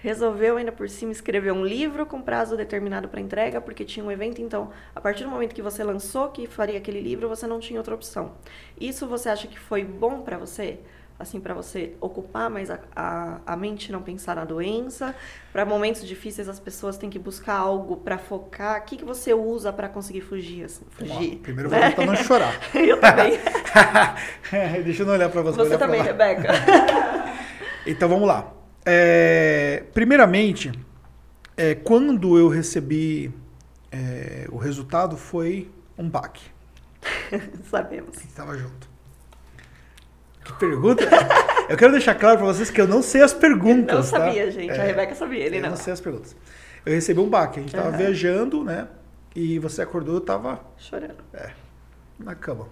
resolveu 0.00 0.56
ainda 0.56 0.70
por 0.70 0.88
cima 0.88 1.10
escrever 1.12 1.52
um 1.52 1.64
livro 1.64 2.06
com 2.06 2.22
prazo 2.22 2.56
determinado 2.56 3.08
para 3.08 3.20
entrega, 3.20 3.60
porque 3.60 3.84
tinha 3.84 4.04
um 4.04 4.10
evento, 4.10 4.40
então, 4.40 4.70
a 4.94 5.00
partir 5.00 5.24
do 5.24 5.30
momento 5.30 5.54
que 5.54 5.62
você 5.62 5.82
lançou 5.82 6.28
que 6.28 6.46
faria 6.46 6.78
aquele 6.78 7.00
livro, 7.00 7.28
você 7.28 7.46
não 7.46 7.58
tinha 7.58 7.80
outra 7.80 7.94
opção. 7.94 8.32
Isso 8.80 9.06
você 9.06 9.28
acha 9.28 9.48
que 9.48 9.58
foi 9.58 9.84
bom 9.84 10.22
para 10.22 10.38
você? 10.38 10.78
Assim 11.18 11.40
para 11.40 11.52
você 11.52 11.94
ocupar 12.00 12.48
mais 12.48 12.70
a, 12.70 12.78
a, 12.94 13.40
a, 13.44 13.56
mente 13.56 13.90
não 13.90 14.00
pensar 14.00 14.36
na 14.36 14.44
doença. 14.44 15.14
Para 15.52 15.64
momentos 15.64 16.06
difíceis 16.06 16.48
as 16.48 16.60
pessoas 16.60 16.96
têm 16.96 17.10
que 17.10 17.18
buscar 17.18 17.56
algo 17.56 17.96
para 17.96 18.18
focar. 18.18 18.80
O 18.80 18.84
que, 18.84 18.96
que 18.96 19.04
você 19.04 19.34
usa 19.34 19.72
para 19.72 19.88
conseguir 19.88 20.20
fugir 20.20 20.64
assim, 20.64 20.84
fugir? 20.90 21.36
Bom, 21.36 21.42
primeiro 21.42 21.68
eu 21.68 21.80
vou 21.80 21.88
tentar 21.90 22.06
não 22.06 22.16
chorar. 22.16 22.54
Eu 22.74 23.00
também. 23.00 23.38
Deixa 24.84 25.02
eu 25.02 25.06
não 25.06 25.14
olhar 25.14 25.28
para 25.28 25.42
você 25.42 25.58
você 25.58 25.78
também 25.78 26.02
Rebeca. 26.02 26.48
Então 27.86 28.06
vamos 28.06 28.28
lá. 28.28 28.52
É, 28.84 29.84
primeiramente, 29.94 30.70
é, 31.56 31.74
quando 31.74 32.38
eu 32.38 32.48
recebi 32.48 33.32
é, 33.90 34.46
o 34.50 34.58
resultado, 34.58 35.16
foi 35.16 35.70
um 35.96 36.06
baque. 36.06 36.44
Sabemos. 37.70 38.16
Estava 38.18 38.58
junto. 38.58 38.97
Que 40.48 40.54
pergunta? 40.54 41.04
eu 41.68 41.76
quero 41.76 41.92
deixar 41.92 42.14
claro 42.14 42.38
para 42.38 42.46
vocês 42.46 42.70
que 42.70 42.80
eu 42.80 42.88
não 42.88 43.02
sei 43.02 43.22
as 43.22 43.34
perguntas. 43.34 43.94
Não 43.94 44.02
sabia, 44.02 44.46
tá? 44.46 44.50
gente. 44.50 44.70
A 44.70 44.82
Rebeca 44.82 45.14
sabia, 45.14 45.44
ele 45.44 45.58
eu 45.58 45.62
não. 45.62 45.70
não 45.70 45.76
sei 45.76 45.92
as 45.92 46.00
perguntas. 46.00 46.34
Eu 46.86 46.94
recebi 46.94 47.20
um 47.20 47.28
baque. 47.28 47.58
A 47.58 47.62
gente 47.62 47.74
estava 47.74 47.90
uhum. 47.90 47.96
viajando, 47.98 48.64
né? 48.64 48.88
E 49.36 49.58
você 49.58 49.82
acordou, 49.82 50.14
eu 50.14 50.20
tava. 50.22 50.64
Chorando. 50.78 51.22
É. 51.34 51.50
Na 52.18 52.34
cama. 52.34 52.66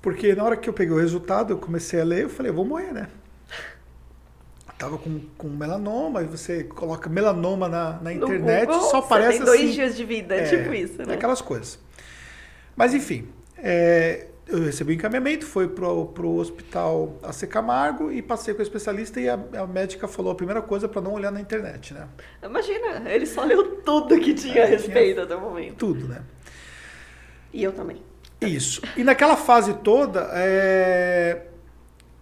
Porque 0.00 0.34
na 0.36 0.44
hora 0.44 0.56
que 0.56 0.68
eu 0.68 0.72
peguei 0.72 0.94
o 0.94 1.00
resultado, 1.00 1.52
eu 1.52 1.58
comecei 1.58 2.00
a 2.00 2.04
ler, 2.04 2.22
eu 2.22 2.30
falei, 2.30 2.50
eu 2.50 2.54
vou 2.54 2.64
morrer, 2.64 2.92
né? 2.92 3.08
tava 4.78 4.96
com, 4.96 5.20
com 5.36 5.48
melanoma, 5.48 6.22
e 6.22 6.26
você 6.26 6.62
coloca 6.62 7.10
melanoma 7.10 7.68
na, 7.68 8.00
na 8.00 8.12
internet, 8.12 8.66
Google, 8.66 8.88
só 8.88 8.98
aparece 8.98 9.38
tem 9.38 9.44
dois 9.44 9.60
assim, 9.60 9.72
dias 9.72 9.96
de 9.96 10.04
vida, 10.04 10.36
é, 10.36 10.44
tipo 10.44 10.72
isso, 10.72 11.04
né? 11.04 11.14
Aquelas 11.14 11.42
coisas. 11.42 11.80
Mas 12.76 12.94
enfim, 12.94 13.28
é, 13.56 14.28
eu 14.48 14.64
recebi 14.64 14.92
o 14.92 14.94
encaminhamento, 14.94 15.46
fui 15.46 15.68
pro, 15.68 16.06
pro 16.06 16.36
hospital 16.36 17.18
AC 17.22 17.46
Camargo 17.46 18.10
e 18.10 18.22
passei 18.22 18.54
com 18.54 18.60
o 18.60 18.62
especialista 18.62 19.20
e 19.20 19.28
a, 19.28 19.34
a 19.34 19.66
médica 19.66 20.08
falou 20.08 20.32
a 20.32 20.34
primeira 20.34 20.62
coisa 20.62 20.88
para 20.88 21.02
não 21.02 21.12
olhar 21.12 21.30
na 21.30 21.40
internet, 21.40 21.92
né? 21.92 22.08
Imagina, 22.42 23.10
ele 23.10 23.26
só 23.26 23.44
leu 23.44 23.76
tudo 23.82 24.18
que 24.18 24.32
tinha 24.32 24.60
é, 24.60 24.62
a 24.64 24.66
respeito 24.66 25.14
tinha 25.14 25.24
até 25.24 25.36
o 25.36 25.40
momento. 25.40 25.76
Tudo, 25.76 26.08
né? 26.08 26.22
E 27.52 27.62
eu 27.62 27.72
também. 27.72 28.02
Isso. 28.40 28.80
E 28.96 29.04
naquela 29.04 29.36
fase 29.36 29.74
toda, 29.74 30.30
é, 30.32 31.42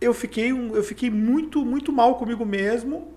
eu 0.01 0.13
fiquei, 0.13 0.51
eu 0.51 0.83
fiquei 0.83 1.11
muito, 1.11 1.65
muito 1.65 1.93
mal 1.93 2.17
comigo 2.17 2.45
mesmo, 2.45 3.16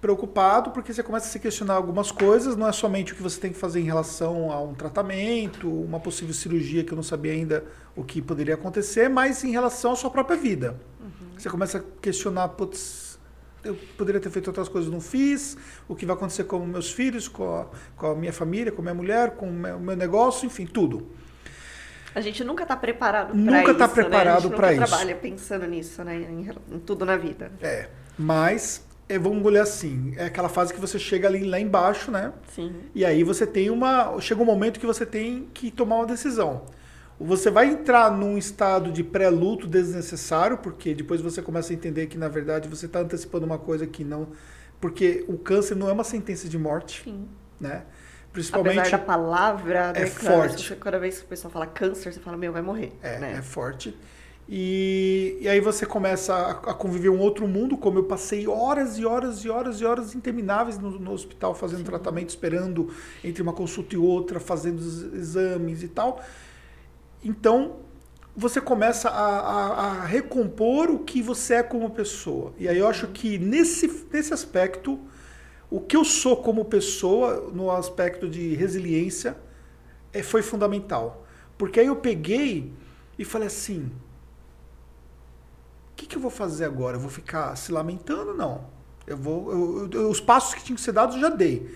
preocupado, 0.00 0.70
porque 0.70 0.92
você 0.92 1.02
começa 1.02 1.26
a 1.26 1.28
se 1.28 1.38
questionar 1.38 1.74
algumas 1.74 2.10
coisas, 2.10 2.56
não 2.56 2.68
é 2.68 2.72
somente 2.72 3.12
o 3.12 3.16
que 3.16 3.22
você 3.22 3.40
tem 3.40 3.52
que 3.52 3.58
fazer 3.58 3.80
em 3.80 3.84
relação 3.84 4.52
a 4.52 4.60
um 4.60 4.74
tratamento, 4.74 5.68
uma 5.68 5.98
possível 5.98 6.34
cirurgia 6.34 6.84
que 6.84 6.92
eu 6.92 6.96
não 6.96 7.02
sabia 7.02 7.32
ainda 7.32 7.64
o 7.94 8.04
que 8.04 8.20
poderia 8.20 8.54
acontecer, 8.54 9.08
mas 9.08 9.42
em 9.42 9.50
relação 9.50 9.92
à 9.92 9.96
sua 9.96 10.10
própria 10.10 10.36
vida. 10.36 10.78
Uhum. 11.00 11.38
Você 11.38 11.48
começa 11.48 11.78
a 11.78 11.82
questionar, 12.00 12.48
putz, 12.50 13.18
eu 13.64 13.74
poderia 13.96 14.20
ter 14.20 14.30
feito 14.30 14.46
outras 14.48 14.68
coisas, 14.68 14.90
não 14.90 15.00
fiz, 15.00 15.56
o 15.88 15.94
que 15.94 16.06
vai 16.06 16.14
acontecer 16.14 16.44
com 16.44 16.58
meus 16.60 16.92
filhos, 16.92 17.26
com 17.26 17.56
a, 17.56 17.66
com 17.96 18.06
a 18.08 18.14
minha 18.14 18.32
família, 18.32 18.70
com 18.70 18.80
a 18.80 18.84
minha 18.84 18.94
mulher, 18.94 19.32
com 19.32 19.48
o 19.48 19.52
meu, 19.52 19.96
negócio, 19.96 20.46
enfim, 20.46 20.66
tudo. 20.66 21.10
A 22.14 22.20
gente 22.20 22.42
nunca 22.44 22.62
está 22.62 22.76
preparado 22.76 23.28
para 23.28 23.36
isso. 23.36 23.50
Nunca 23.50 23.72
está 23.72 23.88
preparado 23.88 24.50
para 24.50 24.72
isso. 24.72 24.86
trabalha 24.86 25.14
pensando 25.16 25.66
nisso, 25.66 26.02
né? 26.02 26.16
Em, 26.16 26.48
em, 26.72 26.78
tudo 26.78 27.04
na 27.04 27.16
vida. 27.16 27.52
É. 27.60 27.88
Mas, 28.18 28.85
é, 29.08 29.18
vamos 29.18 29.44
olhar 29.44 29.62
assim, 29.62 30.14
é 30.16 30.24
aquela 30.24 30.48
fase 30.48 30.74
que 30.74 30.80
você 30.80 30.98
chega 30.98 31.28
ali 31.28 31.44
lá 31.44 31.60
embaixo, 31.60 32.10
né? 32.10 32.32
Sim. 32.54 32.74
E 32.94 33.04
aí 33.04 33.22
você 33.22 33.46
tem 33.46 33.70
uma. 33.70 34.20
Chega 34.20 34.42
um 34.42 34.44
momento 34.44 34.80
que 34.80 34.86
você 34.86 35.06
tem 35.06 35.48
que 35.54 35.70
tomar 35.70 35.96
uma 35.96 36.06
decisão. 36.06 36.64
Você 37.18 37.50
vai 37.50 37.66
entrar 37.66 38.10
num 38.10 38.36
estado 38.36 38.92
de 38.92 39.02
pré-luto 39.02 39.66
desnecessário, 39.66 40.58
porque 40.58 40.94
depois 40.94 41.20
você 41.20 41.40
começa 41.40 41.72
a 41.72 41.74
entender 41.74 42.08
que, 42.08 42.18
na 42.18 42.28
verdade, 42.28 42.68
você 42.68 42.86
está 42.86 42.98
antecipando 43.00 43.46
uma 43.46 43.58
coisa 43.58 43.86
que 43.86 44.04
não. 44.04 44.28
Porque 44.80 45.24
o 45.26 45.38
câncer 45.38 45.76
não 45.76 45.88
é 45.88 45.92
uma 45.92 46.04
sentença 46.04 46.48
de 46.48 46.58
morte. 46.58 47.04
Sim. 47.04 47.26
Né? 47.58 47.84
Principalmente. 48.32 48.80
Apesar 48.80 48.98
da 48.98 49.04
palavra, 49.04 49.92
é 49.94 50.00
né, 50.00 50.06
forte. 50.06 50.68
Você, 50.68 50.76
cada 50.76 50.98
vez 50.98 51.20
que 51.20 51.24
o 51.24 51.28
pessoal 51.28 51.50
fala 51.50 51.66
câncer, 51.66 52.12
você 52.12 52.20
fala, 52.20 52.36
meu, 52.36 52.52
vai 52.52 52.60
morrer. 52.60 52.92
É, 53.02 53.18
né? 53.18 53.36
é 53.38 53.42
forte. 53.42 53.96
E, 54.48 55.38
e 55.40 55.48
aí 55.48 55.60
você 55.60 55.84
começa 55.84 56.32
a, 56.32 56.50
a, 56.50 56.74
conviver 56.74 57.08
um 57.08 57.18
outro 57.18 57.48
mundo, 57.48 57.76
como 57.76 57.98
eu 57.98 58.04
passei 58.04 58.46
horas 58.46 58.96
e 58.96 59.04
horas 59.04 59.44
e 59.44 59.48
horas 59.48 59.80
e 59.80 59.84
horas 59.84 60.14
intermináveis 60.14 60.78
no, 60.78 60.90
no 61.00 61.12
hospital 61.12 61.52
fazendo 61.54 61.78
Sim. 61.78 61.84
tratamento, 61.84 62.28
esperando 62.28 62.94
entre 63.24 63.42
uma 63.42 63.52
consulta 63.52 63.96
e 63.96 63.98
outra, 63.98 64.38
fazendo 64.38 64.80
exames 65.16 65.82
e 65.82 65.88
tal. 65.88 66.22
Então, 67.24 67.76
você 68.36 68.60
começa 68.60 69.08
a, 69.08 69.38
a, 69.38 69.86
a, 69.86 70.04
recompor 70.04 70.90
o 70.90 71.00
que 71.00 71.20
você 71.22 71.54
é 71.54 71.62
como 71.62 71.90
pessoa. 71.90 72.52
E 72.56 72.68
aí 72.68 72.78
eu 72.78 72.86
acho 72.86 73.08
que 73.08 73.38
nesse, 73.38 74.06
nesse 74.12 74.32
aspecto 74.32 75.00
o 75.68 75.80
que 75.80 75.96
eu 75.96 76.04
sou 76.04 76.36
como 76.36 76.64
pessoa, 76.64 77.50
no 77.52 77.70
aspecto 77.70 78.28
de 78.28 78.54
resiliência, 78.54 79.36
é, 80.12 80.22
foi 80.22 80.42
fundamental. 80.42 81.26
Porque 81.58 81.80
aí 81.80 81.86
eu 81.86 81.96
peguei 81.96 82.72
e 83.18 83.24
falei 83.24 83.48
assim: 83.48 83.90
que, 85.96 86.06
que 86.06 86.16
eu 86.16 86.20
vou 86.20 86.30
fazer 86.30 86.64
agora? 86.64 86.96
Eu 86.96 87.00
vou 87.00 87.10
ficar 87.10 87.56
se 87.56 87.72
lamentando? 87.72 88.34
Não. 88.34 88.64
Eu 89.06 89.16
vou, 89.16 89.50
eu, 89.50 89.90
eu, 89.92 90.10
os 90.10 90.20
passos 90.20 90.54
que 90.54 90.62
tinham 90.62 90.76
que 90.76 90.82
ser 90.82 90.92
dados 90.92 91.14
eu 91.16 91.22
já 91.22 91.28
dei. 91.28 91.68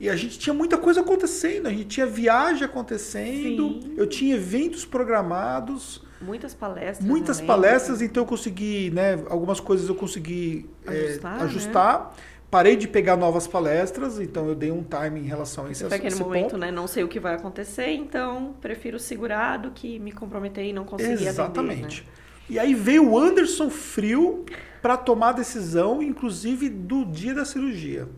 E 0.00 0.08
a 0.08 0.14
gente 0.14 0.38
tinha 0.38 0.54
muita 0.54 0.76
coisa 0.76 1.00
acontecendo, 1.00 1.66
a 1.66 1.70
gente 1.70 1.86
tinha 1.86 2.06
viagem 2.06 2.64
acontecendo, 2.64 3.80
Sim. 3.82 3.94
eu 3.96 4.06
tinha 4.06 4.36
eventos 4.36 4.84
programados. 4.84 6.04
Muitas 6.20 6.54
palestras. 6.54 7.08
Muitas 7.08 7.40
palestras, 7.40 8.00
então 8.00 8.22
eu 8.22 8.26
consegui, 8.26 8.90
né? 8.90 9.14
Algumas 9.28 9.58
coisas 9.58 9.88
eu 9.88 9.94
consegui 9.94 10.68
ajustar. 10.86 11.40
É, 11.40 11.44
ajustar. 11.44 12.00
Né? 12.00 12.22
Parei 12.50 12.76
de 12.76 12.88
pegar 12.88 13.16
novas 13.16 13.46
palestras, 13.46 14.18
então 14.18 14.48
eu 14.48 14.54
dei 14.54 14.70
um 14.70 14.82
time 14.82 15.20
em 15.20 15.24
relação 15.24 15.66
a 15.66 15.70
esse 15.70 15.84
assunto. 15.84 16.02
Naquele 16.02 16.22
momento, 16.22 16.42
ponto. 16.44 16.58
né? 16.58 16.70
Não 16.70 16.86
sei 16.86 17.04
o 17.04 17.08
que 17.08 17.20
vai 17.20 17.34
acontecer, 17.34 17.90
então 17.90 18.54
prefiro 18.60 18.98
segurar 18.98 19.58
do 19.58 19.70
que 19.70 19.98
me 19.98 20.12
comprometer 20.12 20.64
e 20.64 20.72
não 20.72 20.84
conseguir 20.84 21.26
Exatamente. 21.26 22.02
Atender, 22.02 22.06
né? 22.06 22.27
E 22.48 22.58
aí 22.58 22.74
veio 22.74 23.10
o 23.10 23.18
Anderson 23.18 23.68
Frio 23.68 24.46
para 24.80 24.96
tomar 24.96 25.30
a 25.30 25.32
decisão, 25.32 26.02
inclusive 26.02 26.70
do 26.70 27.04
dia 27.04 27.34
da 27.34 27.44
cirurgia. 27.44 28.08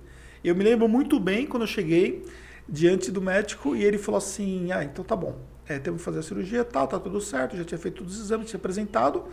Eu 0.44 0.54
me 0.54 0.62
lembro 0.62 0.88
muito 0.88 1.18
bem 1.18 1.46
quando 1.46 1.64
eu 1.64 1.66
cheguei 1.66 2.24
diante 2.68 3.10
do 3.10 3.20
médico 3.20 3.74
e 3.74 3.84
ele 3.84 3.98
falou 3.98 4.18
assim: 4.18 4.70
Ah, 4.70 4.84
então 4.84 5.04
tá 5.04 5.16
bom, 5.16 5.36
é, 5.66 5.78
temos 5.78 6.00
que 6.00 6.04
fazer 6.04 6.20
a 6.20 6.22
cirurgia, 6.22 6.64
tal, 6.64 6.86
tá 6.86 6.98
tudo 7.00 7.20
certo, 7.20 7.56
já 7.56 7.64
tinha 7.64 7.78
feito 7.78 7.98
todos 7.98 8.16
os 8.16 8.24
exames, 8.24 8.48
tinha 8.48 8.58
apresentado 8.58 9.24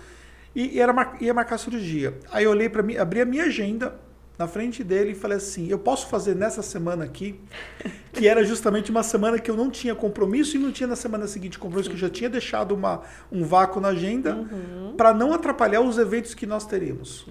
e 0.55 0.79
era, 0.79 1.15
ia 1.21 1.33
marcar 1.33 1.55
a 1.55 1.60
cirurgia. 1.60 2.17
Aí 2.31 2.45
eu 2.45 2.51
olhei 2.51 2.67
para 2.67 2.81
mim, 2.81 2.97
abri 2.97 3.21
a 3.21 3.25
minha 3.25 3.43
agenda 3.43 3.99
na 4.38 4.47
frente 4.47 4.84
dele 4.84 5.12
e 5.12 5.15
falei 5.15 5.38
assim: 5.38 5.67
eu 5.67 5.80
posso 5.80 6.08
fazer 6.08 6.36
nessa 6.36 6.62
semana 6.62 7.06
aqui, 7.06 7.39
que 8.13 8.28
era 8.28 8.43
justamente 8.43 8.91
uma 8.91 9.04
semana 9.04 9.39
que 9.39 9.50
eu 9.50 9.56
não 9.56 9.69
tinha 9.69 9.95
compromisso 9.95 10.56
e 10.56 10.60
não 10.60 10.71
tinha 10.71 10.88
na 10.88 10.95
semana 10.95 11.28
seguinte 11.28 11.58
compromisso, 11.58 11.89
Sim. 11.89 11.95
que 11.95 12.04
eu 12.04 12.08
já 12.08 12.13
tinha 12.13 12.30
deixado 12.30 12.73
uma, 12.73 13.02
um 13.32 13.43
vácuo 13.43 13.80
na 13.80 13.89
agenda 13.89 14.36
uhum. 14.36 14.93
para 14.95 15.13
não 15.13 15.34
atrapalhar 15.34 15.82
os 15.82 15.97
eventos 15.97 16.34
que 16.34 16.45
nós 16.45 16.65
teríamos. 16.65 17.26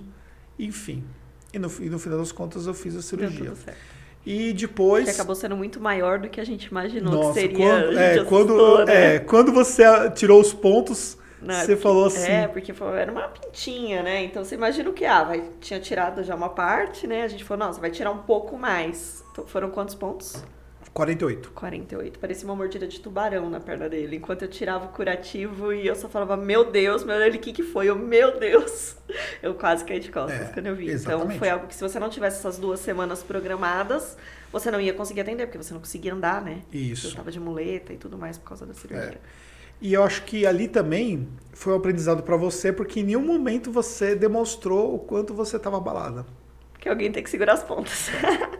Enfim. 0.58 1.04
E 1.52 1.58
no, 1.58 1.70
e 1.80 1.88
no 1.88 1.98
final 1.98 2.18
das 2.18 2.32
contas 2.32 2.66
eu 2.66 2.74
fiz 2.74 2.96
a 2.96 3.02
cirurgia. 3.02 3.52
E 4.24 4.52
depois. 4.52 5.04
Que 5.04 5.10
acabou 5.12 5.36
sendo 5.36 5.56
muito 5.56 5.80
maior 5.80 6.18
do 6.18 6.28
que 6.28 6.40
a 6.40 6.44
gente 6.44 6.64
imaginou 6.64 7.14
Nossa, 7.14 7.34
que 7.34 7.40
seria. 7.40 7.56
Quando, 7.56 7.98
é, 7.98 8.24
quando, 8.24 8.84
né? 8.84 9.14
é, 9.14 9.18
quando 9.20 9.52
você 9.52 9.84
tirou 10.10 10.40
os 10.40 10.52
pontos 10.52 11.16
não, 11.46 11.54
você 11.54 11.66
porque, 11.66 11.82
falou 11.82 12.06
assim. 12.06 12.30
É, 12.30 12.48
porque 12.48 12.72
era 12.98 13.12
uma 13.12 13.28
pintinha, 13.28 14.02
né? 14.02 14.24
Então 14.24 14.44
você 14.44 14.54
imagina 14.54 14.90
o 14.90 14.92
que? 14.92 15.04
Ah, 15.04 15.24
vai, 15.24 15.50
tinha 15.60 15.80
tirado 15.80 16.22
já 16.22 16.34
uma 16.34 16.48
parte, 16.48 17.06
né? 17.06 17.22
A 17.22 17.28
gente 17.28 17.44
falou, 17.44 17.66
nossa, 17.66 17.80
vai 17.80 17.90
tirar 17.90 18.10
um 18.10 18.18
pouco 18.18 18.58
mais. 18.58 19.24
Então, 19.32 19.46
foram 19.46 19.70
quantos 19.70 19.94
pontos? 19.94 20.42
48. 20.96 21.50
48. 21.50 22.18
Parecia 22.18 22.48
uma 22.48 22.56
mordida 22.56 22.86
de 22.86 22.98
tubarão 22.98 23.50
na 23.50 23.60
perna 23.60 23.86
dele. 23.86 24.16
Enquanto 24.16 24.42
eu 24.42 24.48
tirava 24.48 24.86
o 24.86 24.88
curativo 24.88 25.70
e 25.70 25.86
eu 25.86 25.94
só 25.94 26.08
falava, 26.08 26.38
meu 26.38 26.70
Deus, 26.70 27.04
meu 27.04 27.18
Deus, 27.18 27.34
o 27.34 27.38
que, 27.38 27.52
que 27.52 27.62
foi? 27.62 27.90
Eu, 27.90 27.96
meu 27.96 28.40
Deus! 28.40 28.96
Eu 29.42 29.54
quase 29.54 29.84
caí 29.84 30.00
de 30.00 30.10
costas 30.10 30.48
é, 30.48 30.52
quando 30.52 30.66
eu 30.66 30.74
vi. 30.74 30.84
Então, 30.84 30.94
exatamente. 30.94 31.26
Então 31.26 31.38
foi 31.38 31.48
algo 31.48 31.66
que 31.68 31.74
se 31.74 31.80
você 31.80 31.98
não 32.00 32.08
tivesse 32.08 32.38
essas 32.38 32.58
duas 32.58 32.80
semanas 32.80 33.22
programadas, 33.22 34.16
você 34.50 34.70
não 34.70 34.80
ia 34.80 34.92
conseguir 34.92 35.20
atender, 35.20 35.46
porque 35.46 35.58
você 35.58 35.72
não 35.72 35.80
conseguia 35.80 36.12
andar, 36.12 36.42
né? 36.42 36.62
Isso. 36.72 37.08
Eu 37.08 37.14
tava 37.14 37.30
de 37.30 37.38
muleta 37.38 37.92
e 37.92 37.96
tudo 37.96 38.18
mais 38.18 38.36
por 38.36 38.48
causa 38.48 38.66
da 38.66 38.74
cirurgia. 38.74 39.20
É. 39.22 39.55
E 39.80 39.92
eu 39.92 40.02
acho 40.02 40.22
que 40.24 40.46
ali 40.46 40.68
também 40.68 41.28
foi 41.52 41.72
um 41.72 41.76
aprendizado 41.76 42.22
para 42.22 42.36
você, 42.36 42.72
porque 42.72 43.00
em 43.00 43.04
nenhum 43.04 43.24
momento 43.24 43.70
você 43.70 44.14
demonstrou 44.14 44.94
o 44.94 44.98
quanto 44.98 45.34
você 45.34 45.56
estava 45.56 45.76
abalada. 45.76 46.26
Que 46.78 46.88
alguém 46.88 47.10
tem 47.10 47.22
que 47.22 47.30
segurar 47.30 47.54
as 47.54 47.64
pontas. 47.64 48.10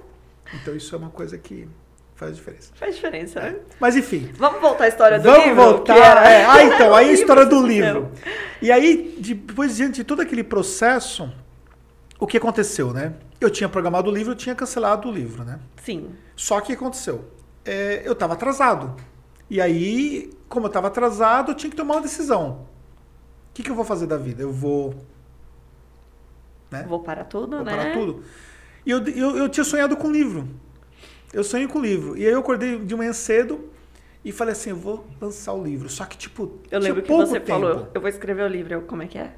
então 0.55 0.75
isso 0.75 0.95
é 0.95 0.99
uma 0.99 1.11
coisa 1.11 1.37
que 1.39 1.69
faz 2.15 2.37
diferença. 2.37 2.73
Faz 2.75 2.97
diferença, 2.97 3.41
né? 3.41 3.57
Mas 3.79 3.97
enfim. 3.97 4.31
Vamos 4.37 4.61
voltar 4.61 4.85
à 4.85 4.89
história 4.89 5.19
do 5.19 5.25
vamos 5.25 5.45
livro? 5.45 5.57
Vamos 5.57 5.73
voltar. 5.77 6.27
É. 6.27 6.45
Ah, 6.45 6.65
então, 6.65 6.95
aí 6.95 7.11
a 7.11 7.13
história 7.15 7.45
do 7.45 7.65
livro. 7.65 8.11
E 8.61 8.73
aí, 8.73 9.15
depois, 9.19 9.77
diante 9.77 9.97
de 9.97 10.05
todo 10.05 10.21
aquele 10.23 10.43
processo, 10.43 11.33
o 12.19 12.27
que 12.27 12.39
aconteceu, 12.39 12.93
né? 12.93 13.15
Eu 13.39 13.51
tinha 13.51 13.69
programado 13.69 14.11
o 14.11 14.15
livro, 14.15 14.33
eu 14.33 14.37
tinha 14.37 14.55
cancelado 14.55 15.09
o 15.09 15.13
livro, 15.13 15.45
né? 15.45 15.61
Sim. 15.83 16.15
Só 16.35 16.61
que 16.61 16.73
aconteceu? 16.73 17.31
É, 17.65 18.03
eu 18.05 18.13
estava 18.13 18.33
atrasado. 18.33 18.97
E 19.49 19.61
aí, 19.61 20.31
como 20.49 20.67
eu 20.67 20.69
estava 20.69 20.89
atrasado, 20.89 21.53
eu 21.53 21.55
tinha 21.55 21.71
que 21.71 21.77
tomar 21.77 21.95
uma 21.95 22.03
decisão. 22.03 22.67
O 23.51 23.55
que, 23.55 23.63
que 23.63 23.71
eu 23.71 23.75
vou 23.75 23.85
fazer 23.85 24.07
da 24.07 24.17
vida? 24.17 24.43
Eu 24.43 24.53
vou. 24.53 24.95
Né? 26.71 26.85
Vou 26.89 27.01
parar 27.01 27.25
tudo, 27.25 27.57
vou 27.57 27.65
né? 27.65 27.77
Parar 27.77 27.93
tudo. 27.93 28.23
E 28.85 28.91
eu, 28.91 29.05
eu, 29.09 29.37
eu 29.37 29.49
tinha 29.49 29.65
sonhado 29.65 29.97
com 29.97 30.11
livro. 30.11 30.49
Eu 31.33 31.45
sonhei 31.45 31.67
com 31.67 31.81
livro. 31.81 32.17
E 32.17 32.27
aí 32.27 32.33
eu 32.33 32.41
acordei 32.41 32.79
de 32.79 32.97
manhã 32.97 33.13
cedo 33.13 33.71
e 34.25 34.33
falei 34.33 34.53
assim: 34.53 34.71
eu 34.71 34.77
vou 34.77 35.07
lançar 35.21 35.53
o 35.53 35.63
livro. 35.63 35.89
Só 35.89 36.05
que, 36.05 36.17
tipo. 36.17 36.61
Eu 36.71 36.81
lembro 36.81 37.03
que 37.03 37.13
você 37.13 37.41
tempo. 37.41 37.47
falou: 37.47 37.89
eu 37.95 38.01
vou 38.01 38.09
escrever 38.09 38.43
o 38.43 38.49
livro. 38.49 38.75
Eu, 38.75 38.83
como 38.83 39.03
é 39.03 39.07
que 39.07 39.19
é? 39.19 39.33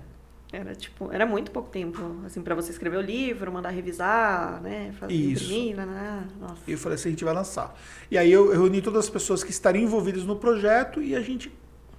Era 0.51 0.75
tipo, 0.75 1.13
era 1.13 1.27
muito 1.27 1.51
pouco 1.51 1.69
tempo, 1.69 2.01
assim, 2.25 2.41
para 2.41 2.55
você 2.55 2.71
escrever 2.71 2.97
o 2.97 3.03
livro, 3.03 3.53
mandar 3.53 3.69
revisar, 3.69 4.63
né? 4.63 4.93
Fazer 4.99 5.13
Isso. 5.13 5.45
imprimir, 5.45 5.77
né, 5.77 5.85
né? 5.85 6.29
Nossa. 6.41 6.63
E 6.67 6.73
eu 6.73 6.79
falei 6.79 6.97
assim, 6.97 7.09
a 7.09 7.11
gente 7.11 7.25
vai 7.25 7.35
lançar. 7.35 7.79
E 8.11 8.17
aí 8.17 8.33
eu, 8.33 8.47
eu 8.53 8.63
reuni 8.63 8.81
todas 8.81 9.05
as 9.05 9.11
pessoas 9.11 9.45
que 9.45 9.51
estariam 9.51 9.85
envolvidas 9.85 10.25
no 10.25 10.37
projeto 10.37 11.03
e 11.03 11.15
a 11.15 11.21
gente 11.21 11.53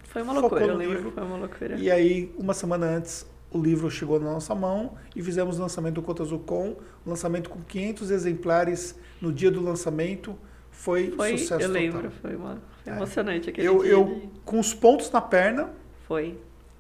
foi 0.06 0.24
uma 0.24 0.34
loucura, 0.34 0.66
eu 0.66 0.76
lembro, 0.76 0.96
livro. 0.96 1.12
foi 1.12 1.24
uma 1.24 1.38
loucura. 1.38 1.76
E 1.78 1.92
aí, 1.92 2.34
uma 2.36 2.56
semana 2.56 2.88
antes, 2.88 3.30
o 3.52 3.62
livro 3.62 3.92
chegou 3.92 4.20
na 4.20 4.32
nossa 4.32 4.56
mão 4.56 4.96
e 5.16 5.22
fizemos 5.22 5.60
o 5.60 5.62
lançamento 5.62 5.96
do 5.96 6.02
Contas 6.02 6.30
do 6.30 6.40
Com, 6.40 6.78
lançamento 7.06 7.52
com 7.52 7.62
500 7.62 8.10
exemplares 8.10 9.00
no 9.22 9.32
dia 9.32 9.52
do 9.52 9.62
lançamento. 9.62 10.36
Foi, 10.72 11.12
foi 11.12 11.38
sucesso 11.38 11.62
eu 11.62 11.68
total. 11.68 11.74
lembro, 11.74 12.12
foi, 12.20 12.36
uma, 12.36 12.60
foi 12.84 12.94
é. 12.94 12.96
emocionante 12.96 13.50
aquele 13.52 13.68
eu, 13.68 13.84
dia. 13.84 13.92
Eu, 13.92 14.06
de... 14.06 14.30
com 14.44 14.60
os 14.60 14.74
pontos 14.74 15.12
na 15.12 15.22
perna. 15.22 15.70
Foi 16.08 16.36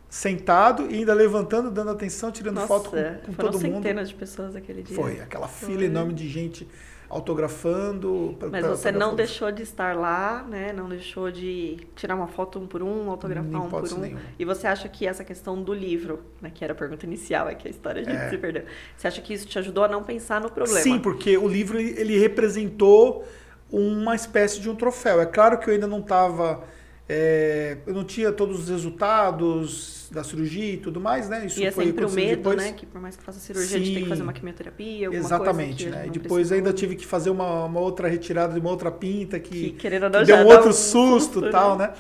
sentado 0.10 0.90
e 0.90 0.96
ainda 0.96 1.14
levantando, 1.14 1.70
dando 1.70 1.92
atenção, 1.92 2.32
tirando 2.32 2.56
Nossa, 2.56 2.68
foto 2.68 2.90
com, 2.90 2.98
com 3.28 3.34
todo 3.34 3.54
mundo. 3.60 3.76
centenas 3.76 4.10
de 4.10 4.16
pessoas 4.16 4.56
aquele 4.56 4.82
dia. 4.82 4.96
Foi, 4.96 5.22
aquela 5.22 5.48
fila 5.48 5.76
Foi. 5.76 5.86
enorme 5.86 6.14
de 6.14 6.28
gente 6.28 6.68
autografando. 7.10 8.38
Mas 8.40 8.62
pra, 8.62 8.70
você 8.70 8.92
não 8.92 9.16
deixou 9.16 9.52
de 9.52 9.64
estar 9.64 9.96
lá, 9.96 10.46
né? 10.48 10.72
Não 10.72 10.88
deixou 10.88 11.32
de 11.32 11.78
tirar 11.96 12.16
uma 12.16 12.28
foto 12.28 12.60
um 12.60 12.68
por 12.68 12.84
um, 12.84 13.10
autografar 13.10 13.50
Nem 13.50 13.62
um 13.62 13.70
por 13.70 13.94
um. 13.94 13.98
Nenhuma. 14.00 14.22
E 14.38 14.46
você 14.46 14.68
acha 14.68 14.88
que 14.88 15.08
essa 15.08 15.24
questão 15.24 15.62
do 15.62 15.74
livro, 15.74 16.24
né, 16.42 16.52
que 16.54 16.64
era 16.64 16.74
a 16.74 16.76
pergunta 16.76 17.06
inicial, 17.06 17.50
é 17.50 17.56
que 17.56 17.68
a 17.68 17.72
história 17.72 18.02
a 18.02 18.06
gente 18.06 18.16
é. 18.16 18.30
se 18.30 18.38
perdeu. 18.38 18.64
Você 18.96 19.08
acha 19.08 19.22
que 19.22 19.34
isso 19.34 19.48
te 19.48 19.58
ajudou 19.58 19.84
a 19.84 19.88
não 19.88 20.04
pensar 20.04 20.40
no 20.40 20.52
problema? 20.52 20.82
Sim, 20.82 21.00
porque 21.00 21.38
o 21.38 21.48
livro 21.48 21.80
ele 21.80 22.18
representou 22.18 23.28
uma 23.72 24.16
espécie 24.16 24.60
de 24.60 24.70
um 24.70 24.76
troféu. 24.76 25.20
É 25.20 25.26
claro 25.26 25.58
que 25.60 25.70
eu 25.70 25.74
ainda 25.74 25.88
não 25.88 26.00
estava 26.00 26.64
é, 27.12 27.78
eu 27.88 27.94
não 27.96 28.04
tinha 28.04 28.32
todos 28.32 28.60
os 28.60 28.70
resultados 28.70 30.08
da 30.12 30.24
cirurgia 30.24 30.74
e 30.74 30.78
tudo 30.78 31.02
mais, 31.02 31.28
né? 31.28 31.44
Isso 31.48 31.60
e 31.60 31.66
é 31.66 31.72
sempre 31.72 32.06
o 32.06 32.12
medo, 32.12 32.38
depois. 32.38 32.58
né? 32.58 32.72
Que 32.72 32.86
por 32.86 33.02
mais 33.02 33.16
que 33.16 33.24
faça 33.24 33.40
cirurgia, 33.40 33.70
Sim, 33.70 33.76
a 33.76 33.80
gente 33.80 33.94
tem 33.96 34.04
que 34.04 34.10
fazer 34.10 34.22
uma 34.22 34.32
quimioterapia, 34.32 35.08
alguma 35.08 35.26
Exatamente, 35.26 35.86
coisa 35.86 35.98
né? 35.98 36.08
E 36.08 36.10
depois 36.12 36.52
ainda 36.52 36.72
tive 36.72 36.96
que 36.96 37.08
fazer 37.08 37.32
uma, 37.32 37.66
uma, 37.66 37.80
outra 37.80 38.08
retirada 38.08 38.54
de 38.54 38.60
uma 38.60 38.70
outra 38.70 38.92
pinta 38.92 39.40
que, 39.40 39.72
que, 39.72 39.90
que 39.90 39.90
deu 39.90 40.38
um 40.38 40.46
outro 40.46 40.70
um 40.70 40.74
susto 40.74 41.44
e 41.48 41.50
tal, 41.50 41.76
né? 41.76 41.88
né? 41.88 41.94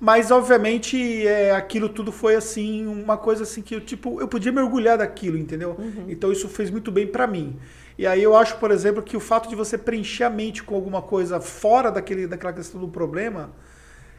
Mas, 0.00 0.30
obviamente, 0.30 1.26
é, 1.26 1.50
aquilo 1.50 1.88
tudo 1.88 2.10
foi, 2.10 2.34
assim, 2.34 2.86
uma 2.86 3.18
coisa 3.18 3.42
assim 3.42 3.60
que 3.60 3.74
eu, 3.74 3.80
tipo, 3.82 4.18
eu 4.18 4.28
podia 4.28 4.52
mergulhar 4.52 4.96
daquilo, 4.96 5.36
entendeu? 5.36 5.76
Uhum. 5.78 6.06
Então, 6.08 6.32
isso 6.32 6.48
fez 6.48 6.70
muito 6.70 6.90
bem 6.90 7.06
para 7.06 7.26
mim. 7.26 7.58
E 7.98 8.06
aí 8.06 8.22
eu 8.22 8.34
acho, 8.34 8.56
por 8.58 8.70
exemplo, 8.70 9.02
que 9.02 9.16
o 9.16 9.20
fato 9.20 9.48
de 9.48 9.56
você 9.56 9.76
preencher 9.76 10.24
a 10.24 10.30
mente 10.30 10.62
com 10.62 10.74
alguma 10.74 11.02
coisa 11.02 11.40
fora 11.40 11.90
daquele, 11.90 12.28
daquela 12.28 12.52
questão 12.52 12.80
do 12.80 12.88
problema 12.88 13.50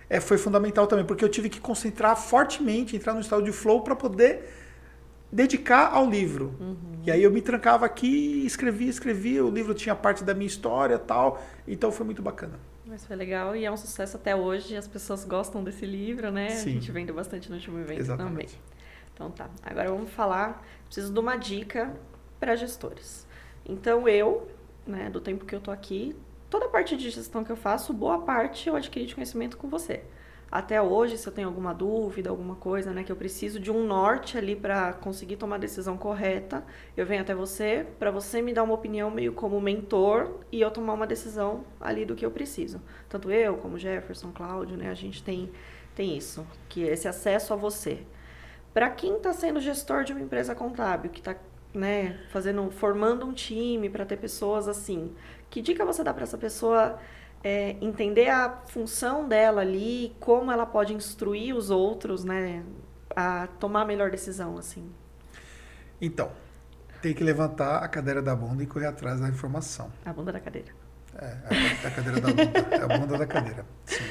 é, 0.09 0.19
foi 0.19 0.37
fundamental 0.37 0.87
também, 0.87 1.05
porque 1.05 1.23
eu 1.23 1.29
tive 1.29 1.49
que 1.49 1.59
concentrar 1.59 2.17
fortemente, 2.17 2.95
entrar 2.95 3.13
no 3.13 3.19
estado 3.19 3.43
de 3.43 3.51
flow 3.51 3.81
para 3.81 3.95
poder 3.95 4.49
dedicar 5.31 5.93
ao 5.93 6.09
livro. 6.09 6.55
Uhum. 6.59 7.01
E 7.05 7.11
aí 7.11 7.23
eu 7.23 7.31
me 7.31 7.41
trancava 7.41 7.85
aqui, 7.85 8.43
escrevia, 8.45 8.89
escrevia, 8.89 9.45
o 9.45 9.51
livro 9.51 9.73
tinha 9.73 9.95
parte 9.95 10.23
da 10.23 10.33
minha 10.33 10.47
história 10.47 10.97
tal, 10.97 11.41
então 11.67 11.91
foi 11.91 12.05
muito 12.05 12.21
bacana. 12.21 12.59
Mas 12.85 13.05
foi 13.05 13.15
legal 13.15 13.55
e 13.55 13.65
é 13.65 13.71
um 13.71 13.77
sucesso 13.77 14.17
até 14.17 14.35
hoje, 14.35 14.75
as 14.75 14.87
pessoas 14.87 15.23
gostam 15.23 15.63
desse 15.63 15.85
livro, 15.85 16.31
né? 16.31 16.49
Sim. 16.49 16.71
A 16.71 16.73
gente 16.73 16.91
vendeu 16.91 17.13
bastante 17.13 17.47
no 17.47 17.55
último 17.55 17.77
evento 17.79 17.99
Exatamente. 17.99 18.55
também. 18.55 18.79
Então 19.13 19.29
tá, 19.29 19.47
agora 19.63 19.91
vamos 19.91 20.09
falar, 20.09 20.65
preciso 20.85 21.13
de 21.13 21.19
uma 21.19 21.35
dica 21.35 21.93
para 22.39 22.55
gestores. 22.55 23.27
Então 23.63 24.07
eu, 24.07 24.49
né, 24.87 25.09
do 25.09 25.21
tempo 25.21 25.45
que 25.45 25.53
eu 25.53 25.61
tô 25.61 25.69
aqui, 25.69 26.15
toda 26.49 26.65
a 26.65 26.69
parte 26.69 26.95
de 26.97 27.09
gestão 27.09 27.43
que 27.43 27.51
eu 27.51 27.55
faço, 27.55 27.93
boa 27.93 28.19
parte 28.19 28.67
eu 28.67 28.75
adquiri 28.75 29.05
de 29.05 29.15
conhecimento 29.15 29.57
com 29.57 29.67
você. 29.69 30.03
Até 30.51 30.81
hoje, 30.81 31.15
se 31.15 31.27
eu 31.27 31.31
tenho 31.31 31.47
alguma 31.47 31.75
dúvida, 31.75 32.31
alguma 32.31 32.55
coisa, 32.55 32.91
né, 32.91 33.03
que 33.03 33.11
eu 33.11 33.15
preciso 33.15 33.59
de 33.59 33.69
um 33.69 33.85
norte 33.85 34.35
ali 34.35 34.55
para 34.55 34.93
conseguir 34.93 35.37
tomar 35.37 35.57
a 35.57 35.59
decisão 35.59 35.95
correta, 35.95 36.63
eu 36.97 37.05
venho 37.05 37.21
até 37.21 37.35
você 37.35 37.85
para 37.99 38.09
você 38.09 38.41
me 38.41 38.51
dar 38.51 38.63
uma 38.63 38.73
opinião 38.73 39.11
meio 39.11 39.31
como 39.33 39.61
mentor 39.61 40.39
e 40.51 40.59
eu 40.59 40.71
tomar 40.71 40.93
uma 40.93 41.05
decisão 41.05 41.63
ali 41.79 42.03
do 42.03 42.15
que 42.15 42.25
eu 42.25 42.31
preciso. 42.31 42.81
Tanto 43.07 43.29
eu 43.29 43.57
como 43.57 43.77
Jefferson, 43.77 44.31
Cláudio, 44.31 44.75
né, 44.75 44.89
a 44.89 44.95
gente 44.95 45.23
tem 45.23 45.51
tem 45.99 46.15
isso, 46.15 46.47
que 46.69 46.87
é 46.87 46.93
esse 46.93 47.09
acesso 47.09 47.53
a 47.53 47.57
você. 47.57 48.05
Para 48.73 48.89
quem 48.89 49.17
está 49.17 49.33
sendo 49.33 49.59
gestor 49.59 50.05
de 50.05 50.13
uma 50.13 50.21
empresa 50.21 50.55
contábil, 50.55 51.11
que 51.11 51.19
está 51.19 51.35
né, 51.73 52.19
fazendo, 52.29 52.69
formando 52.71 53.25
um 53.25 53.33
time 53.33 53.89
para 53.89 54.05
ter 54.05 54.17
pessoas 54.17 54.67
assim, 54.67 55.13
que 55.49 55.61
dica 55.61 55.85
você 55.85 56.03
dá 56.03 56.13
para 56.13 56.23
essa 56.23 56.37
pessoa 56.37 56.99
é, 57.43 57.75
entender 57.81 58.29
a 58.29 58.61
função 58.67 59.27
dela 59.27 59.61
ali, 59.61 60.15
como 60.19 60.51
ela 60.51 60.65
pode 60.65 60.93
instruir 60.93 61.55
os 61.55 61.69
outros, 61.69 62.23
né, 62.23 62.63
a 63.15 63.47
tomar 63.59 63.81
a 63.81 63.85
melhor 63.85 64.11
decisão, 64.11 64.57
assim? 64.57 64.89
Então, 66.01 66.31
tem 67.01 67.13
que 67.13 67.23
levantar 67.23 67.83
a 67.83 67.87
cadeira 67.87 68.21
da 68.21 68.35
bunda 68.35 68.63
e 68.63 68.67
correr 68.67 68.87
atrás 68.87 69.19
da 69.19 69.29
informação. 69.29 69.91
A 70.05 70.13
bunda 70.13 70.31
da 70.31 70.39
cadeira. 70.39 70.69
É, 71.15 71.25
a, 71.25 71.87
a 71.87 71.91
cadeira 71.91 72.21
da 72.21 72.27
bunda. 72.27 72.75
é 72.75 72.81
a 72.81 72.97
bunda 72.99 73.17
da 73.17 73.25
cadeira. 73.25 73.65
Sim. 73.85 74.03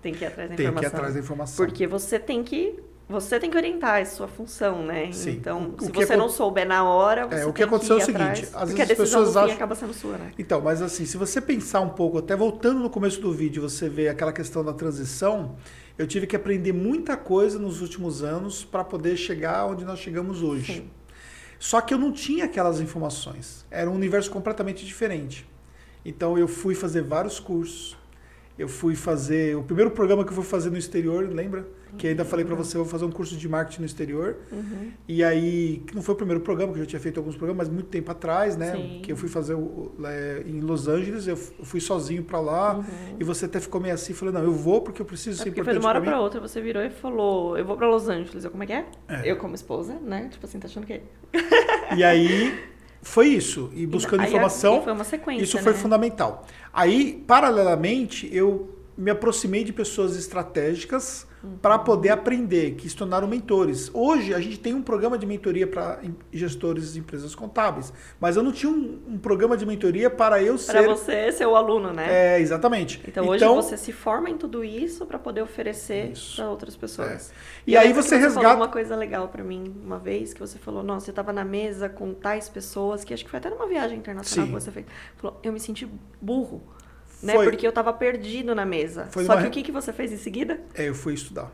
Tem 0.00 0.12
que 0.12 0.24
ir 0.24 0.26
atrás 0.26 0.50
da 0.50 0.56
tem 0.56 0.66
informação. 0.66 0.72
Tem 0.72 0.90
que 0.90 0.96
ir 0.96 0.98
atrás 0.98 1.14
da 1.14 1.20
informação. 1.20 1.66
Porque 1.66 1.86
você 1.86 2.18
tem 2.18 2.42
que 2.42 2.82
você 3.12 3.38
tem 3.38 3.50
que 3.50 3.56
orientar 3.56 4.00
a 4.00 4.04
sua 4.06 4.26
função, 4.26 4.82
né? 4.82 5.12
Sim. 5.12 5.32
Então, 5.32 5.74
o 5.78 5.84
se 5.84 5.92
você 5.92 6.16
não 6.16 6.30
souber 6.30 6.66
na 6.66 6.82
hora, 6.82 7.26
você 7.26 7.42
é, 7.42 7.46
o 7.46 7.52
que 7.52 7.62
aconteceu 7.62 7.98
é 7.98 8.02
o 8.02 8.04
seguinte, 8.04 8.48
às 8.54 8.72
vezes 8.72 8.90
as 8.90 8.96
pessoas 8.96 9.36
acham 9.36 9.54
acaba 9.54 9.74
sendo 9.74 9.92
sua, 9.92 10.16
né? 10.16 10.32
Então, 10.38 10.60
mas 10.62 10.80
assim, 10.80 11.04
se 11.04 11.18
você 11.18 11.40
pensar 11.40 11.80
um 11.80 11.90
pouco, 11.90 12.18
até 12.18 12.34
voltando 12.34 12.80
no 12.80 12.88
começo 12.88 13.20
do 13.20 13.30
vídeo, 13.30 13.60
você 13.60 13.88
vê 13.88 14.08
aquela 14.08 14.32
questão 14.32 14.64
da 14.64 14.72
transição, 14.72 15.56
eu 15.98 16.06
tive 16.06 16.26
que 16.26 16.34
aprender 16.34 16.72
muita 16.72 17.16
coisa 17.16 17.58
nos 17.58 17.82
últimos 17.82 18.22
anos 18.22 18.64
para 18.64 18.82
poder 18.82 19.16
chegar 19.16 19.66
onde 19.66 19.84
nós 19.84 19.98
chegamos 19.98 20.42
hoje. 20.42 20.76
Sim. 20.76 20.90
Só 21.58 21.80
que 21.80 21.92
eu 21.92 21.98
não 21.98 22.10
tinha 22.10 22.46
aquelas 22.46 22.80
informações. 22.80 23.64
Era 23.70 23.88
um 23.88 23.94
universo 23.94 24.30
completamente 24.30 24.84
diferente. 24.84 25.46
Então 26.04 26.36
eu 26.36 26.48
fui 26.48 26.74
fazer 26.74 27.02
vários 27.02 27.38
cursos. 27.38 27.96
Eu 28.58 28.68
fui 28.68 28.96
fazer 28.96 29.56
o 29.56 29.62
primeiro 29.62 29.90
programa 29.90 30.24
que 30.24 30.30
eu 30.30 30.34
fui 30.34 30.44
fazer 30.44 30.70
no 30.70 30.76
exterior, 30.76 31.28
lembra? 31.28 31.66
Que 31.98 32.08
ainda 32.08 32.24
falei 32.24 32.44
para 32.44 32.54
você, 32.54 32.76
eu 32.76 32.82
vou 32.82 32.90
fazer 32.90 33.04
um 33.04 33.10
curso 33.10 33.36
de 33.36 33.48
marketing 33.48 33.80
no 33.80 33.86
exterior. 33.86 34.36
Uhum. 34.50 34.92
E 35.06 35.22
aí, 35.22 35.82
que 35.86 35.94
não 35.94 36.02
foi 36.02 36.14
o 36.14 36.16
primeiro 36.16 36.40
programa, 36.40 36.72
que 36.72 36.78
eu 36.78 36.84
já 36.84 36.88
tinha 36.88 37.00
feito 37.00 37.18
alguns 37.18 37.36
programas, 37.36 37.68
mas 37.68 37.74
muito 37.74 37.88
tempo 37.88 38.10
atrás, 38.10 38.56
né? 38.56 38.72
Sim. 38.72 39.00
Que 39.02 39.12
eu 39.12 39.16
fui 39.16 39.28
fazer 39.28 39.54
o, 39.54 39.92
é, 40.04 40.42
em 40.46 40.60
Los 40.60 40.88
Angeles, 40.88 41.26
eu 41.26 41.36
fui 41.36 41.80
sozinho 41.80 42.24
para 42.24 42.40
lá. 42.40 42.76
Uhum. 42.76 43.16
E 43.20 43.24
você 43.24 43.44
até 43.44 43.60
ficou 43.60 43.80
meio 43.80 43.94
assim, 43.94 44.14
falou, 44.14 44.32
não, 44.34 44.42
eu 44.42 44.52
vou 44.52 44.80
porque 44.80 45.02
eu 45.02 45.06
preciso 45.06 45.40
é 45.40 45.44
ser 45.44 45.50
importante 45.50 45.64
foi 45.64 45.74
de 45.74 45.80
uma 45.80 45.88
hora 45.90 46.00
para 46.00 46.20
outra, 46.20 46.40
você 46.40 46.60
virou 46.60 46.82
e 46.82 46.90
falou, 46.90 47.56
eu 47.58 47.64
vou 47.64 47.76
para 47.76 47.88
Los 47.88 48.08
Angeles. 48.08 48.44
Eu, 48.44 48.50
como 48.50 48.62
é 48.62 48.66
que 48.66 48.72
é? 48.72 48.86
é? 49.08 49.30
Eu 49.30 49.36
como 49.36 49.54
esposa, 49.54 49.94
né? 49.94 50.28
Tipo 50.30 50.46
assim, 50.46 50.58
tá 50.58 50.66
achando 50.66 50.86
que... 50.86 51.02
e 51.96 52.02
aí, 52.02 52.58
foi 53.02 53.28
isso. 53.28 53.70
E 53.74 53.86
buscando 53.86 54.22
e, 54.22 54.26
informação, 54.26 54.82
foi 54.82 54.92
uma 54.92 55.04
sequência, 55.04 55.42
isso 55.42 55.58
foi 55.58 55.72
né? 55.72 55.78
fundamental. 55.78 56.46
Aí, 56.72 57.22
paralelamente, 57.26 58.28
eu 58.32 58.78
me 58.96 59.10
aproximei 59.10 59.64
de 59.64 59.72
pessoas 59.72 60.16
estratégicas. 60.16 61.26
Para 61.60 61.78
poder 61.78 62.10
aprender, 62.10 62.72
que 62.72 62.88
se 62.88 62.96
tornaram 62.96 63.26
mentores. 63.26 63.90
Hoje 63.92 64.32
a 64.32 64.40
gente 64.40 64.58
tem 64.58 64.74
um 64.74 64.82
programa 64.82 65.18
de 65.18 65.26
mentoria 65.26 65.66
para 65.66 66.00
gestores 66.32 66.92
de 66.92 67.00
empresas 67.00 67.34
contábeis, 67.34 67.92
mas 68.20 68.36
eu 68.36 68.42
não 68.42 68.52
tinha 68.52 68.70
um, 68.70 69.00
um 69.08 69.18
programa 69.18 69.56
de 69.56 69.66
mentoria 69.66 70.08
para 70.08 70.42
eu 70.42 70.56
ser. 70.56 70.72
Para 70.72 70.94
você 70.94 71.32
ser 71.32 71.46
o 71.46 71.56
aluno, 71.56 71.92
né? 71.92 72.36
É, 72.36 72.40
exatamente. 72.40 73.02
Então, 73.06 73.26
hoje 73.26 73.44
então, 73.44 73.56
você 73.56 73.76
se 73.76 73.92
forma 73.92 74.30
em 74.30 74.36
tudo 74.36 74.62
isso 74.62 75.04
para 75.04 75.18
poder 75.18 75.42
oferecer 75.42 76.12
para 76.36 76.48
outras 76.48 76.76
pessoas. 76.76 77.30
É. 77.30 77.34
E, 77.66 77.72
e, 77.72 77.76
aí 77.76 77.92
você, 77.92 78.10
você 78.10 78.16
resgata. 78.18 78.48
Falou 78.48 78.62
uma 78.62 78.72
coisa 78.72 78.94
legal 78.94 79.28
para 79.28 79.42
mim 79.42 79.74
uma 79.84 79.98
vez 79.98 80.32
que 80.32 80.40
você 80.40 80.58
falou, 80.58 80.82
nossa, 80.82 81.06
você 81.06 81.10
estava 81.10 81.32
na 81.32 81.44
mesa 81.44 81.88
com 81.88 82.14
tais 82.14 82.48
pessoas 82.48 83.02
que 83.02 83.12
acho 83.12 83.24
que 83.24 83.30
foi 83.30 83.38
até 83.38 83.50
numa 83.50 83.66
viagem 83.66 83.98
internacional 83.98 84.46
Sim. 84.46 84.52
que 84.52 84.60
você 84.60 84.70
fez. 84.70 84.86
Falou, 85.16 85.40
eu 85.42 85.52
me 85.52 85.58
senti 85.58 85.88
burro 86.20 86.62
né? 87.22 87.34
Foi. 87.34 87.48
Porque 87.48 87.66
eu 87.66 87.70
estava 87.70 87.92
perdido 87.92 88.54
na 88.54 88.64
mesa. 88.64 89.06
Foi 89.10 89.24
Só 89.24 89.34
uma... 89.34 89.42
que 89.42 89.48
o 89.48 89.50
que, 89.50 89.62
que 89.62 89.72
você 89.72 89.92
fez 89.92 90.12
em 90.12 90.16
seguida? 90.16 90.60
É, 90.74 90.88
eu 90.88 90.94
fui 90.94 91.14
estudar. 91.14 91.50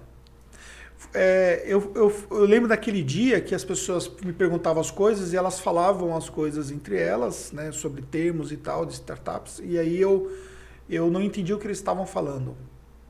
É, 1.14 1.62
eu, 1.64 1.92
eu, 1.94 2.12
eu, 2.30 2.44
lembro 2.44 2.68
daquele 2.68 3.02
dia 3.02 3.40
que 3.40 3.54
as 3.54 3.64
pessoas 3.64 4.10
me 4.24 4.32
perguntavam 4.32 4.80
as 4.80 4.90
coisas 4.90 5.32
e 5.32 5.36
elas 5.36 5.60
falavam 5.60 6.16
as 6.16 6.28
coisas 6.28 6.70
entre 6.70 6.96
elas, 6.96 7.52
né, 7.52 7.70
sobre 7.70 8.02
termos 8.02 8.50
e 8.50 8.56
tal, 8.56 8.84
de 8.84 8.94
startups, 8.94 9.60
e 9.62 9.78
aí 9.78 9.98
eu, 9.98 10.30
eu 10.90 11.08
não 11.08 11.22
entendia 11.22 11.54
o 11.54 11.58
que 11.58 11.66
eles 11.66 11.78
estavam 11.78 12.04
falando. 12.04 12.56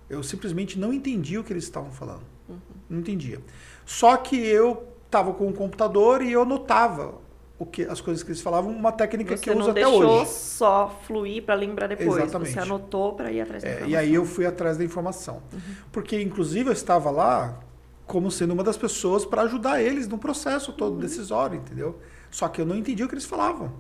Eu 0.09 0.23
simplesmente 0.23 0.79
não 0.79 0.93
entendia 0.93 1.41
o 1.41 1.45
que 1.45 1.53
eles 1.53 1.65
estavam 1.65 1.91
falando. 1.91 2.23
Uhum. 2.49 2.59
Não 2.91 2.99
entendia. 2.99 3.41
Só 3.85 4.17
que 4.17 4.37
eu 4.37 4.87
estava 5.07 5.33
com 5.33 5.49
o 5.49 5.53
computador 5.53 6.23
e 6.23 6.31
eu 6.31 6.45
notava 6.45 7.15
o 7.59 7.67
que 7.67 7.83
as 7.83 8.01
coisas 8.01 8.23
que 8.23 8.31
eles 8.31 8.41
falavam, 8.41 8.71
uma 8.71 8.93
técnica 8.93 9.37
você 9.37 9.43
que 9.43 9.51
eu 9.51 9.59
uso 9.59 9.71
até 9.71 9.87
hoje. 9.87 9.99
Você 9.99 10.05
não 10.05 10.17
deixou 10.19 10.27
só 10.27 11.01
fluir 11.07 11.43
para 11.43 11.55
lembrar 11.55 11.89
depois. 11.89 12.23
Exatamente. 12.23 12.53
Você 12.53 12.61
anotou 12.61 13.15
para 13.15 13.33
ir 13.33 13.41
atrás 13.41 13.63
da 13.63 13.69
é, 13.69 13.73
informação. 13.73 13.93
E 13.93 13.97
aí 13.97 14.15
eu 14.15 14.25
fui 14.25 14.47
atrás 14.47 14.79
da 14.79 14.85
informação. 14.85 15.43
Uhum. 15.53 15.61
Porque, 15.91 16.21
inclusive, 16.23 16.69
eu 16.69 16.73
estava 16.73 17.11
lá 17.11 17.59
como 18.07 18.31
sendo 18.31 18.55
uma 18.55 18.63
das 18.63 18.77
pessoas 18.77 19.25
para 19.25 19.43
ajudar 19.43 19.83
eles 19.83 20.07
no 20.07 20.19
processo 20.19 20.73
todo 20.73 20.95
uhum. 20.95 21.01
decisório, 21.01 21.57
entendeu? 21.57 21.99
Só 22.31 22.49
que 22.49 22.61
eu 22.61 22.67
não 22.67 22.77
entendia 22.77 23.05
o 23.05 23.09
que 23.09 23.15
eles 23.15 23.27
falavam. 23.27 23.73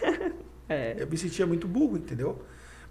é. 0.68 0.94
Eu 0.96 1.08
me 1.08 1.18
sentia 1.18 1.46
muito 1.46 1.66
burro, 1.66 1.96
entendeu? 1.96 2.40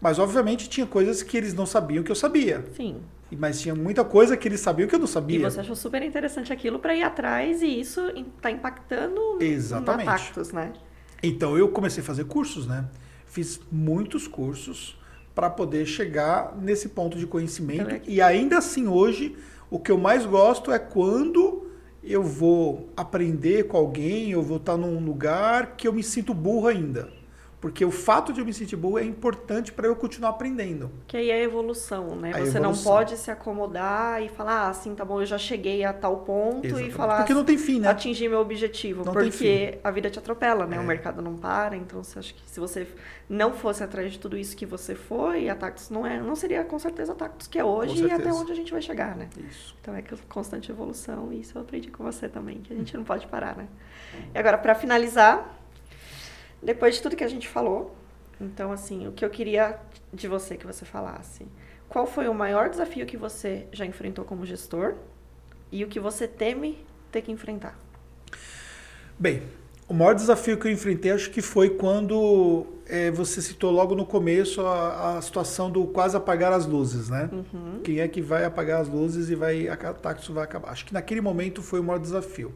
Mas, 0.04 0.20
obviamente, 0.20 0.68
tinha 0.68 0.86
coisas 0.86 1.24
que 1.24 1.38
eles 1.38 1.54
não 1.54 1.66
sabiam 1.66 2.04
que 2.04 2.12
eu 2.12 2.16
sabia. 2.16 2.66
Sim. 2.76 2.98
Mas 3.32 3.62
tinha 3.62 3.74
muita 3.74 4.04
coisa 4.04 4.36
que 4.36 4.46
eles 4.50 4.60
sabiam 4.60 4.86
que 4.86 4.94
eu 4.94 5.00
não 5.00 5.08
sabia. 5.08 5.38
E 5.38 5.42
você 5.42 5.62
achou 5.62 5.78
super 5.78 6.04
interessante 6.04 6.52
aquilo 6.52 6.78
para 6.78 6.94
ir 6.94 7.04
atrás 7.04 7.62
e 7.62 7.80
isso 7.80 8.02
está 8.10 8.52
impactando 8.52 9.38
Exatamente. 9.40 10.06
na 10.06 10.18
Tactus, 10.18 10.52
né? 10.52 10.74
Então, 11.24 11.58
eu 11.58 11.70
comecei 11.70 12.04
a 12.04 12.06
fazer 12.06 12.26
cursos, 12.26 12.68
né? 12.68 12.86
Fiz 13.26 13.62
muitos 13.72 14.28
cursos 14.28 15.00
para 15.34 15.50
poder 15.50 15.86
chegar 15.86 16.54
nesse 16.62 16.90
ponto 16.90 17.18
de 17.18 17.26
conhecimento. 17.26 18.02
E 18.06 18.22
ainda 18.22 18.58
assim, 18.58 18.88
hoje, 18.88 19.38
o 19.72 19.80
que 19.80 19.90
eu 19.90 19.98
mais 19.98 20.26
gosto 20.26 20.70
é 20.70 20.78
quando 20.78 21.72
eu 22.04 22.22
vou 22.22 22.90
aprender 22.98 23.68
com 23.68 23.78
alguém, 23.78 24.32
eu 24.32 24.42
vou 24.42 24.58
estar 24.58 24.76
num 24.76 25.00
lugar 25.00 25.78
que 25.78 25.88
eu 25.88 25.94
me 25.94 26.04
sinto 26.04 26.34
burro 26.34 26.68
ainda. 26.68 27.23
Porque 27.64 27.86
o 27.86 27.92
fato 27.92 28.34
de 28.34 28.42
eu 28.42 28.46
me 28.46 28.54
sentir 28.54 28.76
burro 28.76 29.00
é 29.00 29.06
importante 29.06 29.72
para 29.72 29.88
eu 29.88 29.96
continuar 29.96 30.32
aprendendo. 30.32 30.92
Que 31.08 31.16
aí 31.16 31.32
é 31.32 31.36
a 31.36 31.42
evolução, 31.42 32.14
né? 32.14 32.32
A 32.32 32.40
Você 32.40 32.58
evolução. 32.58 32.62
não 32.62 32.78
pode 32.78 33.16
se 33.16 33.32
acomodar 33.32 34.22
e 34.22 34.28
falar, 34.28 34.64
ah, 34.64 34.68
assim, 34.68 34.94
tá 34.94 35.06
bom, 35.06 35.22
eu 35.22 35.26
já 35.26 35.38
cheguei 35.38 35.86
a 35.86 35.94
tal 35.94 36.18
ponto 36.18 36.66
Exatamente. 36.68 36.90
e 36.90 36.94
falar. 36.94 37.18
Porque 37.20 37.34
não 37.34 37.46
tem 37.46 37.58
fim, 37.58 37.80
né? 37.80 37.88
Atingir 37.88 38.28
meu 38.28 38.42
objetivo. 38.42 39.06
Não 39.06 39.14
porque 39.14 39.80
a 39.82 39.92
vida 39.92 40.10
te 40.10 40.20
atropela, 40.20 40.68
né? 40.68 40.76
É. 40.76 40.80
O 40.82 40.84
mercado 40.84 41.22
não 41.22 41.38
para. 41.38 41.78
Então, 41.78 42.04
você 42.04 42.20
acha 42.20 42.34
que 42.34 42.42
se 42.50 42.60
você 42.60 42.86
não 43.30 43.54
fosse 43.54 43.82
atrás 43.82 44.12
de 44.12 44.20
tudo 44.20 44.36
isso 44.36 44.58
que 44.58 44.66
você 44.66 44.94
foi, 44.94 45.48
a 45.48 45.56
Tactus 45.56 45.90
não, 45.90 46.06
é, 46.06 46.20
não 46.20 46.36
seria 46.36 46.66
com 46.66 46.78
certeza 46.78 47.14
a 47.14 47.16
Tactus 47.16 47.48
que 47.48 47.58
é 47.58 47.64
hoje 47.64 48.06
e 48.06 48.12
até 48.12 48.30
onde 48.34 48.52
a 48.52 48.56
gente 48.56 48.74
vai 48.74 48.82
chegar, 48.82 49.16
né? 49.16 49.30
Isso. 49.50 49.74
Então 49.80 49.96
é 49.96 50.04
constante 50.28 50.70
evolução 50.70 51.32
e 51.32 51.40
isso 51.40 51.58
eu 51.58 51.62
aprendi 51.62 51.90
com 51.90 52.04
você 52.04 52.28
também, 52.28 52.60
que 52.60 52.74
a 52.74 52.76
gente 52.76 52.98
não 52.98 53.06
pode 53.06 53.26
parar, 53.28 53.56
né? 53.56 53.70
E 54.36 54.38
agora, 54.38 54.58
para 54.58 54.76
finalizar 54.76 55.63
depois 56.64 56.96
de 56.96 57.02
tudo 57.02 57.16
que 57.16 57.24
a 57.24 57.28
gente 57.28 57.48
falou, 57.48 57.96
então, 58.40 58.72
assim, 58.72 59.08
o 59.08 59.12
que 59.12 59.24
eu 59.24 59.30
queria 59.30 59.80
de 60.14 60.28
você 60.28 60.56
que 60.56 60.66
você 60.66 60.86
falasse. 60.86 61.46
Qual 61.90 62.06
foi 62.06 62.28
o 62.28 62.34
maior 62.34 62.70
desafio 62.70 63.06
que 63.06 63.18
você 63.18 63.68
já 63.72 63.86
enfrentou 63.86 64.26
como 64.26 64.46
gestor 64.46 64.96
e 65.72 65.84
o 65.84 65.88
que 65.88 66.00
você 66.00 66.28
teme 66.28 66.84
ter 67.12 67.22
que 67.22 67.32
enfrentar? 67.32 67.78
Bem, 69.18 69.44
o 69.88 69.94
maior 69.94 70.16
desafio 70.16 70.58
que 70.58 70.68
eu 70.68 70.72
enfrentei 70.72 71.12
acho 71.12 71.30
que 71.30 71.42
foi 71.42 71.70
quando 71.70 72.66
é, 72.88 73.12
você 73.12 73.42
citou 73.42 73.72
logo 73.72 73.96
no 73.96 74.06
começo 74.06 74.62
a, 74.62 75.18
a, 75.18 75.22
situação 75.22 75.70
do 75.70 75.86
quase 75.86 76.18
apagar 76.18 76.52
as 76.52 76.66
luzes, 76.66 77.10
né? 77.10 77.30
Uhum. 77.32 77.82
Quem 77.84 78.00
é 78.00 78.08
que 78.08 78.22
vai 78.22 78.46
apagar 78.46 78.82
as 78.82 78.88
luzes 78.88 79.30
e 79.30 79.36
vai 79.36 79.68
a 79.68 79.76
táxi 79.76 80.32
vai 80.32 80.44
acabar? 80.44 80.70
Acho 80.70 80.86
que 80.86 80.94
naquele 80.94 81.22
momento 81.22 81.62
foi 81.62 81.80
o 81.80 81.84
maior 81.84 82.00
desafio. 82.00 82.54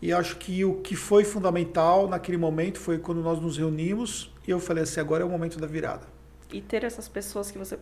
E 0.00 0.12
acho 0.12 0.36
que 0.36 0.64
o 0.64 0.74
que 0.74 0.94
foi 0.94 1.24
fundamental 1.24 2.08
naquele 2.08 2.36
momento 2.36 2.78
foi 2.78 2.98
quando 2.98 3.22
nós 3.22 3.40
nos 3.40 3.56
reunimos 3.56 4.32
e 4.46 4.50
eu 4.50 4.60
falei 4.60 4.84
assim: 4.84 5.00
agora 5.00 5.22
é 5.22 5.26
o 5.26 5.30
momento 5.30 5.58
da 5.58 5.66
virada. 5.66 6.06
E 6.52 6.60
ter 6.60 6.84
essas 6.84 7.08
pessoas 7.08 7.50
que 7.50 7.58
você 7.58 7.78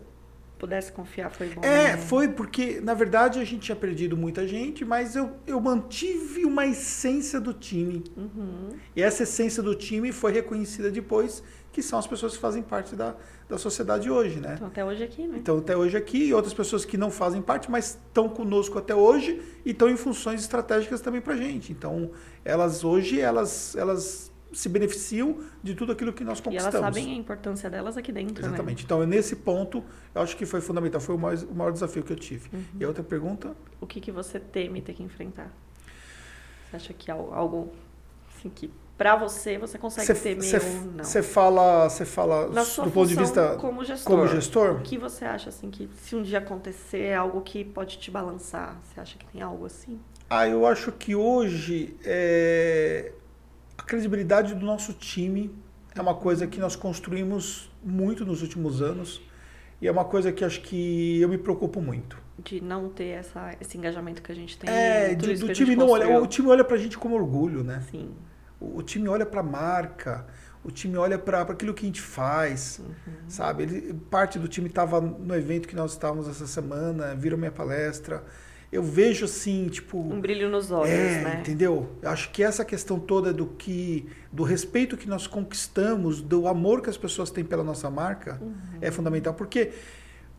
pudesse 0.58 0.92
confiar 0.92 1.30
foi 1.30 1.48
bom. 1.50 1.60
É, 1.62 1.92
né? 1.92 1.96
foi 1.96 2.28
porque, 2.28 2.80
na 2.80 2.94
verdade, 2.94 3.38
a 3.38 3.44
gente 3.44 3.62
tinha 3.62 3.76
perdido 3.76 4.16
muita 4.16 4.46
gente, 4.46 4.84
mas 4.84 5.14
eu, 5.14 5.32
eu 5.46 5.60
mantive 5.60 6.44
uma 6.44 6.66
essência 6.66 7.40
do 7.40 7.52
time. 7.52 8.02
Uhum. 8.16 8.70
E 8.96 9.02
essa 9.02 9.24
essência 9.24 9.62
do 9.62 9.74
time 9.74 10.12
foi 10.12 10.32
reconhecida 10.32 10.90
depois, 10.90 11.42
que 11.74 11.82
são 11.82 11.98
as 11.98 12.06
pessoas 12.06 12.34
que 12.34 12.38
fazem 12.38 12.62
parte 12.62 12.94
da, 12.94 13.16
da 13.48 13.58
sociedade 13.58 14.08
hoje, 14.08 14.38
né? 14.38 14.54
Então, 14.54 14.68
até 14.68 14.84
hoje 14.84 15.02
aqui, 15.02 15.26
né? 15.26 15.38
Então, 15.38 15.58
até 15.58 15.76
hoje 15.76 15.96
aqui, 15.96 16.26
e 16.26 16.32
outras 16.32 16.54
pessoas 16.54 16.84
que 16.84 16.96
não 16.96 17.10
fazem 17.10 17.42
parte, 17.42 17.68
mas 17.68 17.98
estão 18.06 18.28
conosco 18.28 18.78
até 18.78 18.94
hoje 18.94 19.42
e 19.64 19.72
estão 19.72 19.90
em 19.90 19.96
funções 19.96 20.40
estratégicas 20.40 21.00
também 21.00 21.20
para 21.20 21.36
gente. 21.36 21.72
Então, 21.72 22.12
elas 22.44 22.84
hoje, 22.84 23.20
elas, 23.20 23.74
elas 23.74 24.32
se 24.52 24.68
beneficiam 24.68 25.40
de 25.64 25.74
tudo 25.74 25.90
aquilo 25.90 26.12
que 26.12 26.22
nós 26.22 26.40
conquistamos. 26.40 26.74
E 26.74 26.76
elas 26.76 26.94
sabem 26.94 27.12
a 27.12 27.16
importância 27.16 27.68
delas 27.68 27.96
aqui 27.96 28.12
dentro, 28.12 28.40
né? 28.40 28.48
Exatamente. 28.50 28.78
Né? 28.78 28.84
Então, 28.84 29.04
nesse 29.04 29.34
ponto, 29.34 29.82
eu 30.14 30.22
acho 30.22 30.36
que 30.36 30.46
foi 30.46 30.60
fundamental, 30.60 31.00
foi 31.00 31.16
o 31.16 31.18
maior, 31.18 31.42
o 31.42 31.54
maior 31.56 31.72
desafio 31.72 32.04
que 32.04 32.12
eu 32.12 32.16
tive. 32.16 32.48
Uhum. 32.52 32.64
E 32.78 32.84
a 32.84 32.86
outra 32.86 33.02
pergunta? 33.02 33.56
O 33.80 33.86
que, 33.86 34.00
que 34.00 34.12
você 34.12 34.38
teme 34.38 34.80
ter 34.80 34.94
que 34.94 35.02
enfrentar? 35.02 35.52
Você 36.70 36.76
acha 36.76 36.92
que 36.92 37.10
algo 37.10 37.72
assim, 38.32 38.48
que 38.48 38.70
para 38.96 39.16
você 39.16 39.58
você 39.58 39.76
consegue 39.76 40.06
cê, 40.06 40.14
ter 40.14 40.36
meio 40.36 40.92
não? 40.92 41.04
Você 41.04 41.22
fala, 41.22 41.88
você 41.88 42.04
fala 42.04 42.48
Na 42.48 42.62
do 42.62 42.90
ponto 42.90 43.08
de 43.08 43.16
vista 43.16 43.56
como 43.56 43.84
gestor, 43.84 44.12
como 44.12 44.28
gestor. 44.28 44.76
O 44.76 44.82
que 44.82 44.96
você 44.96 45.24
acha 45.24 45.48
assim 45.48 45.70
que 45.70 45.88
se 45.96 46.14
um 46.14 46.22
dia 46.22 46.38
acontecer 46.38 47.00
é 47.00 47.16
algo 47.16 47.40
que 47.40 47.64
pode 47.64 47.98
te 47.98 48.10
balançar? 48.10 48.78
Você 48.82 49.00
acha 49.00 49.18
que 49.18 49.26
tem 49.26 49.42
algo 49.42 49.66
assim? 49.66 49.98
Ah, 50.30 50.48
eu 50.48 50.66
acho 50.66 50.92
que 50.92 51.14
hoje 51.14 51.96
é, 52.04 53.12
a 53.76 53.82
credibilidade 53.82 54.54
do 54.54 54.64
nosso 54.64 54.92
time 54.92 55.54
é 55.94 56.00
uma 56.00 56.14
coisa 56.14 56.46
que 56.46 56.58
nós 56.58 56.76
construímos 56.76 57.70
muito 57.82 58.24
nos 58.24 58.42
últimos 58.42 58.80
anos 58.80 59.20
e 59.80 59.88
é 59.88 59.90
uma 59.92 60.04
coisa 60.04 60.32
que 60.32 60.44
acho 60.44 60.60
que 60.62 61.20
eu 61.20 61.28
me 61.28 61.36
preocupo 61.36 61.80
muito. 61.80 62.16
De 62.38 62.60
não 62.60 62.88
ter 62.88 63.08
essa, 63.08 63.54
esse 63.60 63.76
engajamento 63.76 64.22
que 64.22 64.32
a 64.32 64.34
gente 64.34 64.56
tem. 64.56 64.68
É, 64.70 65.14
do, 65.14 65.38
do 65.38 65.52
time 65.52 65.76
não 65.76 65.90
olha. 65.90 66.20
O 66.20 66.26
time 66.26 66.48
olha 66.48 66.64
pra 66.64 66.76
gente 66.76 66.96
como 66.96 67.14
orgulho, 67.14 67.62
né? 67.62 67.82
Sim. 67.90 68.10
O, 68.64 68.78
o 68.78 68.82
time 68.82 69.08
olha 69.08 69.26
pra 69.26 69.42
marca, 69.42 70.26
o 70.62 70.70
time 70.70 70.96
olha 70.96 71.18
para 71.18 71.42
aquilo 71.42 71.74
que 71.74 71.84
a 71.84 71.86
gente 71.86 72.00
faz, 72.00 72.80
uhum. 72.80 73.12
sabe? 73.28 73.64
Ele, 73.64 73.94
parte 74.10 74.38
do 74.38 74.48
time 74.48 74.68
estava 74.68 75.00
no 75.00 75.34
evento 75.34 75.68
que 75.68 75.76
nós 75.76 75.92
estávamos 75.92 76.28
essa 76.28 76.46
semana, 76.46 77.14
viram 77.14 77.36
minha 77.36 77.52
palestra 77.52 78.24
eu 78.74 78.82
vejo 78.82 79.24
assim, 79.24 79.68
tipo. 79.68 79.96
Um 80.00 80.20
brilho 80.20 80.50
nos 80.50 80.72
olhos, 80.72 80.90
é, 80.90 81.22
né? 81.22 81.36
Entendeu? 81.38 81.88
Eu 82.02 82.10
acho 82.10 82.30
que 82.32 82.42
essa 82.42 82.64
questão 82.64 82.98
toda 82.98 83.32
do 83.32 83.46
que. 83.46 84.08
do 84.32 84.42
respeito 84.42 84.96
que 84.96 85.08
nós 85.08 85.28
conquistamos, 85.28 86.20
do 86.20 86.48
amor 86.48 86.82
que 86.82 86.90
as 86.90 86.96
pessoas 86.96 87.30
têm 87.30 87.44
pela 87.44 87.62
nossa 87.62 87.88
marca, 87.88 88.36
uhum. 88.42 88.52
é 88.80 88.90
fundamental. 88.90 89.32
Porque 89.32 89.70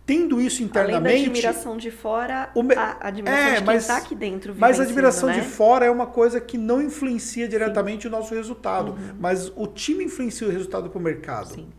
tendo 0.06 0.40
isso 0.40 0.62
internamente. 0.62 1.08
Além 1.08 1.24
da 1.24 1.32
admiração 1.32 1.78
de 1.78 1.90
fora, 1.90 2.52
a 2.78 3.08
admiração 3.08 3.48
é, 3.48 3.60
de 3.60 3.66
quem 3.66 3.76
está 3.76 3.98
aqui 3.98 4.16
dentro. 4.16 4.56
Mas 4.58 4.80
a 4.80 4.84
admiração 4.84 5.30
né? 5.30 5.40
de 5.40 5.42
fora 5.42 5.86
é 5.86 5.90
uma 5.90 6.06
coisa 6.06 6.40
que 6.40 6.58
não 6.58 6.82
influencia 6.82 7.48
diretamente 7.48 8.04
Sim. 8.04 8.10
o 8.10 8.12
nosso 8.12 8.34
resultado. 8.36 8.92
Uhum. 8.92 9.16
Mas 9.20 9.52
o 9.56 9.66
time 9.66 10.04
influencia 10.04 10.48
o 10.48 10.52
resultado 10.52 10.90
para 10.90 11.00
o 11.00 11.02
mercado. 11.02 11.56
Sim. 11.56 11.70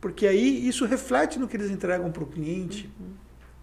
Porque 0.00 0.26
aí 0.26 0.66
isso 0.66 0.84
reflete 0.84 1.38
no 1.38 1.46
que 1.46 1.56
eles 1.56 1.70
entregam 1.70 2.10
para 2.10 2.24
o 2.24 2.26
cliente. 2.26 2.90
Uhum. 2.98 3.12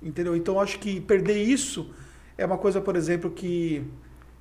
Entendeu? 0.02 0.36
Então 0.36 0.60
acho 0.60 0.80
que 0.80 1.02
perder 1.02 1.42
isso 1.42 1.94
é 2.38 2.46
uma 2.46 2.58
coisa, 2.58 2.80
por 2.80 2.96
exemplo, 2.96 3.32
que, 3.32 3.84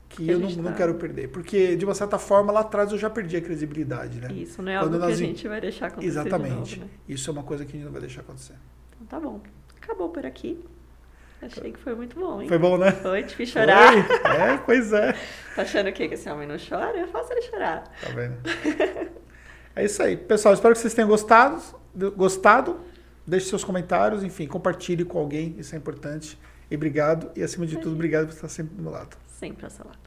que, 0.09 0.25
que 0.25 0.31
eu 0.31 0.39
não, 0.39 0.55
tá... 0.55 0.63
não 0.63 0.73
quero 0.75 0.95
perder. 0.95 1.29
Porque, 1.29 1.75
de 1.75 1.85
uma 1.85 1.95
certa 1.95 2.19
forma, 2.19 2.53
lá 2.53 2.61
atrás 2.61 2.93
eu 2.93 2.99
já 2.99 3.09
perdi 3.09 3.37
a 3.37 3.41
credibilidade, 3.41 4.21
né? 4.21 4.33
Isso, 4.33 4.63
não 4.63 4.71
é 4.71 4.79
Quando 4.79 4.95
algo 4.95 5.07
nós... 5.07 5.17
que 5.17 5.25
a 5.25 5.27
gente 5.27 5.49
vai 5.49 5.61
deixar 5.61 5.87
acontecer 5.87 6.09
Exatamente. 6.09 6.79
Novo, 6.79 6.93
né? 6.93 6.99
Isso 7.09 7.31
é 7.31 7.33
uma 7.33 7.43
coisa 7.43 7.65
que 7.65 7.73
a 7.73 7.75
gente 7.75 7.85
não 7.85 7.93
vai 7.93 8.01
deixar 8.01 8.21
acontecer. 8.21 8.55
Então 8.95 9.07
tá 9.07 9.21
bom. 9.21 9.41
Acabou 9.85 10.09
por 10.09 10.25
aqui. 10.27 10.65
Achei 11.41 11.73
que 11.73 11.79
foi 11.79 11.95
muito 11.95 12.19
bom, 12.19 12.41
hein? 12.41 12.49
Foi 12.49 12.59
bom, 12.59 12.79
né? 12.79 12.91
Foi, 12.91 13.23
te 13.23 13.37
fiz 13.37 13.51
chorar. 13.51 13.93
Foi. 13.93 14.31
É, 14.31 14.57
pois 14.65 14.93
é. 14.93 15.13
tá 15.55 15.63
achando 15.63 15.91
o 15.91 15.93
quê? 15.93 16.09
Que 16.09 16.15
esse 16.15 16.29
homem 16.29 16.49
não 16.49 16.57
chora? 16.57 16.99
Eu 16.99 17.09
faço 17.09 17.33
ele 17.33 17.43
chorar. 17.43 17.85
Tá 18.01 18.09
vendo? 18.15 18.37
é 19.77 19.85
isso 19.85 20.03
aí. 20.03 20.17
Pessoal, 20.17 20.55
espero 20.55 20.75
que 20.75 20.81
vocês 20.81 20.95
tenham 20.95 21.09
gostado. 21.09 21.63
Gostado. 22.17 22.81
Deixe 23.27 23.47
seus 23.47 23.65
comentários, 23.65 24.23
enfim, 24.23 24.47
compartilhe 24.47 25.05
com 25.05 25.19
alguém, 25.19 25.55
isso 25.59 25.75
é 25.75 25.79
importante. 25.79 26.39
E 26.71 26.77
obrigado. 26.77 27.31
E 27.35 27.43
acima 27.43 27.67
de 27.67 27.77
tudo, 27.79 27.95
obrigado 27.95 28.27
por 28.27 28.35
estar 28.35 28.49
sempre 28.49 28.75
do 28.75 28.83
meu 28.83 28.93
lado. 28.93 29.17
Sempre 29.27 29.65
ao 29.65 29.71
seu 29.71 29.85
lado. 29.87 30.04